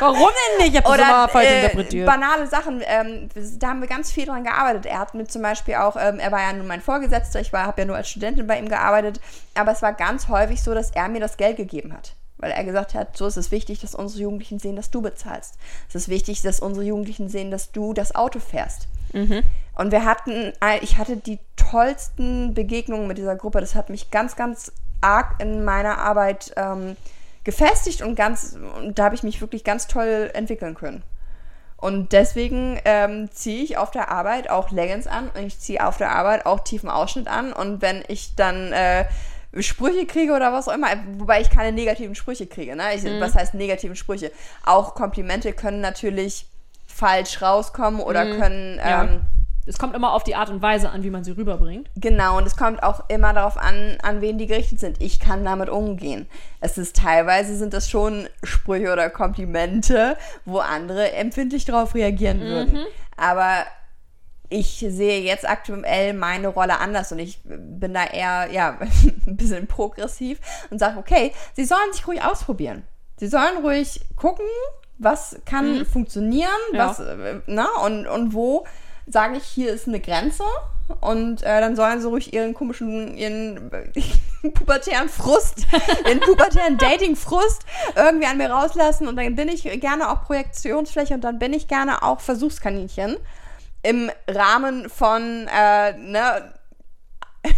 Warum 0.00 0.28
denn 0.28 0.64
nicht? 0.66 0.76
Ich 0.76 0.84
habe 0.84 0.96
das 0.96 1.08
immer 1.08 1.28
falsch 1.28 1.48
äh, 1.48 1.60
interpretiert. 1.62 2.06
banale 2.06 2.46
Sachen. 2.46 2.82
Ähm, 2.86 3.28
da 3.58 3.68
haben 3.70 3.80
wir 3.80 3.88
ganz 3.88 4.12
viel 4.12 4.26
dran 4.26 4.44
gearbeitet. 4.44 4.86
Er 4.86 4.98
hat 5.00 5.14
mir 5.14 5.26
zum 5.26 5.42
Beispiel 5.42 5.74
auch, 5.74 5.96
ähm, 5.98 6.20
er 6.20 6.30
war 6.30 6.40
ja 6.40 6.52
nun 6.52 6.66
mein 6.68 6.80
Vorgesetzter, 6.80 7.40
ich 7.40 7.52
habe 7.52 7.80
ja 7.80 7.84
nur 7.86 7.96
als 7.96 8.08
Studentin 8.08 8.46
bei 8.46 8.58
ihm 8.58 8.68
gearbeitet, 8.68 9.20
aber 9.56 9.72
es 9.72 9.82
war 9.82 9.92
ganz 9.94 10.28
häufig 10.28 10.62
so, 10.62 10.72
dass 10.74 10.90
er 10.92 11.08
mir 11.08 11.20
das 11.20 11.36
Geld 11.36 11.56
gegeben 11.56 11.92
hat. 11.92 12.12
Weil 12.38 12.52
er 12.52 12.64
gesagt 12.64 12.94
hat, 12.94 13.16
so 13.16 13.26
ist 13.26 13.36
es 13.36 13.50
wichtig, 13.50 13.80
dass 13.80 13.94
unsere 13.94 14.22
Jugendlichen 14.22 14.58
sehen, 14.58 14.76
dass 14.76 14.90
du 14.90 15.02
bezahlst. 15.02 15.56
Es 15.88 15.94
ist 15.94 16.08
wichtig, 16.08 16.42
dass 16.42 16.60
unsere 16.60 16.86
Jugendlichen 16.86 17.28
sehen, 17.28 17.50
dass 17.50 17.72
du 17.72 17.92
das 17.92 18.14
Auto 18.14 18.38
fährst. 18.38 18.88
Und 19.74 19.92
wir 19.92 20.04
hatten, 20.04 20.52
ich 20.82 20.98
hatte 20.98 21.16
die 21.16 21.38
tollsten 21.56 22.54
Begegnungen 22.54 23.08
mit 23.08 23.18
dieser 23.18 23.36
Gruppe. 23.36 23.60
Das 23.60 23.74
hat 23.74 23.90
mich 23.90 24.10
ganz, 24.10 24.36
ganz 24.36 24.72
arg 25.00 25.40
in 25.40 25.64
meiner 25.64 25.98
Arbeit 25.98 26.52
ähm, 26.56 26.96
gefestigt 27.44 28.02
und 28.02 28.14
ganz, 28.14 28.56
und 28.76 28.98
da 28.98 29.04
habe 29.04 29.14
ich 29.14 29.22
mich 29.22 29.40
wirklich 29.40 29.64
ganz 29.64 29.86
toll 29.86 30.30
entwickeln 30.34 30.74
können. 30.74 31.02
Und 31.76 32.12
deswegen 32.12 32.80
ähm, 32.84 33.30
ziehe 33.30 33.62
ich 33.62 33.76
auf 33.76 33.92
der 33.92 34.10
Arbeit 34.10 34.50
auch 34.50 34.72
Leggings 34.72 35.06
an 35.06 35.30
und 35.30 35.46
ich 35.46 35.60
ziehe 35.60 35.86
auf 35.86 35.96
der 35.96 36.10
Arbeit 36.10 36.44
auch 36.44 36.60
tiefen 36.60 36.90
Ausschnitt 36.90 37.28
an. 37.28 37.52
Und 37.52 37.80
wenn 37.80 38.02
ich 38.08 38.34
dann 38.34 38.72
äh, 38.72 39.04
Sprüche 39.60 40.06
kriege 40.06 40.32
oder 40.32 40.52
was 40.52 40.68
auch 40.68 40.74
immer, 40.74 40.88
wobei 41.16 41.40
ich 41.40 41.50
keine 41.50 41.72
negativen 41.72 42.14
Sprüche 42.14 42.46
kriege, 42.46 42.76
ne? 42.76 42.94
Ich, 42.94 43.04
Was 43.20 43.34
heißt 43.34 43.54
negativen 43.54 43.96
Sprüche? 43.96 44.30
Auch 44.64 44.94
Komplimente 44.94 45.52
können 45.52 45.80
natürlich 45.80 46.46
falsch 46.86 47.40
rauskommen 47.40 48.00
oder 48.00 48.26
können 48.36 48.78
Ja. 48.78 49.04
ähm, 49.04 49.20
es 49.66 49.78
kommt 49.78 49.94
immer 49.94 50.14
auf 50.14 50.24
die 50.24 50.34
Art 50.34 50.48
und 50.48 50.62
Weise 50.62 50.88
an, 50.88 51.02
wie 51.02 51.10
man 51.10 51.24
sie 51.24 51.32
rüberbringt. 51.32 51.90
Genau, 51.94 52.38
und 52.38 52.46
es 52.46 52.56
kommt 52.56 52.82
auch 52.82 53.04
immer 53.08 53.34
darauf 53.34 53.58
an, 53.58 53.98
an 54.02 54.22
wen 54.22 54.38
die 54.38 54.46
gerichtet 54.46 54.80
sind. 54.80 54.96
Ich 55.02 55.20
kann 55.20 55.44
damit 55.44 55.68
umgehen. 55.68 56.26
Es 56.60 56.78
ist 56.78 56.96
teilweise 56.96 57.54
sind 57.54 57.74
das 57.74 57.90
schon 57.90 58.28
Sprüche 58.42 58.90
oder 58.90 59.10
Komplimente, 59.10 60.16
wo 60.46 60.58
andere 60.60 61.12
empfindlich 61.12 61.66
darauf 61.66 61.94
reagieren 61.94 62.40
würden. 62.40 62.78
Aber 63.18 63.66
ich 64.50 64.84
sehe 64.88 65.20
jetzt 65.20 65.48
aktuell 65.48 66.14
meine 66.14 66.48
Rolle 66.48 66.78
anders 66.78 67.12
und 67.12 67.18
ich 67.18 67.40
bin 67.44 67.94
da 67.94 68.04
eher 68.04 68.50
ja 68.50 68.78
ein 69.26 69.36
bisschen 69.36 69.66
progressiv 69.66 70.38
und 70.70 70.78
sage, 70.78 70.98
okay, 70.98 71.32
sie 71.54 71.64
sollen 71.64 71.92
sich 71.92 72.06
ruhig 72.06 72.22
ausprobieren. 72.24 72.84
Sie 73.18 73.26
sollen 73.28 73.58
ruhig 73.62 74.00
gucken, 74.16 74.46
was 74.98 75.38
kann 75.44 75.84
funktionieren, 75.86 76.48
Ja. 76.72 76.88
was 76.88 77.00
äh, 77.00 77.40
na 77.46 77.68
und 77.84 78.06
und 78.06 78.32
wo 78.34 78.66
sage 79.06 79.36
ich, 79.38 79.44
hier 79.44 79.72
ist 79.72 79.88
eine 79.88 80.00
Grenze 80.00 80.44
und 81.00 81.42
äh, 81.42 81.60
dann 81.60 81.76
sollen 81.76 82.00
sie 82.00 82.08
ruhig 82.08 82.32
ihren 82.32 82.54
komischen, 82.54 83.16
ihren 83.16 83.70
äh, 83.72 84.48
pubertären 84.50 85.08
Frust, 85.08 85.66
ihren 86.06 86.20
pubertären 86.20 86.78
Dating-Frust 86.78 87.62
irgendwie 87.96 88.26
an 88.26 88.38
mir 88.38 88.50
rauslassen 88.50 89.08
und 89.08 89.16
dann 89.16 89.34
bin 89.34 89.48
ich 89.48 89.64
gerne 89.80 90.10
auch 90.10 90.24
Projektionsfläche 90.24 91.14
und 91.14 91.22
dann 91.22 91.38
bin 91.38 91.52
ich 91.52 91.68
gerne 91.68 92.02
auch 92.02 92.20
Versuchskaninchen 92.20 93.16
im 93.82 94.10
Rahmen 94.28 94.88
von 94.90 95.46
äh, 95.54 95.92
ne, 95.92 96.52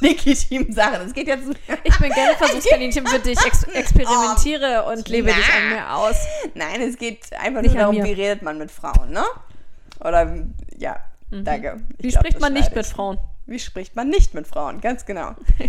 legitimen 0.00 0.72
Sachen. 0.72 1.06
Es 1.06 1.12
geht 1.14 1.26
jetzt 1.28 1.48
Ich 1.84 1.98
bin 1.98 2.10
gerne 2.12 2.34
Versuchskaninchen 2.36 3.06
für 3.08 3.18
dich, 3.18 3.38
ex 3.44 3.62
experimentiere 3.64 4.84
und 4.84 5.08
lebe 5.08 5.28
dich 5.32 5.36
an 5.54 5.62
Na. 5.70 5.74
mir 5.74 5.94
aus. 5.96 6.16
Nein, 6.54 6.80
es 6.82 6.96
geht 6.98 7.32
einfach 7.38 7.62
Nicht 7.62 7.72
nur 7.74 7.80
darum, 7.82 7.96
wie 8.04 8.12
redet 8.12 8.42
man 8.42 8.58
mit 8.58 8.70
Frauen, 8.70 9.10
ne? 9.10 9.24
Oder 10.00 10.44
ja, 10.76 10.98
danke. 11.30 11.76
Ich 11.76 11.82
Mhm. 11.82 11.94
Wie 11.98 12.08
glaub, 12.08 12.20
spricht 12.24 12.40
man 12.40 12.52
nicht 12.52 12.64
schneide 12.66 12.76
mit 12.78 12.86
ich. 12.86 12.92
Frauen? 12.92 13.18
Wie 13.46 13.58
spricht 13.58 13.96
man 13.96 14.08
nicht 14.08 14.34
mit 14.34 14.46
Frauen? 14.46 14.80
Ganz 14.80 15.06
genau. 15.06 15.34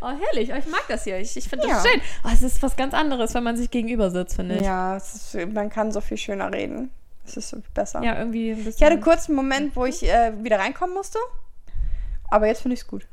Oh, 0.00 0.06
herrlich. 0.10 0.48
Ich 0.50 0.66
mag 0.70 0.84
das 0.88 1.04
hier. 1.04 1.18
Ich, 1.18 1.36
ich 1.36 1.48
finde 1.48 1.66
das 1.66 1.84
Ja. 1.84 1.90
schön. 1.90 2.00
Oh, 2.24 2.28
es 2.32 2.42
ist 2.42 2.62
was 2.62 2.76
ganz 2.76 2.94
anderes, 2.94 3.34
wenn 3.34 3.42
man 3.42 3.56
sich 3.56 3.70
gegenüber 3.70 4.10
sitzt, 4.10 4.36
finde 4.36 4.56
ich. 4.56 4.62
Ja, 4.62 4.96
ist, 4.96 5.36
man 5.52 5.70
kann 5.70 5.90
so 5.92 6.00
viel 6.00 6.16
schöner 6.16 6.52
reden. 6.52 6.90
Es 7.36 7.52
ist 7.52 7.74
besser. 7.74 8.02
Ja, 8.02 8.18
irgendwie 8.18 8.50
ein 8.50 8.56
bisschen. 8.64 8.74
Ich 8.76 8.82
hatte 8.82 9.00
kurz 9.00 9.28
einen 9.28 9.36
Moment, 9.36 9.76
wo 9.76 9.84
ich 9.84 10.02
äh, 10.08 10.32
wieder 10.42 10.58
reinkommen 10.58 10.94
musste. 10.94 11.18
Aber 12.30 12.46
jetzt 12.46 12.62
finde 12.62 12.74
ich 12.74 12.80
es 12.82 12.86
gut. 12.86 13.06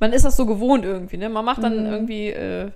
man 0.00 0.12
ist 0.12 0.24
das 0.24 0.36
so 0.36 0.46
gewohnt 0.46 0.84
irgendwie, 0.84 1.16
ne? 1.16 1.28
Man 1.28 1.44
macht 1.44 1.62
dann 1.62 1.86
Mhm. 1.86 1.92
irgendwie 1.92 2.28
äh, 2.30 2.70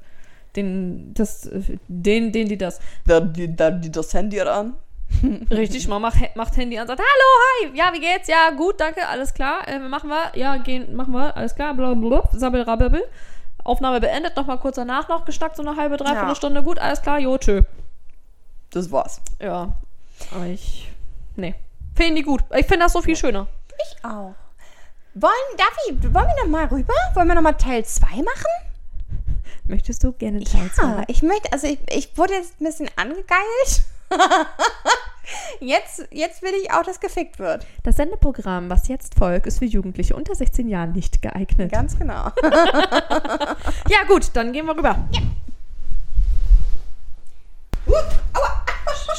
den, 0.56 1.14
das, 1.14 1.46
äh, 1.46 1.78
den, 1.88 2.32
den, 2.32 2.48
die 2.48 2.58
das. 2.58 2.80
Da, 3.06 3.20
die, 3.20 3.54
da, 3.54 3.70
die 3.70 3.90
das 3.90 4.12
Handy 4.14 4.40
an. 4.40 4.74
Richtig, 5.50 5.87
man 5.88 6.00
macht, 6.02 6.16
macht 6.37 6.56
Handy 6.56 6.76
an 6.78 6.82
und 6.82 6.88
sagt, 6.88 7.00
hallo, 7.00 7.70
hi, 7.72 7.76
ja, 7.78 7.92
wie 7.92 8.00
geht's? 8.00 8.28
Ja, 8.28 8.50
gut, 8.56 8.80
danke, 8.80 9.06
alles 9.06 9.35
klar. 9.35 9.68
Äh, 9.68 9.78
machen 9.78 10.08
wir, 10.08 10.32
ja, 10.38 10.56
gehen, 10.56 10.94
machen 10.96 11.12
wir, 11.12 11.37
alles 11.37 11.54
klar, 11.54 11.75
blablabla, 11.75 12.31
sabbel, 12.33 12.62
rabbel. 12.62 13.04
Aufnahme 13.64 14.00
beendet, 14.00 14.37
nochmal 14.37 14.58
kurz 14.58 14.77
danach 14.77 15.08
noch 15.08 15.25
gestackt, 15.25 15.54
so 15.56 15.62
eine 15.62 15.77
halbe, 15.77 15.96
dreiviertel 15.96 16.29
Ja. 16.31 16.35
Stunde. 16.35 16.62
Gut, 16.64 16.79
alles 16.81 17.00
klar, 17.02 17.20
jo, 17.20 17.37
tschö. 17.38 17.62
Das 18.70 18.90
war's. 18.90 19.20
Ja, 19.40 19.75
aber 20.31 20.46
ich, 20.46 20.90
nee. 21.37 21.54
Finde 21.94 22.17
die 22.17 22.23
gut. 22.23 22.42
Ich 22.54 22.67
finde 22.67 22.85
das 22.85 22.92
so 22.92 23.02
viel 23.02 23.17
schöner. 23.17 23.46
Ich 23.83 24.04
auch. 24.04 24.35
Wollen, 25.15 25.33
darf 25.58 25.77
ich, 25.88 26.02
wollen 26.02 26.27
wir 26.27 26.44
noch 26.44 26.50
mal 26.50 26.65
rüber? 26.67 26.94
Wollen 27.15 27.29
wir 27.29 27.35
noch 27.35 27.42
mal 27.42 27.52
Teil 27.52 27.85
2 27.85 28.06
machen? 28.06 28.73
Möchtest 29.65 30.02
du 30.02 30.13
gerne 30.13 30.42
Teil 30.42 30.71
Ja, 30.79 31.02
ich 31.06 31.23
möchte, 31.23 31.52
also 31.52 31.67
ich, 31.67 31.79
ich 31.90 32.17
wurde 32.17 32.35
jetzt 32.35 32.60
ein 32.60 32.65
bisschen 32.65 32.90
angegeilt. 32.96 33.83
jetzt, 35.60 36.06
jetzt 36.10 36.42
will 36.42 36.52
ich 36.63 36.71
auch, 36.73 36.83
dass 36.83 37.00
gefickt 37.00 37.38
wird. 37.38 37.67
Das 37.83 37.96
Sendeprogramm, 37.96 38.71
was 38.71 38.88
jetzt 38.88 39.15
folgt, 39.15 39.46
ist 39.46 39.58
für 39.58 39.65
Jugendliche 39.67 40.17
unter 40.17 40.35
16 40.35 40.69
Jahren 40.69 40.92
nicht 40.92 41.23
geeignet. 41.23 41.73
Ganz 41.73 41.98
genau. 41.98 42.31
Ja, 43.88 44.04
gut, 44.08 44.31
dann 44.35 44.52
gehen 44.52 44.67
wir 44.67 44.77
rüber. 44.77 44.96
Uh, 47.87 47.92
aua, 47.92 48.31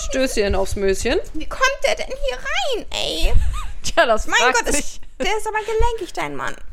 Stößchen 0.10 0.56
aufs 0.56 0.76
Möschen. 0.76 1.20
Wie 1.34 1.47
kommt 1.47 1.64
der 1.86 1.95
denn 1.95 2.08
hier 2.08 2.38
rein, 2.38 2.86
ey? 2.91 3.34
Tja, 3.84 4.06
das 4.06 4.28
Mein 4.28 4.39
fragt 4.39 4.66
Gott, 4.66 4.74
sich. 4.74 4.80
ist, 4.80 5.01
der 5.20 5.38
ist 5.38 5.47
aber 5.47 5.60
gelenkig, 5.60 6.14
dein 6.14 6.36
Mann. 6.36 6.56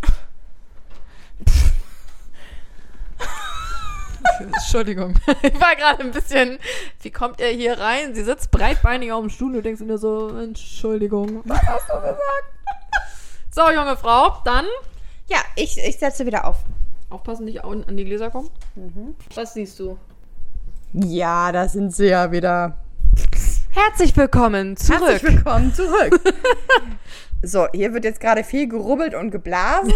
Entschuldigung. 4.39 5.14
Ich 5.43 5.61
war 5.61 5.76
gerade 5.76 6.03
ein 6.03 6.12
bisschen. 6.12 6.59
Wie 7.03 7.11
kommt 7.11 7.41
er 7.41 7.51
hier 7.51 7.78
rein? 7.78 8.14
Sie 8.14 8.22
sitzt 8.22 8.51
breitbeinig 8.51 9.12
auf 9.12 9.20
dem 9.20 9.31
Stuhl 9.31 9.49
und 9.49 9.55
du 9.55 9.62
denkst 9.62 9.81
dir 9.83 9.99
so, 9.99 10.28
Entschuldigung. 10.37 11.43
Was 11.45 11.62
hast 11.62 11.89
du 11.89 11.95
gesagt? 11.95 12.18
So, 13.53 13.68
junge 13.68 13.97
Frau, 13.97 14.39
dann 14.45 14.64
Ja, 15.26 15.39
ich, 15.57 15.76
ich 15.76 15.99
setze 15.99 16.24
wieder 16.24 16.45
auf. 16.45 16.59
aufpassen, 17.11 17.47
nicht 17.47 17.64
an 17.64 17.83
an 17.83 17.97
die 17.97 18.05
Gläser 18.05 18.31
kommen. 18.31 18.49
Was 19.35 19.55
siehst 19.55 19.81
du? 19.81 19.99
Ja, 20.93 21.51
da 21.51 21.68
sind 21.68 21.93
sie 21.93 22.07
ja 22.07 22.31
wieder. 22.31 22.76
Herzlich 23.73 24.16
willkommen 24.16 24.77
zurück. 24.77 25.09
Herzlich 25.09 25.33
willkommen 25.37 25.73
zurück. 25.73 26.21
so, 27.43 27.68
hier 27.73 27.95
wird 27.95 28.03
jetzt 28.05 28.21
gerade 28.21 28.43
viel 28.43 28.68
gerubbelt 28.68 29.14
und 29.14 29.31
geblasen. 29.31 29.93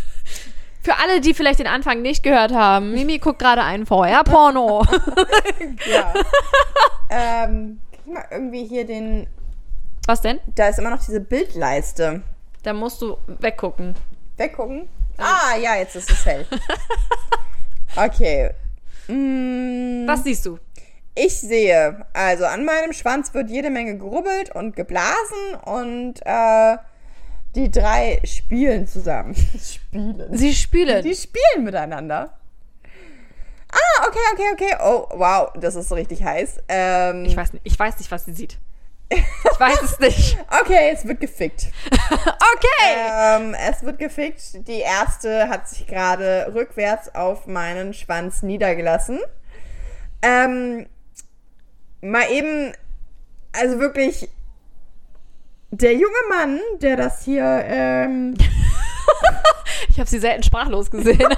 Für 0.82 0.96
alle, 0.98 1.20
die 1.20 1.34
vielleicht 1.34 1.58
den 1.58 1.66
Anfang 1.66 2.00
nicht 2.00 2.22
gehört 2.22 2.52
haben, 2.54 2.92
Mimi 2.92 3.18
guckt 3.18 3.38
gerade 3.40 3.62
einen 3.62 3.84
VR-Porno. 3.84 4.82
ja. 5.90 6.14
ähm, 7.10 7.80
krieg 7.92 8.14
mal 8.14 8.24
irgendwie 8.30 8.64
hier 8.64 8.86
den. 8.86 9.26
Was 10.06 10.22
denn? 10.22 10.40
Da 10.54 10.68
ist 10.68 10.78
immer 10.78 10.90
noch 10.90 11.04
diese 11.04 11.20
Bildleiste. 11.20 12.22
Da 12.62 12.72
musst 12.72 13.02
du 13.02 13.18
weggucken. 13.26 13.94
Weggucken. 14.38 14.88
Ah, 15.18 15.56
ja, 15.60 15.76
jetzt 15.76 15.96
ist 15.96 16.10
es 16.10 16.24
hell. 16.24 16.46
Okay. 17.96 18.50
Mm, 19.08 20.06
Was 20.06 20.22
siehst 20.24 20.46
du? 20.46 20.58
Ich 21.18 21.40
sehe, 21.40 22.04
also 22.12 22.44
an 22.44 22.66
meinem 22.66 22.92
Schwanz 22.92 23.32
wird 23.32 23.48
jede 23.48 23.70
Menge 23.70 23.96
gerubbelt 23.96 24.54
und 24.54 24.76
geblasen 24.76 25.54
und 25.64 26.14
äh, 26.26 26.76
die 27.54 27.70
drei 27.70 28.20
spielen 28.24 28.86
zusammen. 28.86 29.34
spielen. 29.62 30.28
Sie 30.36 30.52
spielen. 30.54 31.02
Die 31.02 31.14
spielen 31.14 31.64
miteinander. 31.64 32.38
Ah, 33.72 34.06
okay, 34.06 34.18
okay, 34.34 34.44
okay. 34.52 34.76
Oh, 34.84 35.06
wow, 35.18 35.48
das 35.58 35.74
ist 35.74 35.90
richtig 35.90 36.22
heiß. 36.22 36.58
Ähm, 36.68 37.24
Ich 37.24 37.36
weiß 37.36 37.54
nicht, 37.54 37.66
ich 37.66 37.78
weiß 37.78 37.98
nicht, 37.98 38.10
was 38.10 38.26
sie 38.26 38.34
sieht. 38.34 38.58
Ich 39.08 39.60
weiß 39.60 39.82
es 39.82 39.98
nicht. 39.98 40.36
okay, 40.60 40.90
es 40.92 41.06
wird 41.06 41.20
gefickt. 41.20 41.68
Okay. 42.56 42.96
Ähm, 42.98 43.54
es 43.68 43.82
wird 43.82 43.98
gefickt. 43.98 44.66
Die 44.68 44.80
erste 44.80 45.48
hat 45.48 45.68
sich 45.68 45.86
gerade 45.86 46.50
rückwärts 46.54 47.14
auf 47.14 47.46
meinen 47.46 47.92
Schwanz 47.92 48.42
niedergelassen. 48.42 49.18
Ähm, 50.22 50.86
mal 52.00 52.30
eben, 52.30 52.72
also 53.52 53.78
wirklich, 53.78 54.28
der 55.70 55.94
junge 55.94 56.06
Mann, 56.28 56.60
der 56.80 56.96
das 56.96 57.24
hier, 57.24 57.62
ähm, 57.66 58.34
Ich 59.88 59.98
habe 59.98 60.10
sie 60.10 60.18
selten 60.18 60.42
sprachlos 60.42 60.90
gesehen. 60.90 61.18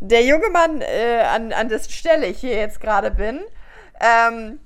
der 0.00 0.24
junge 0.24 0.50
Mann, 0.50 0.82
äh, 0.82 1.20
an, 1.20 1.52
an 1.52 1.68
dessen 1.68 1.92
Stelle 1.92 2.26
ich 2.26 2.40
hier 2.40 2.56
jetzt 2.56 2.80
gerade 2.80 3.10
bin, 3.10 3.40
ähm, 4.00 4.60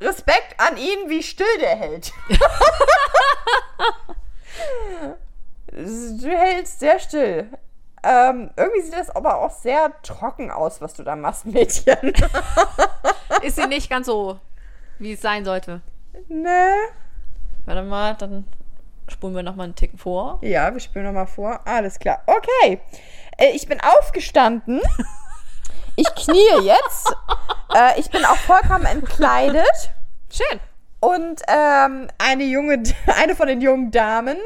Respekt 0.00 0.58
an 0.58 0.76
ihn, 0.76 1.08
wie 1.08 1.22
still 1.22 1.58
der 1.60 1.76
hält. 1.76 2.12
du 5.70 6.28
hältst 6.28 6.80
sehr 6.80 6.98
still. 6.98 7.48
Ähm, 8.04 8.50
irgendwie 8.56 8.80
sieht 8.80 8.94
das 8.94 9.10
aber 9.10 9.38
auch 9.40 9.50
sehr 9.50 9.92
trocken 10.02 10.50
aus, 10.50 10.80
was 10.80 10.94
du 10.94 11.02
da 11.04 11.14
machst, 11.16 11.46
Mädchen. 11.46 12.12
Ist 13.42 13.56
sie 13.56 13.66
nicht 13.66 13.88
ganz 13.88 14.06
so, 14.06 14.38
wie 14.98 15.12
es 15.12 15.20
sein 15.20 15.44
sollte. 15.44 15.80
ne? 16.28 16.74
Warte 17.64 17.82
mal, 17.82 18.14
dann 18.14 18.44
spulen 19.08 19.34
wir 19.36 19.42
nochmal 19.44 19.64
einen 19.64 19.76
Ticken 19.76 19.98
vor. 19.98 20.38
Ja, 20.42 20.72
wir 20.72 20.80
spielen 20.80 21.04
nochmal 21.04 21.26
vor. 21.28 21.60
Alles 21.64 21.98
klar. 21.98 22.22
Okay. 22.26 22.80
Äh, 23.38 23.50
ich 23.54 23.66
bin 23.68 23.80
aufgestanden. 23.80 24.80
Ich 25.94 26.06
kniee 26.14 26.60
jetzt. 26.62 27.14
äh, 27.74 28.00
ich 28.00 28.08
bin 28.10 28.24
auch 28.24 28.36
vollkommen 28.36 28.86
entkleidet. 28.86 29.92
Schön. 30.30 30.58
Und 31.00 31.42
ähm, 31.48 32.08
eine 32.16 32.44
junge, 32.44 32.82
eine 33.22 33.36
von 33.36 33.46
den 33.46 33.60
jungen 33.60 33.90
Damen 33.90 34.38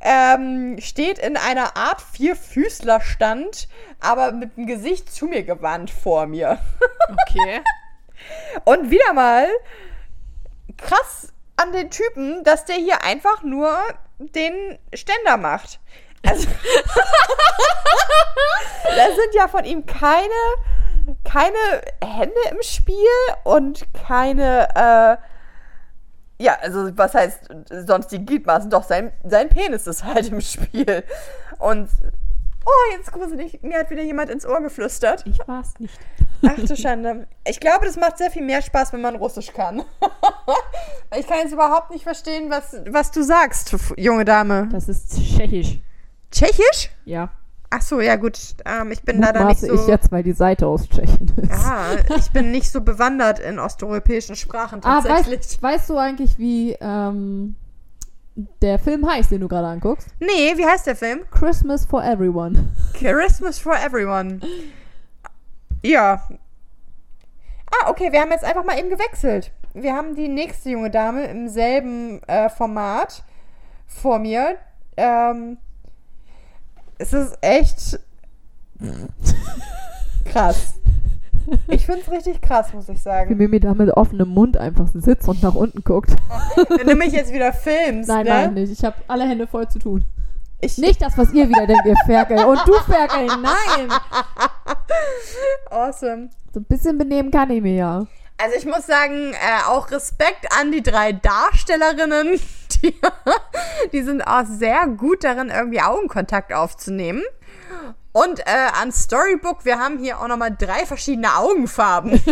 ähm, 0.00 0.78
steht 0.80 1.18
in 1.18 1.36
einer 1.36 1.76
Art 1.76 2.00
Vierfüßlerstand, 2.00 3.68
aber 4.00 4.32
mit 4.32 4.56
dem 4.56 4.66
Gesicht 4.66 5.12
zu 5.12 5.26
mir 5.26 5.42
gewandt 5.42 5.90
vor 5.90 6.26
mir. 6.26 6.58
Okay. 7.28 7.60
Und 8.64 8.90
wieder 8.90 9.12
mal 9.12 9.48
krass 10.76 11.32
an 11.56 11.72
den 11.72 11.90
Typen, 11.90 12.44
dass 12.44 12.64
der 12.64 12.76
hier 12.76 13.02
einfach 13.02 13.42
nur 13.42 13.76
den 14.18 14.78
Ständer 14.94 15.36
macht. 15.36 15.80
Also, 16.26 16.48
da 18.84 19.06
sind 19.06 19.34
ja 19.34 19.48
von 19.48 19.64
ihm 19.64 19.86
keine, 19.86 20.28
keine 21.24 21.82
Hände 22.02 22.40
im 22.50 22.62
Spiel 22.62 22.96
und 23.44 23.86
keine, 24.06 24.68
äh, 24.74 25.16
ja, 26.38 26.56
also 26.60 26.96
was 26.96 27.14
heißt 27.14 27.48
sonst 27.86 28.08
die 28.08 28.24
Gliedmaßen? 28.24 28.70
Doch, 28.70 28.84
sein, 28.84 29.12
sein 29.24 29.48
Penis 29.48 29.86
ist 29.86 30.04
halt 30.04 30.28
im 30.28 30.40
Spiel. 30.40 31.04
Und, 31.58 31.88
oh, 32.64 32.96
jetzt 32.96 33.12
gruselig, 33.12 33.60
mir 33.62 33.80
hat 33.80 33.90
wieder 33.90 34.02
jemand 34.02 34.30
ins 34.30 34.46
Ohr 34.46 34.60
geflüstert. 34.60 35.26
Ich 35.26 35.38
war's 35.46 35.74
nicht. 35.78 35.98
Ach 36.46 36.54
du 36.54 36.76
Schande. 36.76 37.26
Ich 37.44 37.58
glaube, 37.58 37.86
das 37.86 37.96
macht 37.96 38.18
sehr 38.18 38.30
viel 38.30 38.44
mehr 38.44 38.62
Spaß, 38.62 38.92
wenn 38.92 39.00
man 39.00 39.16
Russisch 39.16 39.52
kann. 39.52 39.82
ich 41.18 41.26
kann 41.26 41.38
jetzt 41.38 41.52
überhaupt 41.52 41.90
nicht 41.90 42.04
verstehen, 42.04 42.50
was, 42.50 42.76
was 42.88 43.10
du 43.10 43.22
sagst, 43.22 43.74
junge 43.96 44.24
Dame. 44.24 44.68
Das 44.70 44.88
ist 44.88 45.16
tschechisch. 45.16 45.80
Tschechisch? 46.30 46.90
Ja. 47.04 47.30
Ach 47.70 47.82
so, 47.82 48.00
ja 48.00 48.16
gut. 48.16 48.38
Ähm, 48.64 48.92
ich 48.92 49.02
bin 49.02 49.20
leider 49.20 49.44
nicht 49.44 49.60
so. 49.60 49.72
ich 49.74 49.86
jetzt, 49.86 50.10
weil 50.10 50.22
die 50.22 50.32
Seite 50.32 50.66
aus 50.66 50.88
Tschechien 50.88 51.30
ist. 51.42 51.52
Ah, 51.52 51.96
ich 52.16 52.30
bin 52.30 52.50
nicht 52.50 52.70
so 52.70 52.80
bewandert 52.80 53.40
in 53.40 53.58
osteuropäischen 53.58 54.36
Sprachen 54.36 54.80
Ah, 54.84 55.02
tatsächlich. 55.02 55.38
weißt, 55.40 55.62
weißt 55.62 55.90
du 55.90 55.98
eigentlich, 55.98 56.38
wie 56.38 56.72
ähm, 56.80 57.56
der 58.62 58.78
Film 58.78 59.06
heißt, 59.06 59.30
den 59.30 59.40
du 59.42 59.48
gerade 59.48 59.66
anguckst? 59.66 60.08
nee, 60.20 60.56
wie 60.56 60.64
heißt 60.64 60.86
der 60.86 60.96
Film? 60.96 61.20
Christmas 61.30 61.84
for 61.84 62.02
Everyone. 62.02 62.68
Christmas 62.94 63.58
for 63.58 63.74
Everyone. 63.74 64.40
Ja. 65.82 66.22
Ah, 67.70 67.90
okay, 67.90 68.10
wir 68.12 68.20
haben 68.22 68.30
jetzt 68.30 68.44
einfach 68.44 68.64
mal 68.64 68.78
eben 68.78 68.88
gewechselt. 68.88 69.52
Wir 69.74 69.94
haben 69.94 70.16
die 70.16 70.28
nächste 70.28 70.70
junge 70.70 70.90
Dame 70.90 71.24
im 71.26 71.48
selben 71.48 72.22
äh, 72.26 72.48
Format 72.48 73.22
vor 73.86 74.18
mir. 74.18 74.56
Ähm, 74.96 75.58
es 76.98 77.12
ist 77.12 77.38
echt 77.40 78.00
krass. 80.24 80.74
Ich 81.68 81.86
finde 81.86 82.02
es 82.02 82.10
richtig 82.10 82.42
krass, 82.42 82.74
muss 82.74 82.88
ich 82.88 82.96
Wie 82.96 83.00
sagen. 83.00 83.36
Mimi 83.36 83.58
da 83.58 83.72
mit 83.72 83.90
offenem 83.90 84.28
Mund 84.28 84.58
einfach 84.58 84.86
sitzt 84.92 85.28
und 85.28 85.42
nach 85.42 85.54
unten 85.54 85.82
guckt. 85.82 86.10
Wenn 86.76 86.86
du 86.86 86.94
mich 86.94 87.12
jetzt 87.12 87.32
wieder 87.32 87.52
filmst, 87.52 88.08
Nein, 88.08 88.24
ne? 88.24 88.30
nein, 88.30 88.54
nicht. 88.54 88.70
Ich 88.72 88.84
habe 88.84 88.96
alle 89.06 89.26
Hände 89.26 89.46
voll 89.46 89.66
zu 89.68 89.78
tun. 89.78 90.04
Ich, 90.60 90.76
Nicht 90.76 91.00
das, 91.00 91.16
was 91.16 91.32
ihr 91.32 91.48
wieder 91.48 91.66
denkt, 91.66 91.86
ihr 91.86 91.94
Ferkel. 92.04 92.44
Und 92.44 92.60
du 92.66 92.74
Ferkel, 92.80 93.26
nein. 93.26 93.88
Awesome. 95.70 96.30
So 96.52 96.60
ein 96.60 96.64
bisschen 96.64 96.98
benehmen 96.98 97.30
kann 97.30 97.50
ich 97.50 97.62
mir 97.62 97.74
ja. 97.74 98.06
Also 98.40 98.56
ich 98.56 98.64
muss 98.66 98.86
sagen, 98.86 99.34
äh, 99.34 99.64
auch 99.66 99.90
Respekt 99.90 100.46
an 100.58 100.70
die 100.70 100.82
drei 100.82 101.12
Darstellerinnen. 101.12 102.40
Die, 102.82 102.94
die 103.92 104.02
sind 104.02 104.22
auch 104.22 104.44
sehr 104.46 104.86
gut 104.86 105.24
darin, 105.24 105.50
irgendwie 105.50 105.80
Augenkontakt 105.80 106.52
aufzunehmen. 106.52 107.24
Und 108.12 108.38
äh, 108.40 108.68
an 108.80 108.92
Storybook, 108.92 109.64
wir 109.64 109.80
haben 109.80 109.98
hier 109.98 110.20
auch 110.20 110.28
nochmal 110.28 110.54
drei 110.56 110.86
verschiedene 110.86 111.34
Augenfarben. 111.38 112.20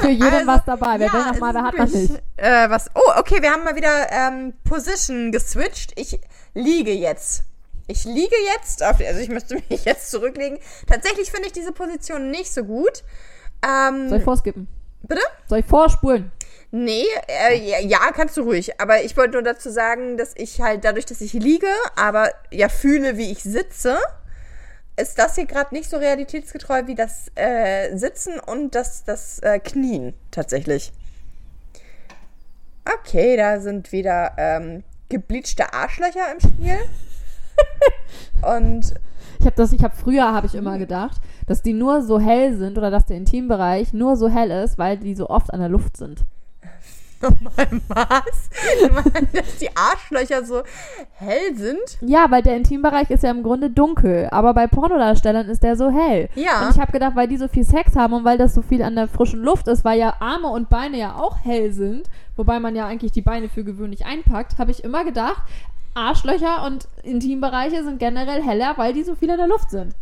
Für 0.00 0.08
jeden 0.08 0.34
Also, 0.34 0.46
was 0.46 0.64
dabei. 0.66 0.98
Wer 0.98 1.06
ja, 1.06 1.12
will 1.14 1.24
noch 1.24 1.38
mal, 1.38 1.56
ist 1.56 1.62
hat 1.62 1.78
wirklich, 1.78 2.10
nicht. 2.10 2.22
Äh, 2.36 2.68
was? 2.68 2.90
Oh, 2.94 3.12
okay, 3.16 3.40
wir 3.40 3.50
haben 3.50 3.64
mal 3.64 3.76
wieder 3.76 4.12
ähm, 4.12 4.52
Position 4.64 5.32
geswitcht. 5.32 5.92
Ich 5.96 6.20
liege 6.52 6.92
jetzt. 6.92 7.44
Ich 7.86 8.04
liege 8.04 8.36
jetzt, 8.54 8.84
auf, 8.84 9.00
also 9.00 9.20
ich 9.20 9.30
müsste 9.30 9.54
mich 9.68 9.84
jetzt 9.86 10.10
zurücklegen. 10.10 10.58
Tatsächlich 10.86 11.30
finde 11.30 11.46
ich 11.46 11.52
diese 11.52 11.72
Position 11.72 12.30
nicht 12.30 12.52
so 12.52 12.64
gut. 12.64 13.02
Ähm, 13.62 14.08
Soll 14.08 14.18
ich 14.18 14.24
vorskippen? 14.24 14.68
bitte? 15.02 15.22
Soll 15.46 15.60
ich 15.60 15.66
vorspulen? 15.66 16.30
Nee, 16.70 17.06
äh, 17.28 17.86
ja, 17.86 18.10
kannst 18.12 18.36
du 18.36 18.42
ruhig. 18.42 18.78
Aber 18.80 19.02
ich 19.02 19.16
wollte 19.16 19.32
nur 19.32 19.42
dazu 19.42 19.70
sagen, 19.70 20.18
dass 20.18 20.32
ich 20.36 20.60
halt 20.60 20.84
dadurch, 20.84 21.06
dass 21.06 21.20
ich 21.20 21.32
liege, 21.32 21.68
aber 21.96 22.30
ja 22.50 22.68
fühle, 22.68 23.16
wie 23.16 23.30
ich 23.30 23.42
sitze, 23.42 23.98
ist 24.96 25.18
das 25.18 25.36
hier 25.36 25.46
gerade 25.46 25.74
nicht 25.74 25.88
so 25.88 25.96
realitätsgetreu 25.96 26.86
wie 26.86 26.94
das 26.94 27.30
äh, 27.36 27.96
Sitzen 27.96 28.38
und 28.38 28.74
das, 28.74 29.04
das 29.04 29.38
äh, 29.38 29.60
Knien 29.60 30.12
tatsächlich. 30.30 30.92
Okay, 32.84 33.36
da 33.36 33.60
sind 33.60 33.92
wieder 33.92 34.32
ähm, 34.36 34.82
gebleachte 35.08 35.72
Arschlöcher 35.72 36.32
im 36.32 36.40
Spiel. 36.40 36.78
und 38.42 38.94
Ich 39.38 39.46
habe 39.46 39.56
das, 39.56 39.72
ich 39.72 39.82
habe 39.82 39.94
früher 39.94 40.32
habe 40.32 40.46
ich 40.46 40.54
immer 40.54 40.78
gedacht, 40.78 41.20
dass 41.46 41.62
die 41.62 41.72
nur 41.72 42.02
so 42.02 42.18
hell 42.18 42.56
sind 42.56 42.76
oder 42.76 42.90
dass 42.90 43.06
der 43.06 43.16
Intimbereich 43.16 43.92
nur 43.92 44.16
so 44.16 44.28
hell 44.28 44.50
ist, 44.50 44.78
weil 44.78 44.96
die 44.96 45.14
so 45.14 45.28
oft 45.28 45.52
an 45.52 45.60
der 45.60 45.68
Luft 45.68 45.96
sind. 45.96 46.24
Was? 47.88 48.50
Du 48.80 48.92
meinst, 48.92 49.36
dass 49.36 49.56
die 49.58 49.68
Arschlöcher 49.76 50.44
so 50.44 50.62
hell 51.14 51.56
sind? 51.56 51.98
Ja, 52.00 52.30
weil 52.30 52.42
der 52.42 52.56
Intimbereich 52.56 53.10
ist 53.10 53.24
ja 53.24 53.30
im 53.30 53.42
Grunde 53.42 53.70
dunkel, 53.70 54.28
aber 54.30 54.54
bei 54.54 54.66
Pornodarstellern 54.68 55.48
ist 55.48 55.62
der 55.62 55.76
so 55.76 55.90
hell. 55.90 56.28
Ja. 56.36 56.64
Und 56.64 56.74
ich 56.74 56.80
habe 56.80 56.92
gedacht, 56.92 57.16
weil 57.16 57.26
die 57.26 57.36
so 57.36 57.48
viel 57.48 57.64
Sex 57.64 57.96
haben 57.96 58.12
und 58.12 58.24
weil 58.24 58.38
das 58.38 58.54
so 58.54 58.62
viel 58.62 58.82
an 58.82 58.94
der 58.94 59.08
frischen 59.08 59.42
Luft 59.42 59.66
ist, 59.66 59.84
weil 59.84 59.98
ja 59.98 60.14
Arme 60.20 60.48
und 60.48 60.68
Beine 60.68 60.98
ja 60.98 61.16
auch 61.16 61.38
hell 61.42 61.72
sind, 61.72 62.08
wobei 62.36 62.60
man 62.60 62.76
ja 62.76 62.86
eigentlich 62.86 63.12
die 63.12 63.22
Beine 63.22 63.48
für 63.48 63.64
gewöhnlich 63.64 64.06
einpackt, 64.06 64.58
habe 64.58 64.70
ich 64.70 64.84
immer 64.84 65.04
gedacht, 65.04 65.42
Arschlöcher 65.98 66.64
und 66.66 66.88
Intimbereiche 67.02 67.82
sind 67.84 67.98
generell 67.98 68.42
heller, 68.42 68.74
weil 68.76 68.92
die 68.92 69.02
so 69.04 69.14
viel 69.14 69.30
in 69.30 69.36
der 69.36 69.46
Luft 69.48 69.70
sind. 69.70 69.94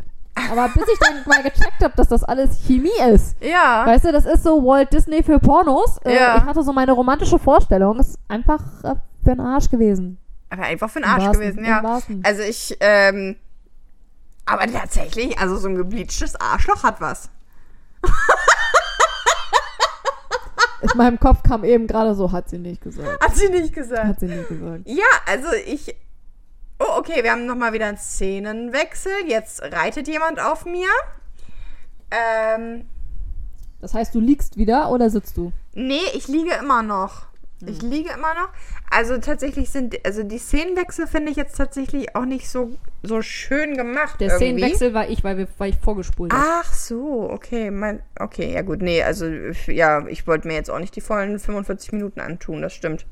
Aber 0.51 0.69
bis 0.69 0.85
ich 0.93 0.99
dann 0.99 1.15
mal 1.27 1.43
gecheckt 1.43 1.83
habe, 1.83 1.95
dass 1.97 2.09
das 2.09 2.23
alles 2.23 2.61
Chemie 2.67 2.91
ist. 3.11 3.37
Ja. 3.43 3.87
Weißt 3.87 4.05
du, 4.05 4.13
das 4.13 4.27
ist 4.27 4.43
so 4.43 4.63
Walt 4.65 4.93
Disney 4.93 5.23
für 5.23 5.39
Pornos. 5.39 5.99
Äh, 6.05 6.15
Ja. 6.15 6.37
Ich 6.37 6.43
hatte 6.45 6.63
so 6.63 6.73
meine 6.75 6.93
romantische 6.93 7.39
Vorstellung. 7.39 7.99
Ist 7.99 8.19
einfach 8.29 8.61
äh, 8.85 8.95
für 9.25 9.31
den 9.31 9.41
Arsch 9.41 9.71
gewesen. 9.71 10.19
Aber 10.51 10.63
einfach 10.65 10.91
für 10.91 11.01
den 11.01 11.09
Arsch 11.09 11.25
wahrsten- 11.25 11.33
gewesen, 11.33 11.65
ja. 11.65 12.01
Also 12.23 12.43
ich, 12.43 12.77
ähm, 12.81 13.37
aber 14.45 14.67
tatsächlich, 14.71 15.39
also 15.39 15.57
so 15.57 15.69
ein 15.69 15.75
gebleachtes 15.75 16.39
Arschloch 16.39 16.83
hat 16.85 17.01
was. 17.01 17.31
In 20.93 20.99
meinem 20.99 21.21
Kopf 21.21 21.43
kam 21.43 21.65
eben 21.65 21.87
gerade 21.87 22.15
so, 22.15 22.33
hat 22.33 22.49
sie 22.49 22.59
nicht 22.59 22.81
gesagt. 22.83 23.23
Hat 23.23 23.37
sie 23.37 23.49
nicht 23.49 23.73
gesagt. 23.75 24.05
Hat 24.05 24.21
sie 24.21 24.27
nicht 24.27 24.49
gesagt. 24.49 24.83
Ja, 24.87 25.05
also 25.27 25.49
ich. 25.67 25.95
Oh, 26.79 26.99
okay, 26.99 27.23
wir 27.23 27.33
haben 27.33 27.47
nochmal 27.47 27.73
wieder 27.73 27.87
einen 27.87 27.97
Szenenwechsel. 27.99 29.13
Jetzt 29.27 29.63
reitet 29.63 30.09
jemand 30.09 30.39
auf 30.41 30.65
mir. 30.67 30.89
Ähm, 32.11 32.87
Das 33.81 33.95
heißt, 33.95 34.15
du 34.15 34.21
liegst 34.21 34.57
wieder 34.57 34.91
oder 34.91 35.11
sitzt 35.11 35.37
du? 35.37 35.53
nee, 35.75 36.01
ich 36.15 36.29
liege 36.29 36.53
immer 36.61 36.83
noch. 36.83 37.27
Ich 37.67 37.81
liege 37.83 38.11
immer 38.13 38.35
noch. 38.35 38.49
Also 38.91 39.19
tatsächlich 39.19 39.71
sind, 39.71 39.97
also 40.07 40.23
die 40.23 40.39
Szenenwechsel 40.39 41.07
finde 41.07 41.31
ich 41.31 41.37
jetzt 41.37 41.57
tatsächlich 41.57 42.15
auch 42.15 42.25
nicht 42.25 42.49
so, 42.49 42.79
so 43.03 43.21
schön 43.21 43.77
gemacht. 43.77 44.21
Der 44.21 44.29
irgendwie. 44.29 44.59
Szenenwechsel 44.59 44.95
war 44.95 45.09
ich, 45.09 45.25
weil, 45.25 45.39
wir, 45.39 45.49
weil 45.59 45.71
ich 45.71 45.77
vorgespult 45.79 46.33
habe. 46.33 46.45
Ach 46.47 46.73
so, 46.73 47.29
okay. 47.31 47.71
Mein, 47.71 48.03
okay, 48.19 48.53
ja 48.53 48.63
gut, 48.63 48.83
nee, 48.83 49.03
also 49.03 49.27
ja, 49.67 50.07
ich 50.07 50.27
wollte 50.27 50.47
mir 50.47 50.55
jetzt 50.55 50.71
auch 50.71 50.79
nicht 50.79 50.95
die 50.95 51.01
vollen 51.01 51.39
45 51.39 51.93
Minuten 51.93 52.21
antun, 52.21 52.63
das 52.63 52.75
stimmt. 52.75 53.07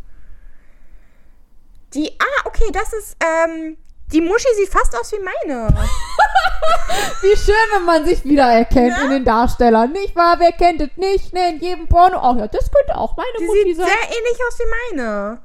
Die, 1.94 2.10
ah, 2.18 2.46
okay, 2.46 2.70
das 2.72 2.92
ist, 2.92 3.16
ähm, 3.22 3.76
die 4.12 4.20
Muschi 4.20 4.48
sieht 4.56 4.68
fast 4.68 4.96
aus 4.98 5.12
wie 5.12 5.20
meine. 5.20 5.68
Wie 7.20 7.36
schön, 7.36 7.54
wenn 7.74 7.84
man 7.84 8.04
sich 8.06 8.24
wiedererkennt 8.24 8.94
in 9.04 9.10
den 9.10 9.24
Darstellern. 9.24 9.92
Nicht 9.92 10.14
wahr? 10.14 10.36
Wer 10.38 10.52
kennt 10.52 10.80
es 10.80 10.96
nicht? 10.96 11.32
Ne, 11.32 11.50
in 11.50 11.60
jedem 11.60 11.88
Porno. 11.88 12.18
Ach 12.18 12.36
ja, 12.36 12.46
das 12.46 12.70
könnte 12.70 12.96
auch 12.96 13.16
meine 13.16 13.28
Die 13.38 13.44
Mutti 13.44 13.62
sieht 13.64 13.76
sein. 13.78 13.86
sehr 13.86 14.16
ähnlich 14.16 14.40
aus 14.46 14.58
wie 14.58 14.96
meine. 14.96 15.42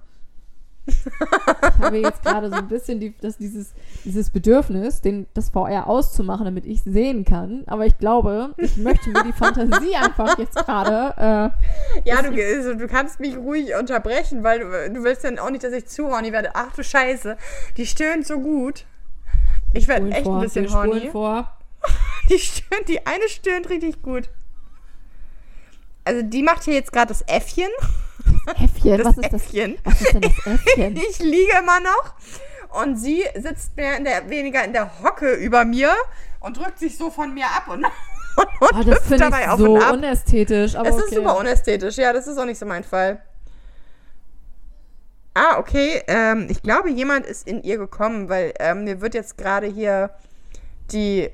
Ich 0.90 1.84
habe 1.86 1.98
jetzt 1.98 2.22
gerade 2.24 2.50
so 2.50 2.56
ein 2.56 2.68
bisschen 2.68 3.00
die, 3.00 3.14
das, 3.22 3.38
dieses, 3.38 3.74
dieses 4.04 4.30
Bedürfnis, 4.30 5.02
den, 5.02 5.28
das 5.34 5.50
VR 5.50 5.88
auszumachen, 5.88 6.46
damit 6.46 6.66
ich 6.66 6.82
sehen 6.84 7.26
kann. 7.26 7.64
Aber 7.68 7.86
ich 7.86 7.98
glaube, 7.98 8.54
ich 8.58 8.78
möchte 8.78 9.10
mir 9.10 9.24
die 9.24 9.34
Fantasie 9.34 9.96
einfach 9.96 10.38
jetzt 10.38 10.56
gerade. 10.56 11.14
Äh, 11.18 12.10
Ja, 12.10 12.22
du, 12.22 12.32
also, 12.32 12.74
du 12.76 12.88
kannst 12.88 13.20
mich 13.20 13.38
ruhig 13.38 13.76
unterbrechen, 13.76 14.44
weil 14.44 14.60
du, 14.60 14.94
du 14.94 15.04
willst 15.04 15.24
dann 15.24 15.40
auch 15.40 15.50
nicht, 15.50 15.64
dass 15.64 15.74
ich 15.74 15.88
zuhorny 15.88 16.32
werde. 16.32 16.52
Ach 16.54 16.74
du 16.76 16.84
Scheiße, 16.84 17.38
die 17.78 17.86
stöhnt 17.86 18.26
so 18.28 18.40
gut. 18.40 18.86
Ich 19.74 19.88
werde 19.88 20.10
echt 20.10 20.24
vor, 20.24 20.38
ein 20.38 20.42
bisschen 20.42 20.74
horny. 20.74 21.10
vor. 21.12 21.56
Die 22.30 22.38
stöhnt, 22.38 22.88
die 22.88 23.08
eine 23.08 23.28
stöhnt 23.28 23.70
richtig 23.70 24.02
gut. 24.04 24.30
Also 26.04 26.22
die 26.22 26.44
macht 26.44 26.64
hier 26.64 26.74
jetzt 26.74 26.92
gerade 26.92 27.08
das 27.08 27.22
Äffchen. 27.24 27.70
Äffchen, 28.64 28.98
Das 28.98 29.08
was 29.08 29.18
ist 29.18 29.34
das? 29.34 29.42
Äffchen. 29.44 29.78
Was 29.84 30.02
ist 30.02 30.14
denn 30.14 30.22
das 30.22 30.46
Äffchen? 30.46 30.96
Ich 31.10 31.20
liege 31.20 31.52
immer 31.60 31.80
noch 31.80 32.14
und 32.82 32.98
sie 32.98 33.24
sitzt 33.36 33.76
mehr 33.76 33.98
in 33.98 34.04
der, 34.04 34.30
weniger 34.30 34.64
in 34.64 34.74
der 34.74 34.92
Hocke 35.04 35.34
über 35.34 35.66
mir 35.66 35.92
und 36.40 36.58
drückt 36.58 36.80
sich 36.80 36.98
so 36.98 37.10
von 37.10 37.34
mir 37.34 37.46
ab 37.46 37.68
und, 37.68 37.84
und, 37.84 37.86
und 38.62 38.80
Oh, 38.80 38.84
das 38.84 39.00
finde 39.04 39.26
dabei 39.26 39.42
ich 39.44 39.50
auf 39.50 39.60
so 39.60 39.74
unästhetisch. 39.76 40.76
Aber 40.76 40.88
Es 40.90 40.96
okay. 40.96 41.04
ist 41.06 41.16
super 41.16 41.38
unästhetisch. 41.38 41.98
Ja, 41.98 42.14
das 42.14 42.28
ist 42.28 42.38
auch 42.38 42.46
nicht 42.46 42.60
so 42.60 42.66
mein 42.66 42.84
Fall. 42.84 43.22
Ah, 45.34 45.58
okay. 45.58 46.02
Ähm, 46.08 46.48
ich 46.50 46.62
glaube, 46.62 46.90
jemand 46.90 47.26
ist 47.26 47.48
in 47.48 47.64
ihr 47.64 47.78
gekommen, 47.78 48.30
weil 48.30 48.54
ähm, 48.60 48.84
mir 48.84 49.02
wird 49.02 49.14
jetzt 49.14 49.38
gerade 49.38 49.68
hier 49.68 50.12
die 50.92 51.30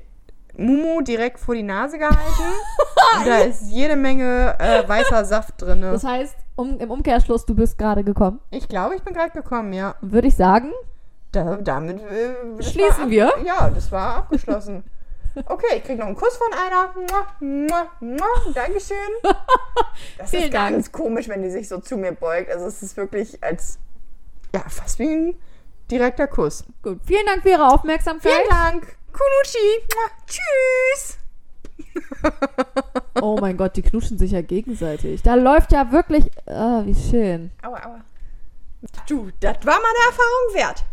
Mumu 0.56 1.00
direkt 1.02 1.38
vor 1.38 1.54
die 1.54 1.62
Nase 1.62 1.98
gehalten. 1.98 2.18
und 3.18 3.26
da 3.26 3.38
ist 3.38 3.62
jede 3.62 3.96
Menge 3.96 4.56
äh, 4.58 4.88
weißer 4.88 5.24
Saft 5.24 5.60
drin. 5.62 5.82
Das 5.82 6.04
heißt, 6.04 6.34
um, 6.56 6.78
im 6.80 6.90
Umkehrschluss, 6.90 7.46
du 7.46 7.54
bist 7.54 7.78
gerade 7.78 8.02
gekommen. 8.04 8.40
Ich 8.50 8.68
glaube, 8.68 8.96
ich 8.96 9.02
bin 9.02 9.14
gerade 9.14 9.30
gekommen, 9.30 9.72
ja. 9.72 9.94
Würde 10.00 10.28
ich 10.28 10.34
sagen, 10.36 10.72
Da, 11.32 11.56
damit 11.56 12.00
äh, 12.02 12.62
Schließen 12.62 13.10
wir? 13.10 13.32
Ja, 13.44 13.70
das 13.70 13.90
war 13.92 14.16
abgeschlossen. 14.16 14.82
Okay, 15.44 15.66
ich 15.76 15.84
krieg 15.84 15.98
noch 15.98 16.06
einen 16.06 16.16
Kuss 16.16 16.38
von 16.38 16.50
einer. 16.54 16.94
Mua, 16.94 17.26
mua, 17.40 17.86
mua. 18.00 18.52
Dankeschön. 18.54 18.96
Das 20.16 20.32
ist 20.32 20.44
Dank. 20.54 20.70
ganz 20.72 20.90
komisch, 20.90 21.28
wenn 21.28 21.42
die 21.42 21.50
sich 21.50 21.68
so 21.68 21.76
zu 21.78 21.98
mir 21.98 22.12
beugt. 22.12 22.50
Also 22.50 22.64
es 22.64 22.82
ist 22.82 22.96
wirklich 22.96 23.44
als 23.44 23.78
ja 24.54 24.60
fast 24.66 24.98
wie 24.98 25.08
ein 25.14 25.34
direkter 25.90 26.26
Kuss. 26.26 26.64
gut. 26.82 27.00
Vielen 27.04 27.26
Dank 27.26 27.42
für 27.42 27.50
Ihre 27.50 27.68
Aufmerksamkeit. 27.70 28.32
Vielen 28.32 28.48
Dank. 28.48 28.96
Kunuchi. 29.12 29.86
Tschüss. 30.26 31.18
Oh 33.20 33.38
mein 33.40 33.56
Gott, 33.56 33.76
die 33.76 33.82
knutschen 33.82 34.18
sich 34.18 34.32
ja 34.32 34.42
gegenseitig. 34.42 35.22
Da 35.22 35.34
läuft 35.34 35.72
ja 35.72 35.90
wirklich. 35.90 36.30
Ah, 36.46 36.82
wie 36.84 36.94
schön. 36.94 37.50
Aua, 37.62 37.84
aua. 37.84 38.00
Du, 39.08 39.30
das 39.40 39.56
war 39.64 39.78
mal 39.80 39.92
eine 39.94 40.04
Erfahrung 40.10 40.54
wert. 40.54 40.84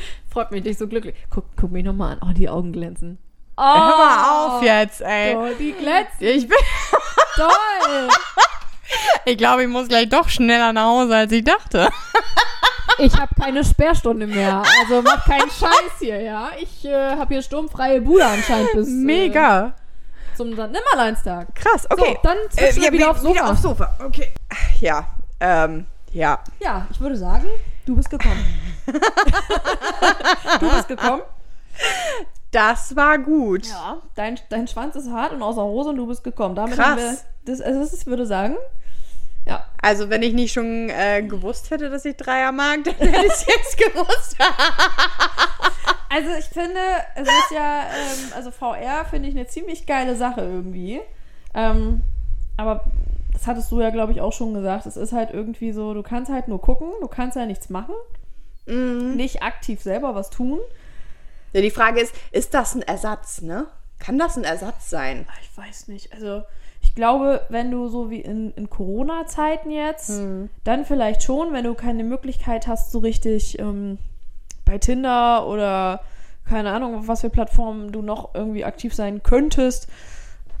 Freut 0.30 0.50
mich 0.50 0.64
nicht 0.64 0.78
so 0.78 0.86
glücklich. 0.86 1.14
Guck, 1.30 1.44
guck 1.56 1.72
mich 1.72 1.84
nochmal 1.84 2.12
an. 2.12 2.28
Oh, 2.28 2.32
die 2.32 2.48
Augen 2.48 2.72
glänzen. 2.72 3.18
Oh, 3.56 3.62
Hör 3.62 3.96
mal 3.96 4.56
auf 4.56 4.62
jetzt, 4.62 5.00
ey. 5.00 5.36
Oh, 5.36 5.48
die 5.58 5.72
glänzen. 5.72 6.16
Ich, 6.20 6.48
bin, 6.48 6.58
Toll. 7.36 7.48
ich 9.24 9.36
glaube, 9.36 9.62
ich 9.62 9.68
muss 9.68 9.88
gleich 9.88 10.08
doch 10.08 10.28
schneller 10.28 10.72
nach 10.72 10.86
Hause, 10.86 11.16
als 11.16 11.32
ich 11.32 11.44
dachte. 11.44 11.88
Ich 12.98 13.12
habe 13.18 13.34
keine 13.34 13.64
Sperrstunde 13.64 14.26
mehr. 14.26 14.62
Also 14.80 15.02
mach 15.02 15.24
keinen 15.24 15.50
Scheiß 15.50 15.98
hier, 15.98 16.20
ja. 16.20 16.50
Ich 16.60 16.84
äh, 16.84 17.16
habe 17.16 17.34
hier 17.34 17.42
sturmfreie 17.42 18.00
Bude 18.00 18.24
anscheinend 18.24 18.72
bis 18.72 18.88
Mega. 18.88 19.66
Äh, 19.66 20.36
zum 20.36 20.50
Nimmerleinstag. 20.50 21.54
Krass, 21.54 21.86
okay. 21.90 22.18
So, 22.22 22.28
dann 22.28 22.36
wir 22.76 22.82
ja, 22.82 22.92
wieder 22.92 23.10
aufs 23.10 23.22
Sofa. 23.22 23.34
Wieder 23.34 23.50
aufs 23.50 23.62
Sofa. 23.62 23.96
Okay. 24.04 24.32
Ja, 24.80 25.06
ähm, 25.40 25.86
ja. 26.12 26.38
Ja, 26.60 26.86
ich 26.90 27.00
würde 27.00 27.16
sagen, 27.16 27.46
du 27.86 27.96
bist 27.96 28.10
gekommen. 28.10 28.44
du 30.60 30.70
bist 30.70 30.88
gekommen. 30.88 31.22
Das 32.54 32.94
war 32.94 33.18
gut. 33.18 33.66
Ja, 33.66 34.00
dein, 34.14 34.38
dein 34.48 34.68
Schwanz 34.68 34.94
ist 34.94 35.10
hart 35.10 35.32
und 35.32 35.42
außer 35.42 35.64
Hose 35.64 35.88
und 35.88 35.96
du 35.96 36.06
bist 36.06 36.22
gekommen. 36.22 36.54
Damit 36.54 36.76
Krass. 36.76 36.86
haben 36.86 36.98
wir 36.98 37.16
das, 37.46 37.60
also 37.60 37.80
das 37.80 37.92
ist, 37.92 38.06
würde 38.06 38.26
sagen, 38.26 38.56
ja. 39.46 39.64
Also, 39.82 40.08
wenn 40.08 40.22
ich 40.22 40.32
nicht 40.32 40.52
schon 40.52 40.88
äh, 40.88 41.22
gewusst 41.22 41.70
hätte, 41.70 41.90
dass 41.90 42.04
ich 42.04 42.16
Dreier 42.16 42.52
mag, 42.52 42.84
dann 42.84 42.94
hätte 42.94 43.26
ich 43.26 43.32
es 43.32 43.46
jetzt 43.46 43.76
gewusst. 43.76 44.36
Also 46.10 46.30
ich 46.38 46.44
finde, 46.44 46.78
es 47.16 47.26
ist 47.26 47.50
ja, 47.52 47.80
ähm, 47.80 48.32
also 48.36 48.52
VR 48.52 49.04
finde 49.04 49.28
ich 49.28 49.34
eine 49.34 49.48
ziemlich 49.48 49.84
geile 49.84 50.14
Sache 50.14 50.42
irgendwie. 50.42 51.00
Ähm, 51.54 52.02
aber 52.56 52.84
das 53.32 53.48
hattest 53.48 53.72
du 53.72 53.80
ja, 53.80 53.90
glaube 53.90 54.12
ich, 54.12 54.20
auch 54.20 54.32
schon 54.32 54.54
gesagt. 54.54 54.86
Es 54.86 54.96
ist 54.96 55.12
halt 55.12 55.32
irgendwie 55.32 55.72
so, 55.72 55.92
du 55.92 56.04
kannst 56.04 56.30
halt 56.30 56.46
nur 56.46 56.60
gucken, 56.60 56.86
du 57.00 57.08
kannst 57.08 57.36
ja 57.36 57.46
nichts 57.46 57.68
machen, 57.68 57.96
nicht 58.66 59.42
aktiv 59.42 59.82
selber 59.82 60.14
was 60.14 60.30
tun. 60.30 60.60
Ja, 61.54 61.60
die 61.62 61.70
Frage 61.70 62.00
ist, 62.00 62.14
ist 62.32 62.52
das 62.52 62.74
ein 62.74 62.82
Ersatz, 62.82 63.40
ne? 63.40 63.66
Kann 63.98 64.18
das 64.18 64.36
ein 64.36 64.44
Ersatz 64.44 64.90
sein? 64.90 65.24
Ah, 65.28 65.32
Ich 65.42 65.56
weiß 65.56 65.88
nicht. 65.88 66.12
Also, 66.12 66.42
ich 66.82 66.94
glaube, 66.94 67.40
wenn 67.48 67.70
du 67.70 67.88
so 67.88 68.10
wie 68.10 68.20
in, 68.20 68.50
in 68.52 68.68
Corona-Zeiten 68.68 69.70
jetzt, 69.70 70.10
dann 70.64 70.84
vielleicht 70.84 71.22
schon, 71.22 71.52
wenn 71.54 71.64
du 71.64 71.74
keine 71.74 72.04
Möglichkeit 72.04 72.66
hast, 72.66 72.92
so 72.92 72.98
richtig 72.98 73.58
ähm, 73.58 73.96
bei 74.66 74.76
Tinder 74.78 75.46
oder 75.46 76.00
keine 76.46 76.72
Ahnung, 76.72 76.98
auf 76.98 77.08
was 77.08 77.22
für 77.22 77.30
Plattformen 77.30 77.90
du 77.90 78.02
noch 78.02 78.34
irgendwie 78.34 78.64
aktiv 78.66 78.94
sein 78.94 79.22
könntest 79.22 79.88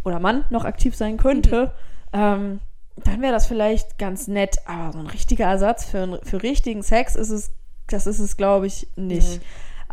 oder 0.02 0.18
man 0.18 0.44
noch 0.48 0.64
aktiv 0.64 0.96
sein 0.96 1.18
könnte, 1.18 1.72
ähm, 2.14 2.60
dann 2.96 3.20
wäre 3.20 3.32
das 3.32 3.46
vielleicht 3.46 3.98
ganz 3.98 4.26
nett. 4.26 4.56
Aber 4.66 4.92
so 4.92 4.98
ein 5.00 5.06
richtiger 5.08 5.44
Ersatz 5.46 5.84
für, 5.84 6.20
für 6.22 6.42
richtigen 6.42 6.82
Sex 6.82 7.16
ist 7.16 7.30
es, 7.30 7.50
das 7.88 8.06
ist 8.06 8.18
es, 8.20 8.36
glaube 8.38 8.66
ich, 8.66 8.86
nicht. 8.96 9.42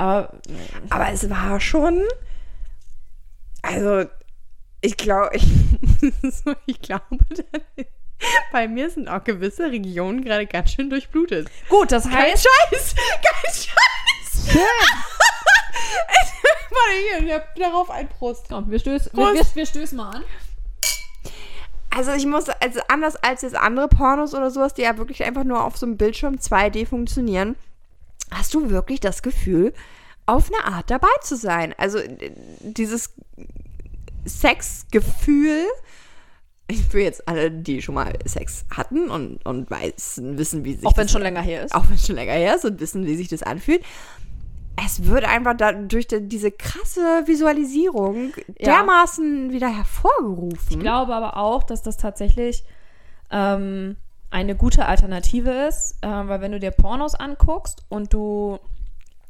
Aber 0.01 0.33
Aber 0.89 1.11
es 1.11 1.29
war 1.29 1.59
schon. 1.59 2.01
Also, 3.61 4.05
ich 4.81 4.97
glaube, 4.97 5.29
ich, 5.35 5.45
ich 6.65 6.81
glaube, 6.81 7.05
bei 8.51 8.67
mir 8.67 8.89
sind 8.89 9.07
auch 9.07 9.23
gewisse 9.23 9.69
Regionen 9.69 10.23
gerade 10.23 10.47
ganz 10.47 10.71
schön 10.71 10.89
durchblutet. 10.89 11.51
gut, 11.69 11.91
das 11.91 12.05
Kein 12.05 12.31
heißt, 12.31 12.47
Scheiß! 12.71 12.95
Kein 12.95 13.53
Scheiß! 13.53 14.55
Warte, 16.71 16.93
hier, 17.07 17.27
ich 17.27 17.33
hab 17.33 17.55
darauf 17.55 17.91
ein 17.91 18.09
Prost. 18.09 18.47
Komm, 18.49 18.71
wir 18.71 18.79
stößen, 18.79 19.11
wir, 19.13 19.23
Prost. 19.23 19.35
wir, 19.35 19.61
wir 19.61 19.65
stößen 19.67 19.95
mal 19.95 20.15
an. 20.15 20.23
Also 21.91 22.13
ich 22.13 22.25
muss, 22.25 22.49
also 22.49 22.79
anders 22.87 23.17
als 23.17 23.43
jetzt 23.43 23.55
andere 23.55 23.87
Pornos 23.87 24.33
oder 24.33 24.49
sowas, 24.49 24.73
die 24.73 24.81
ja 24.81 24.97
wirklich 24.97 25.23
einfach 25.23 25.43
nur 25.43 25.63
auf 25.63 25.77
so 25.77 25.85
einem 25.85 25.97
Bildschirm 25.97 26.37
2D 26.37 26.87
funktionieren, 26.87 27.55
hast 28.33 28.53
du 28.53 28.69
wirklich 28.69 28.99
das 28.99 29.21
Gefühl, 29.21 29.73
auf 30.25 30.49
eine 30.53 30.73
Art 30.75 30.89
dabei 30.89 31.07
zu 31.21 31.35
sein. 31.35 31.73
Also 31.77 31.97
äh, 31.97 32.31
dieses 32.61 33.13
Sexgefühl, 34.25 35.65
ich 36.67 36.93
will 36.93 37.03
jetzt 37.03 37.27
alle, 37.27 37.51
die 37.51 37.81
schon 37.81 37.95
mal 37.95 38.13
Sex 38.25 38.65
hatten 38.75 39.09
und, 39.09 39.45
und 39.45 39.69
wissen, 39.69 40.37
wissen, 40.37 40.63
wie 40.63 40.75
sich 40.75 40.85
Auch 40.85 40.95
wenn 40.97 41.05
es 41.05 41.11
schon 41.11 41.21
länger 41.21 41.41
her 41.41 41.63
ist. 41.65 41.73
auch 41.75 41.87
wenn 41.89 41.95
es 41.95 42.05
schon 42.05 42.15
länger 42.15 42.33
her 42.33 42.55
ist 42.55 42.65
und 42.65 42.79
wissen, 42.79 43.05
wie 43.05 43.15
sich 43.15 43.27
das 43.27 43.43
anfühlt. 43.43 43.83
Es 44.83 45.05
wird 45.05 45.25
einfach 45.25 45.55
da, 45.57 45.73
durch 45.73 46.07
die, 46.07 46.21
diese 46.27 46.49
krasse 46.51 47.23
Visualisierung 47.25 48.33
Ja. 48.57 48.75
dermaßen 48.77 49.51
wieder 49.51 49.67
hervorgerufen. 49.75 50.57
Ich 50.69 50.79
glaube 50.79 51.13
aber 51.13 51.35
auch, 51.37 51.63
dass 51.63 51.81
das 51.81 51.97
tatsächlich 51.97 52.63
ähm, 53.31 53.97
eine 54.31 54.55
gute 54.55 54.85
Alternative 54.85 55.51
ist, 55.67 55.97
ähm, 56.01 56.27
weil 56.29 56.41
wenn 56.41 56.51
du 56.53 56.59
dir 56.59 56.71
Pornos 56.71 57.15
anguckst 57.15 57.83
und 57.89 58.13
du 58.13 58.57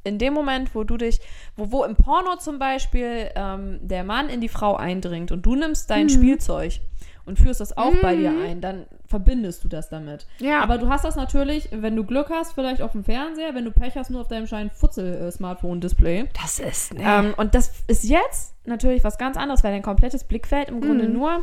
in 0.03 0.17
dem 0.17 0.33
Moment, 0.33 0.73
wo 0.73 0.83
du 0.83 0.97
dich, 0.97 1.19
wo, 1.55 1.71
wo 1.71 1.83
im 1.83 1.95
Porno 1.95 2.35
zum 2.37 2.57
Beispiel 2.57 3.29
ähm, 3.35 3.79
der 3.81 4.03
Mann 4.03 4.29
in 4.29 4.41
die 4.41 4.47
Frau 4.49 4.75
eindringt 4.75 5.31
und 5.31 5.45
du 5.45 5.55
nimmst 5.55 5.89
dein 5.91 6.09
Spielzeug 6.09 6.79
und 7.25 7.37
führst 7.37 7.61
das 7.61 7.77
auch 7.77 7.93
bei 8.01 8.15
dir 8.15 8.31
ein, 8.31 8.61
dann 8.61 8.85
verbindest 9.05 9.63
du 9.63 9.67
das 9.67 9.89
damit. 9.89 10.25
Ja. 10.39 10.61
Aber 10.61 10.79
du 10.79 10.89
hast 10.89 11.05
das 11.05 11.15
natürlich, 11.15 11.69
wenn 11.71 11.95
du 11.95 12.03
Glück 12.03 12.31
hast, 12.31 12.53
vielleicht 12.53 12.81
auf 12.81 12.93
dem 12.93 13.03
Fernseher, 13.03 13.53
wenn 13.53 13.63
du 13.65 13.71
Pech 13.71 13.95
hast, 13.95 14.09
nur 14.09 14.21
auf 14.21 14.27
deinem 14.27 14.47
scheinen 14.47 14.71
Futzel-Smartphone-Display. 14.71 16.29
das 16.41 16.59
ist, 16.59 16.93
ne? 16.95 17.01
Ähm, 17.05 17.33
und 17.37 17.53
das 17.55 17.71
ist 17.87 18.03
jetzt 18.03 18.55
natürlich 18.65 19.03
was 19.03 19.17
ganz 19.17 19.37
anderes, 19.37 19.63
weil 19.63 19.71
dein 19.71 19.81
komplettes 19.83 20.23
Blickfeld 20.23 20.69
im 20.69 20.81
Grunde 20.81 21.07
Mhm. 21.07 21.13
nur 21.13 21.41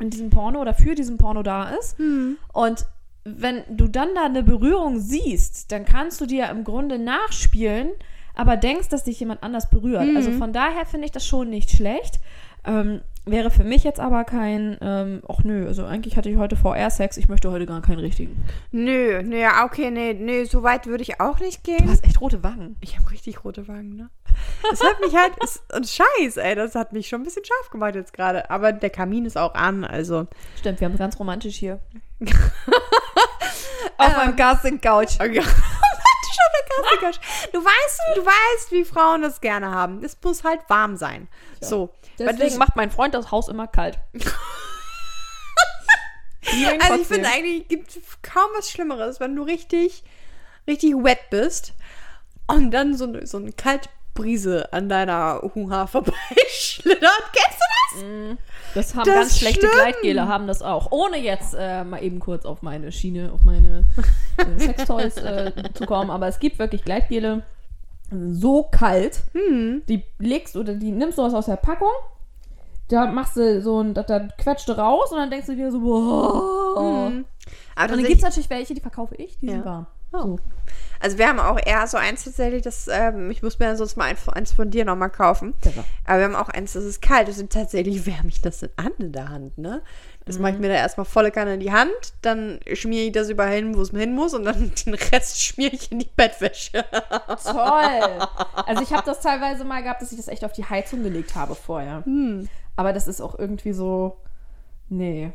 in 0.00 0.10
diesem 0.10 0.30
Porno 0.30 0.60
oder 0.60 0.74
für 0.74 0.94
diesen 0.94 1.18
Porno 1.18 1.42
da 1.42 1.70
ist. 1.70 1.98
Mhm. 1.98 2.38
Und 2.52 2.86
wenn 3.24 3.62
du 3.68 3.88
dann 3.88 4.14
da 4.14 4.24
eine 4.24 4.42
Berührung 4.42 4.98
siehst, 4.98 5.72
dann 5.72 5.84
kannst 5.84 6.20
du 6.20 6.26
dir 6.26 6.48
im 6.48 6.64
Grunde 6.64 6.98
nachspielen, 6.98 7.90
aber 8.34 8.56
denkst, 8.56 8.88
dass 8.88 9.04
dich 9.04 9.20
jemand 9.20 9.42
anders 9.42 9.68
berührt. 9.70 10.06
Mhm. 10.06 10.16
Also 10.16 10.32
von 10.32 10.52
daher 10.52 10.86
finde 10.86 11.06
ich 11.06 11.12
das 11.12 11.26
schon 11.26 11.50
nicht 11.50 11.70
schlecht. 11.70 12.20
Ähm, 12.64 13.00
wäre 13.26 13.50
für 13.50 13.64
mich 13.64 13.84
jetzt 13.84 14.00
aber 14.00 14.24
kein, 14.24 14.78
ähm, 14.80 15.22
ach 15.28 15.44
nö, 15.44 15.66
also 15.66 15.84
eigentlich 15.84 16.16
hatte 16.16 16.30
ich 16.30 16.36
heute 16.36 16.56
VR-Sex, 16.56 17.16
ich 17.16 17.28
möchte 17.28 17.50
heute 17.50 17.66
gar 17.66 17.82
keinen 17.82 18.00
richtigen. 18.00 18.44
Nö, 18.72 19.22
nö, 19.22 19.36
ja, 19.38 19.64
okay, 19.64 19.90
nee, 19.90 20.14
nee, 20.14 20.44
so 20.44 20.62
weit 20.62 20.86
würde 20.86 21.02
ich 21.02 21.20
auch 21.20 21.38
nicht 21.38 21.66
Du 21.66 21.72
gehen. 21.76 21.90
hast 21.90 22.04
echt 22.04 22.20
rote 22.20 22.42
Wangen. 22.42 22.76
Ich 22.80 22.98
habe 22.98 23.10
richtig 23.10 23.44
rote 23.44 23.68
Wangen, 23.68 23.96
ne? 23.96 24.10
Das 24.70 24.82
hat 24.82 25.00
mich 25.00 25.14
halt, 25.14 25.32
ist, 25.42 25.62
und 25.74 25.86
scheiß, 25.86 26.36
ey, 26.38 26.54
das 26.54 26.74
hat 26.74 26.92
mich 26.92 27.08
schon 27.08 27.20
ein 27.20 27.24
bisschen 27.24 27.44
scharf 27.44 27.70
gemacht 27.70 27.94
jetzt 27.94 28.12
gerade. 28.12 28.48
Aber 28.50 28.72
der 28.72 28.90
Kamin 28.90 29.26
ist 29.26 29.36
auch 29.36 29.54
an, 29.54 29.84
also. 29.84 30.26
Stimmt, 30.58 30.80
wir 30.80 30.86
haben 30.86 30.94
es 30.94 30.98
ganz 30.98 31.18
romantisch 31.18 31.56
hier. 31.56 31.78
Auf 33.98 34.16
meinem 34.16 34.36
Casting-Couch. 34.36 35.16
Okay. 35.20 35.42
Klassiker. 36.70 37.20
Du 37.52 37.58
weißt, 37.58 38.00
du 38.14 38.24
weißt, 38.24 38.72
wie 38.72 38.84
Frauen 38.84 39.22
das 39.22 39.40
gerne 39.40 39.70
haben. 39.70 40.04
Es 40.04 40.16
muss 40.22 40.44
halt 40.44 40.60
warm 40.68 40.96
sein. 40.96 41.28
So. 41.60 41.90
Deswegen 42.26 42.50
das- 42.50 42.56
macht 42.58 42.76
mein 42.76 42.90
Freund 42.90 43.14
das 43.14 43.30
Haus 43.30 43.48
immer 43.48 43.66
kalt. 43.66 43.98
Also 46.80 47.02
ich 47.02 47.06
finde 47.06 47.28
eigentlich 47.28 47.68
gibt 47.68 47.96
kaum 48.22 48.50
was 48.56 48.70
Schlimmeres, 48.70 49.20
wenn 49.20 49.36
du 49.36 49.42
richtig, 49.42 50.02
richtig 50.66 50.94
wet 50.94 51.30
bist 51.30 51.74
und 52.48 52.70
dann 52.72 52.96
so, 52.96 53.04
eine- 53.04 53.24
so 53.26 53.36
eine 53.36 53.52
Kaltbrise 53.52 54.72
an 54.72 54.88
deiner 54.88 55.40
Huha 55.54 55.86
vorbeischlittert. 55.86 57.02
Kennst 57.32 57.60
du 57.60 57.98
das? 58.00 58.36
Das 58.74 58.94
haben 58.94 59.04
Das 59.04 59.14
ganz 59.14 59.38
schlechte. 59.38 59.68
Gleitgele, 59.68 60.26
haben 60.26 60.46
das 60.48 60.62
auch. 60.62 60.90
Ohne 60.90 61.18
jetzt 61.18 61.54
äh, 61.56 61.84
mal 61.84 62.02
eben 62.02 62.18
kurz 62.18 62.44
auf 62.46 62.62
meine 62.62 62.90
Schiene, 62.90 63.30
auf 63.32 63.44
meine 63.44 63.84
äh, 64.38 64.58
Sextoys 64.58 65.16
äh, 65.18 65.52
zu 65.74 65.86
kommen. 65.86 66.10
Aber 66.10 66.26
es 66.26 66.38
gibt 66.40 66.58
wirklich 66.58 66.84
Gleitgele 66.84 67.42
so 68.10 68.64
kalt. 68.64 69.22
Hm. 69.32 69.82
Die 69.88 70.02
legst 70.18 70.56
oder 70.56 70.74
die 70.74 70.90
nimmst 70.92 71.18
du 71.18 71.22
was 71.22 71.34
aus 71.34 71.46
der 71.46 71.56
Packung. 71.56 71.88
Da 72.88 73.06
machst 73.06 73.36
du 73.36 73.62
so 73.62 73.80
ein, 73.80 73.94
da, 73.94 74.02
da 74.02 74.26
quetscht 74.36 74.68
du 74.68 74.72
raus 74.72 75.12
und 75.12 75.18
dann 75.18 75.30
denkst 75.30 75.46
du 75.46 75.54
dir 75.54 75.70
so, 75.70 75.80
boah. 75.80 77.08
Hm. 77.08 77.24
Aber 77.76 77.92
Und 77.92 77.98
dann 78.00 78.06
gibt 78.06 78.18
es 78.18 78.22
natürlich 78.22 78.50
welche, 78.50 78.74
die 78.74 78.80
verkaufe 78.80 79.14
ich, 79.14 79.38
die 79.38 79.48
sind 79.48 79.60
Ja. 79.60 79.64
warm. 79.64 79.86
Oh. 80.12 80.18
So. 80.22 80.38
Also 80.98 81.16
wir 81.18 81.28
haben 81.28 81.38
auch 81.38 81.58
eher 81.64 81.86
so 81.86 81.96
eins 81.96 82.24
tatsächlich, 82.24 82.62
das, 82.62 82.88
ähm, 82.88 83.30
ich 83.30 83.42
muss 83.42 83.58
mir 83.58 83.74
sonst 83.76 83.96
mal 83.96 84.12
eins, 84.34 84.52
von 84.52 84.70
dir 84.70 84.84
nochmal 84.84 85.08
kaufen. 85.10 85.54
Clever. 85.62 85.84
Aber 86.04 86.18
wir 86.18 86.24
haben 86.24 86.34
auch 86.34 86.48
eins, 86.48 86.74
das 86.74 86.84
ist 86.84 87.00
kalt. 87.00 87.28
Das 87.28 87.38
ist 87.38 87.50
tatsächlich 87.52 88.04
wärme 88.06 88.28
ich 88.28 88.42
das 88.42 88.58
denn 88.60 88.70
an 88.76 88.92
in 88.98 89.12
der 89.12 89.28
Hand, 89.28 89.56
ne? 89.56 89.82
Das 90.26 90.38
mache 90.38 90.52
ich 90.52 90.58
mir 90.58 90.68
da 90.68 90.74
erstmal 90.74 91.06
volle 91.06 91.30
Kanne 91.30 91.54
in 91.54 91.60
die 91.60 91.72
Hand, 91.72 91.90
dann 92.22 92.60
schmiere 92.74 93.06
ich 93.06 93.12
das 93.12 93.30
überall 93.30 93.54
hin, 93.54 93.76
wo 93.76 93.80
es 93.80 93.90
hin 93.90 94.14
muss 94.14 94.34
und 94.34 94.44
dann 94.44 94.72
den 94.86 94.94
Rest 94.94 95.42
schmiere 95.42 95.74
ich 95.74 95.90
in 95.90 95.98
die 95.98 96.10
Bettwäsche. 96.14 96.84
Toll. 97.42 98.26
Also 98.66 98.82
ich 98.82 98.92
habe 98.92 99.02
das 99.04 99.20
teilweise 99.20 99.64
mal 99.64 99.82
gehabt, 99.82 100.02
dass 100.02 100.12
ich 100.12 100.18
das 100.18 100.28
echt 100.28 100.44
auf 100.44 100.52
die 100.52 100.64
Heizung 100.64 101.02
gelegt 101.02 101.34
habe 101.34 101.54
vorher. 101.54 102.04
Aber 102.76 102.92
das 102.92 103.06
ist 103.08 103.20
auch 103.20 103.38
irgendwie 103.38 103.72
so. 103.72 104.18
Nee. 104.88 105.32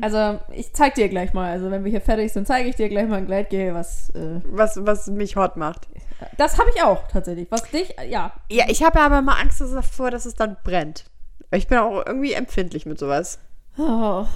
Also 0.00 0.38
ich 0.52 0.72
zeig 0.72 0.94
dir 0.94 1.08
gleich 1.08 1.32
mal. 1.32 1.50
Also 1.50 1.70
wenn 1.70 1.82
wir 1.84 1.90
hier 1.90 2.00
fertig 2.00 2.32
sind, 2.32 2.46
zeige 2.46 2.68
ich 2.68 2.76
dir 2.76 2.88
gleich 2.88 3.08
mal 3.08 3.16
ein 3.16 3.26
Gleitgel, 3.26 3.74
was. 3.74 4.10
Äh, 4.10 4.40
Was, 4.44 4.84
was 4.86 5.08
mich 5.08 5.36
hot 5.36 5.56
macht. 5.56 5.88
das 6.36 6.58
habe 6.58 6.70
ich 6.74 6.82
auch 6.82 7.08
tatsächlich. 7.08 7.50
Was 7.50 7.62
dich, 7.70 7.94
ja. 8.08 8.32
Ja, 8.50 8.66
ich 8.68 8.82
habe 8.84 9.00
aber 9.00 9.18
immer 9.18 9.38
Angst 9.38 9.60
davor, 9.60 10.10
dass 10.10 10.26
es 10.26 10.34
dann 10.34 10.56
brennt. 10.62 11.04
Ich 11.50 11.66
bin 11.66 11.78
auch 11.78 12.04
irgendwie 12.06 12.34
empfindlich 12.34 12.86
mit 12.86 12.98
sowas. 12.98 13.38
Oh, 13.78 14.26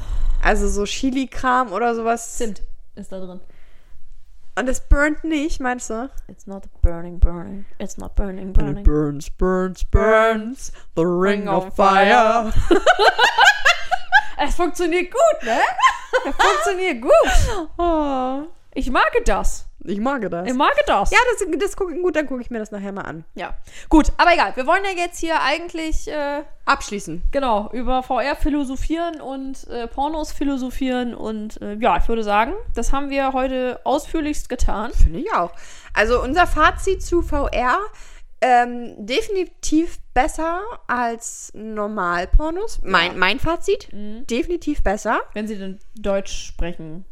Also 0.42 0.68
so 0.68 0.84
Chili-Kram 0.84 1.72
oder 1.72 1.94
sowas. 1.94 2.36
Zimt 2.36 2.62
ist 2.94 3.10
da 3.12 3.18
drin. 3.20 3.40
Und 4.58 4.68
es 4.68 4.80
burnt 4.86 5.24
nicht, 5.24 5.60
meinst 5.60 5.88
du? 5.90 6.10
It's 6.28 6.46
not 6.46 6.64
burning, 6.82 7.18
burning. 7.18 7.64
It's 7.78 7.96
not 7.96 8.14
burning, 8.14 8.38
And 8.48 8.50
it 8.50 8.58
burning. 8.64 8.84
burns, 8.84 9.30
burns, 9.30 9.82
burns. 9.84 10.72
The 10.94 11.04
ring 11.06 11.48
of 11.48 11.74
fire. 11.74 12.52
Es 14.44 14.54
funktioniert 14.56 15.10
gut, 15.10 15.42
ne? 15.44 15.60
Es 16.26 16.34
funktioniert 16.34 17.00
gut. 17.00 17.68
Oh, 17.78 18.42
Ich 18.74 18.90
mag 18.90 19.10
das. 19.24 19.66
Ich 19.84 20.00
mag 20.00 20.28
das. 20.30 20.48
Ich 20.48 20.54
mag 20.54 20.74
das. 20.86 21.10
Ja, 21.10 21.18
das, 21.32 21.46
das 21.58 21.76
guck, 21.76 21.90
gut, 22.00 22.16
dann 22.16 22.26
gucke 22.26 22.40
ich 22.40 22.50
mir 22.50 22.58
das 22.58 22.70
nachher 22.70 22.92
mal 22.92 23.02
an. 23.02 23.24
ja. 23.34 23.54
Gut, 23.88 24.12
aber 24.16 24.32
egal. 24.32 24.54
Wir 24.54 24.66
wollen 24.66 24.82
ja 24.84 24.90
jetzt 24.90 25.18
hier 25.18 25.40
eigentlich. 25.40 26.08
Äh, 26.08 26.42
Abschließen. 26.64 27.22
Genau, 27.32 27.70
über 27.72 28.02
VR 28.02 28.36
philosophieren 28.36 29.20
und 29.20 29.66
äh, 29.68 29.88
Pornos 29.88 30.32
philosophieren 30.32 31.14
und 31.14 31.60
äh, 31.60 31.74
ja, 31.74 31.96
ich 31.96 32.08
würde 32.08 32.22
sagen, 32.22 32.52
das 32.74 32.92
haben 32.92 33.10
wir 33.10 33.32
heute 33.32 33.80
ausführlichst 33.84 34.48
getan. 34.48 34.92
Finde 34.92 35.18
ich 35.18 35.32
auch. 35.34 35.50
Also 35.92 36.22
unser 36.22 36.46
Fazit 36.46 37.02
zu 37.02 37.22
VR, 37.22 37.78
ähm, 38.40 38.94
definitiv 38.98 39.98
besser 40.14 40.62
als 40.86 41.52
Normalpornos. 41.54 42.80
Mein, 42.82 43.18
mein 43.18 43.38
Fazit, 43.38 43.88
definitiv 43.92 44.82
besser. 44.82 45.20
Wenn 45.32 45.46
sie 45.46 45.56
denn 45.56 45.78
Deutsch 45.94 46.46
sprechen. 46.46 47.04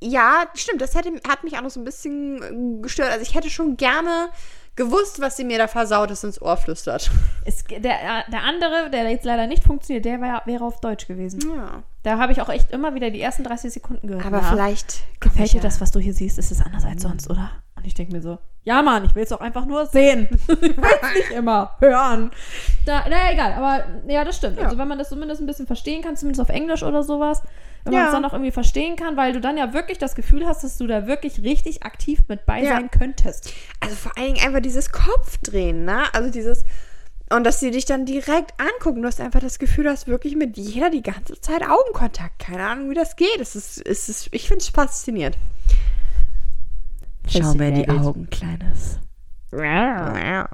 Ja, 0.00 0.44
stimmt, 0.54 0.80
das 0.80 0.94
hätte, 0.94 1.10
hat 1.28 1.44
mich 1.44 1.56
auch 1.56 1.62
noch 1.62 1.70
so 1.70 1.80
ein 1.80 1.84
bisschen 1.84 2.78
äh, 2.78 2.82
gestört. 2.82 3.10
Also 3.10 3.22
ich 3.22 3.34
hätte 3.34 3.50
schon 3.50 3.76
gerne 3.76 4.28
gewusst, 4.78 5.20
was 5.20 5.36
sie 5.36 5.44
mir 5.44 5.58
da 5.58 5.66
versaut 5.66 6.10
ist 6.12 6.22
ins 6.22 6.40
Ohr 6.40 6.56
flüstert. 6.56 7.10
Es, 7.44 7.64
der, 7.64 7.80
der 7.80 8.42
andere, 8.44 8.90
der 8.90 9.10
jetzt 9.10 9.24
leider 9.24 9.48
nicht 9.48 9.64
funktioniert, 9.64 10.04
der 10.04 10.20
wär, 10.20 10.42
wäre 10.46 10.64
auf 10.64 10.80
Deutsch 10.80 11.08
gewesen. 11.08 11.40
Ja. 11.54 11.82
Da 12.04 12.18
habe 12.18 12.32
ich 12.32 12.40
auch 12.40 12.48
echt 12.48 12.70
immer 12.70 12.94
wieder 12.94 13.10
die 13.10 13.20
ersten 13.20 13.42
30 13.42 13.72
Sekunden 13.72 14.06
gehört. 14.06 14.24
Aber 14.24 14.40
Na, 14.40 14.50
vielleicht 14.50 15.02
gefällt 15.18 15.52
dir 15.52 15.60
das, 15.60 15.80
was 15.80 15.90
du 15.90 15.98
hier 15.98 16.14
siehst? 16.14 16.38
Ist 16.38 16.52
es 16.52 16.62
anders 16.62 16.84
als 16.84 17.02
sonst, 17.02 17.28
oder? 17.28 17.50
Und 17.74 17.86
ich 17.86 17.94
denke 17.94 18.12
mir 18.12 18.22
so, 18.22 18.38
ja 18.62 18.80
Mann, 18.82 19.04
ich 19.04 19.14
will 19.14 19.24
es 19.24 19.32
auch 19.32 19.40
einfach 19.40 19.66
nur 19.66 19.86
sehen. 19.86 20.28
ich 20.48 20.48
will 20.48 20.74
es 21.02 21.14
nicht 21.14 21.30
immer 21.32 21.76
hören. 21.80 22.30
Da, 22.86 23.04
na 23.10 23.32
egal, 23.32 23.52
aber 23.54 23.84
ja, 24.06 24.24
das 24.24 24.36
stimmt. 24.36 24.58
Ja. 24.58 24.64
Also 24.64 24.78
wenn 24.78 24.88
man 24.88 24.98
das 24.98 25.08
zumindest 25.08 25.40
ein 25.40 25.46
bisschen 25.46 25.66
verstehen 25.66 26.02
kann, 26.02 26.16
zumindest 26.16 26.40
auf 26.40 26.54
Englisch 26.54 26.84
oder 26.84 27.02
sowas, 27.02 27.42
wenn 27.88 27.94
Ja. 27.94 28.00
man 28.04 28.06
es 28.08 28.12
dann 28.14 28.24
auch 28.24 28.32
irgendwie 28.32 28.52
verstehen 28.52 28.96
kann, 28.96 29.16
weil 29.16 29.32
du 29.32 29.40
dann 29.40 29.56
ja 29.56 29.72
wirklich 29.74 29.98
das 29.98 30.14
Gefühl 30.14 30.46
hast, 30.46 30.62
dass 30.64 30.78
du 30.78 30.86
da 30.86 31.06
wirklich 31.06 31.42
richtig 31.42 31.82
aktiv 31.82 32.20
mit 32.28 32.46
bei 32.46 32.60
Ja. 32.62 32.70
sein 32.76 32.90
könntest. 32.90 33.52
Also 33.80 33.94
vor 33.96 34.12
allen 34.16 34.34
Dingen 34.34 34.46
einfach 34.46 34.60
dieses 34.60 34.90
Kopfdrehen, 34.92 35.84
ne? 35.84 36.02
Also 36.12 36.30
dieses. 36.30 36.64
Und 37.30 37.44
dass 37.44 37.60
sie 37.60 37.70
dich 37.70 37.84
dann 37.84 38.06
direkt 38.06 38.54
angucken. 38.58 39.02
Du 39.02 39.08
hast 39.08 39.20
einfach 39.20 39.40
das 39.40 39.58
Gefühl, 39.58 39.84
du 39.84 39.90
hast 39.90 40.06
wirklich 40.06 40.34
mit 40.34 40.56
jeder 40.56 40.88
die 40.88 41.02
ganze 41.02 41.38
Zeit 41.40 41.62
Augenkontakt. 41.62 42.38
Keine 42.38 42.66
Ahnung, 42.66 42.88
wie 42.88 42.94
das 42.94 43.16
geht. 43.16 43.38
Es 43.38 43.54
ist, 43.54 43.86
es 43.86 44.08
ist, 44.08 44.28
ich 44.32 44.48
finde 44.48 44.62
es 44.62 44.68
faszinierend. 44.70 45.36
Schau 47.28 47.52
mir 47.52 47.68
in 47.68 47.74
die. 47.74 47.88
Augen, 47.90 48.30
Kleines. 48.30 48.98
ja, 49.52 50.48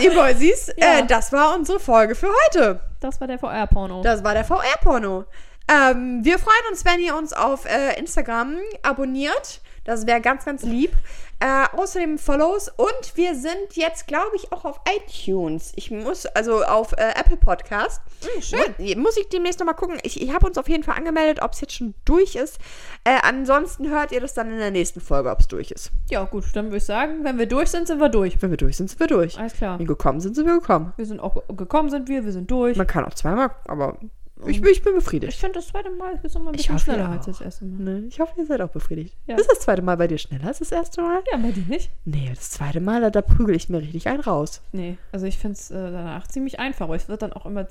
ihr 0.00 0.14
Boysies, 0.14 0.72
Ja. 0.76 0.98
äh, 1.00 1.06
das 1.06 1.32
war 1.32 1.54
unsere 1.54 1.80
Folge 1.80 2.14
für 2.14 2.28
heute. 2.46 2.80
Das 3.00 3.20
war 3.20 3.26
der 3.26 3.38
VR-Porno. 3.38 4.02
Das 4.02 4.22
war 4.24 4.34
der 4.34 4.44
VR-Porno. 4.44 5.24
Ähm, 5.68 6.20
wir 6.24 6.38
freuen 6.38 6.62
uns, 6.70 6.84
wenn 6.84 7.00
ihr 7.00 7.16
uns 7.16 7.32
auf 7.32 7.64
äh, 7.66 7.98
Instagram 7.98 8.56
abonniert. 8.82 9.60
Das 9.84 10.06
wäre 10.06 10.20
ganz, 10.20 10.44
ganz 10.44 10.62
lieb. 10.62 10.92
Äh, 11.40 11.64
außerdem 11.76 12.18
Follows 12.18 12.68
und 12.68 13.16
wir 13.16 13.34
sind 13.34 13.72
jetzt, 13.72 14.06
glaube 14.06 14.36
ich, 14.36 14.52
auch 14.52 14.64
auf 14.64 14.80
iTunes. 14.96 15.72
Ich 15.74 15.90
muss, 15.90 16.24
also 16.26 16.62
auf 16.62 16.92
äh, 16.92 17.10
Apple 17.18 17.36
Podcast. 17.36 18.00
schön. 18.40 18.60
Muss, 18.78 18.94
muss 18.96 19.16
ich 19.16 19.28
demnächst 19.28 19.58
nochmal 19.58 19.74
gucken. 19.74 19.98
Ich, 20.04 20.22
ich 20.22 20.32
habe 20.32 20.46
uns 20.46 20.56
auf 20.56 20.68
jeden 20.68 20.84
Fall 20.84 20.96
angemeldet, 20.96 21.42
ob 21.42 21.52
es 21.54 21.60
jetzt 21.60 21.72
schon 21.74 21.94
durch 22.04 22.36
ist. 22.36 22.58
Äh, 23.02 23.18
ansonsten 23.24 23.90
hört 23.90 24.12
ihr 24.12 24.20
das 24.20 24.34
dann 24.34 24.52
in 24.52 24.58
der 24.58 24.70
nächsten 24.70 25.00
Folge, 25.00 25.30
ob 25.32 25.40
es 25.40 25.48
durch 25.48 25.72
ist. 25.72 25.90
Ja, 26.10 26.22
gut, 26.26 26.44
dann 26.54 26.66
würde 26.66 26.76
ich 26.76 26.84
sagen, 26.84 27.24
wenn 27.24 27.36
wir 27.38 27.46
durch 27.46 27.70
sind, 27.70 27.88
sind 27.88 27.98
wir 27.98 28.08
durch. 28.08 28.40
Wenn 28.40 28.50
wir 28.50 28.56
durch 28.58 28.76
sind, 28.76 28.88
sind 28.88 29.00
wir 29.00 29.08
durch. 29.08 29.36
Alles 29.36 29.54
klar. 29.54 29.72
Wenn 29.80 29.88
wir 29.88 29.96
gekommen 29.96 30.20
sind, 30.20 30.36
sind 30.36 30.46
wir 30.46 30.60
gekommen. 30.60 30.92
Wir 30.96 31.06
sind 31.06 31.18
auch 31.18 31.34
ge- 31.34 31.56
gekommen, 31.56 31.90
sind 31.90 32.08
wir, 32.08 32.24
wir 32.24 32.32
sind 32.32 32.48
durch. 32.52 32.76
Man 32.76 32.86
kann 32.86 33.04
auch 33.04 33.14
zweimal, 33.14 33.50
aber 33.66 33.98
ich, 34.46 34.60
bin- 34.60 34.70
ich 34.72 34.82
bin 34.82 34.94
befriedigt. 34.94 35.32
Ich 35.34 35.40
finde 35.40 35.54
das 35.58 35.68
zweite 35.68 35.90
Mal 35.90 36.18
ist 36.22 36.34
immer 36.36 36.50
ein 36.50 36.56
bisschen 36.56 36.74
hoffe, 36.74 36.84
schneller 36.84 37.08
als 37.08 37.26
das 37.26 37.40
erste 37.40 37.64
Mal. 37.64 37.82
Ne, 38.00 38.06
ich 38.08 38.20
hoffe, 38.20 38.32
ihr 38.38 38.46
seid 38.46 38.60
auch 38.60 38.68
befriedigt. 38.70 39.16
Ja. 39.26 39.36
Ist 39.36 39.50
das 39.50 39.60
zweite 39.60 39.82
Mal 39.82 39.96
bei 39.96 40.06
dir 40.08 40.18
schneller 40.18 40.46
als 40.48 40.58
das 40.60 40.70
erste 40.72 41.00
Mal? 41.02 41.22
Ja, 41.30 41.36
bei 41.38 41.50
dir 41.50 41.64
nicht? 41.68 41.90
Nee, 42.04 42.30
das 42.34 42.50
zweite 42.50 42.80
Mal, 42.80 43.00
da, 43.00 43.10
da 43.10 43.22
prügel 43.22 43.54
ich 43.56 43.68
mir 43.68 43.78
richtig 43.78 44.06
einen 44.08 44.20
raus. 44.20 44.60
Nee, 44.72 44.96
also 45.12 45.26
ich 45.26 45.38
finde 45.38 45.54
es 45.58 45.70
äh, 45.70 45.74
danach 45.74 46.26
ziemlich 46.28 46.58
einfach, 46.60 46.84
aber 46.86 46.96
es 46.96 47.08
wird 47.08 47.22
dann 47.22 47.32
auch 47.32 47.46
immer, 47.46 47.66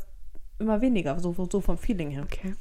immer 0.59 0.81
weniger, 0.81 1.19
so, 1.19 1.33
so 1.51 1.61
vom 1.61 1.77
Feeling 1.77 2.11
her. 2.11 2.23
Okay. 2.23 2.55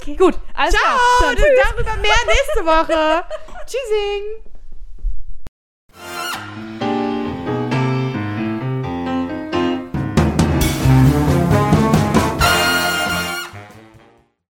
Okay. 0.00 0.16
Gut, 0.16 0.38
alles 0.54 0.74
Ciao. 0.74 0.98
Dann 1.22 1.36
tschüss. 1.36 1.46
darüber 1.64 1.96
mehr 1.96 2.12
nächste 2.26 2.64
Woche. 2.64 3.24
Tschüssing. 3.70 4.22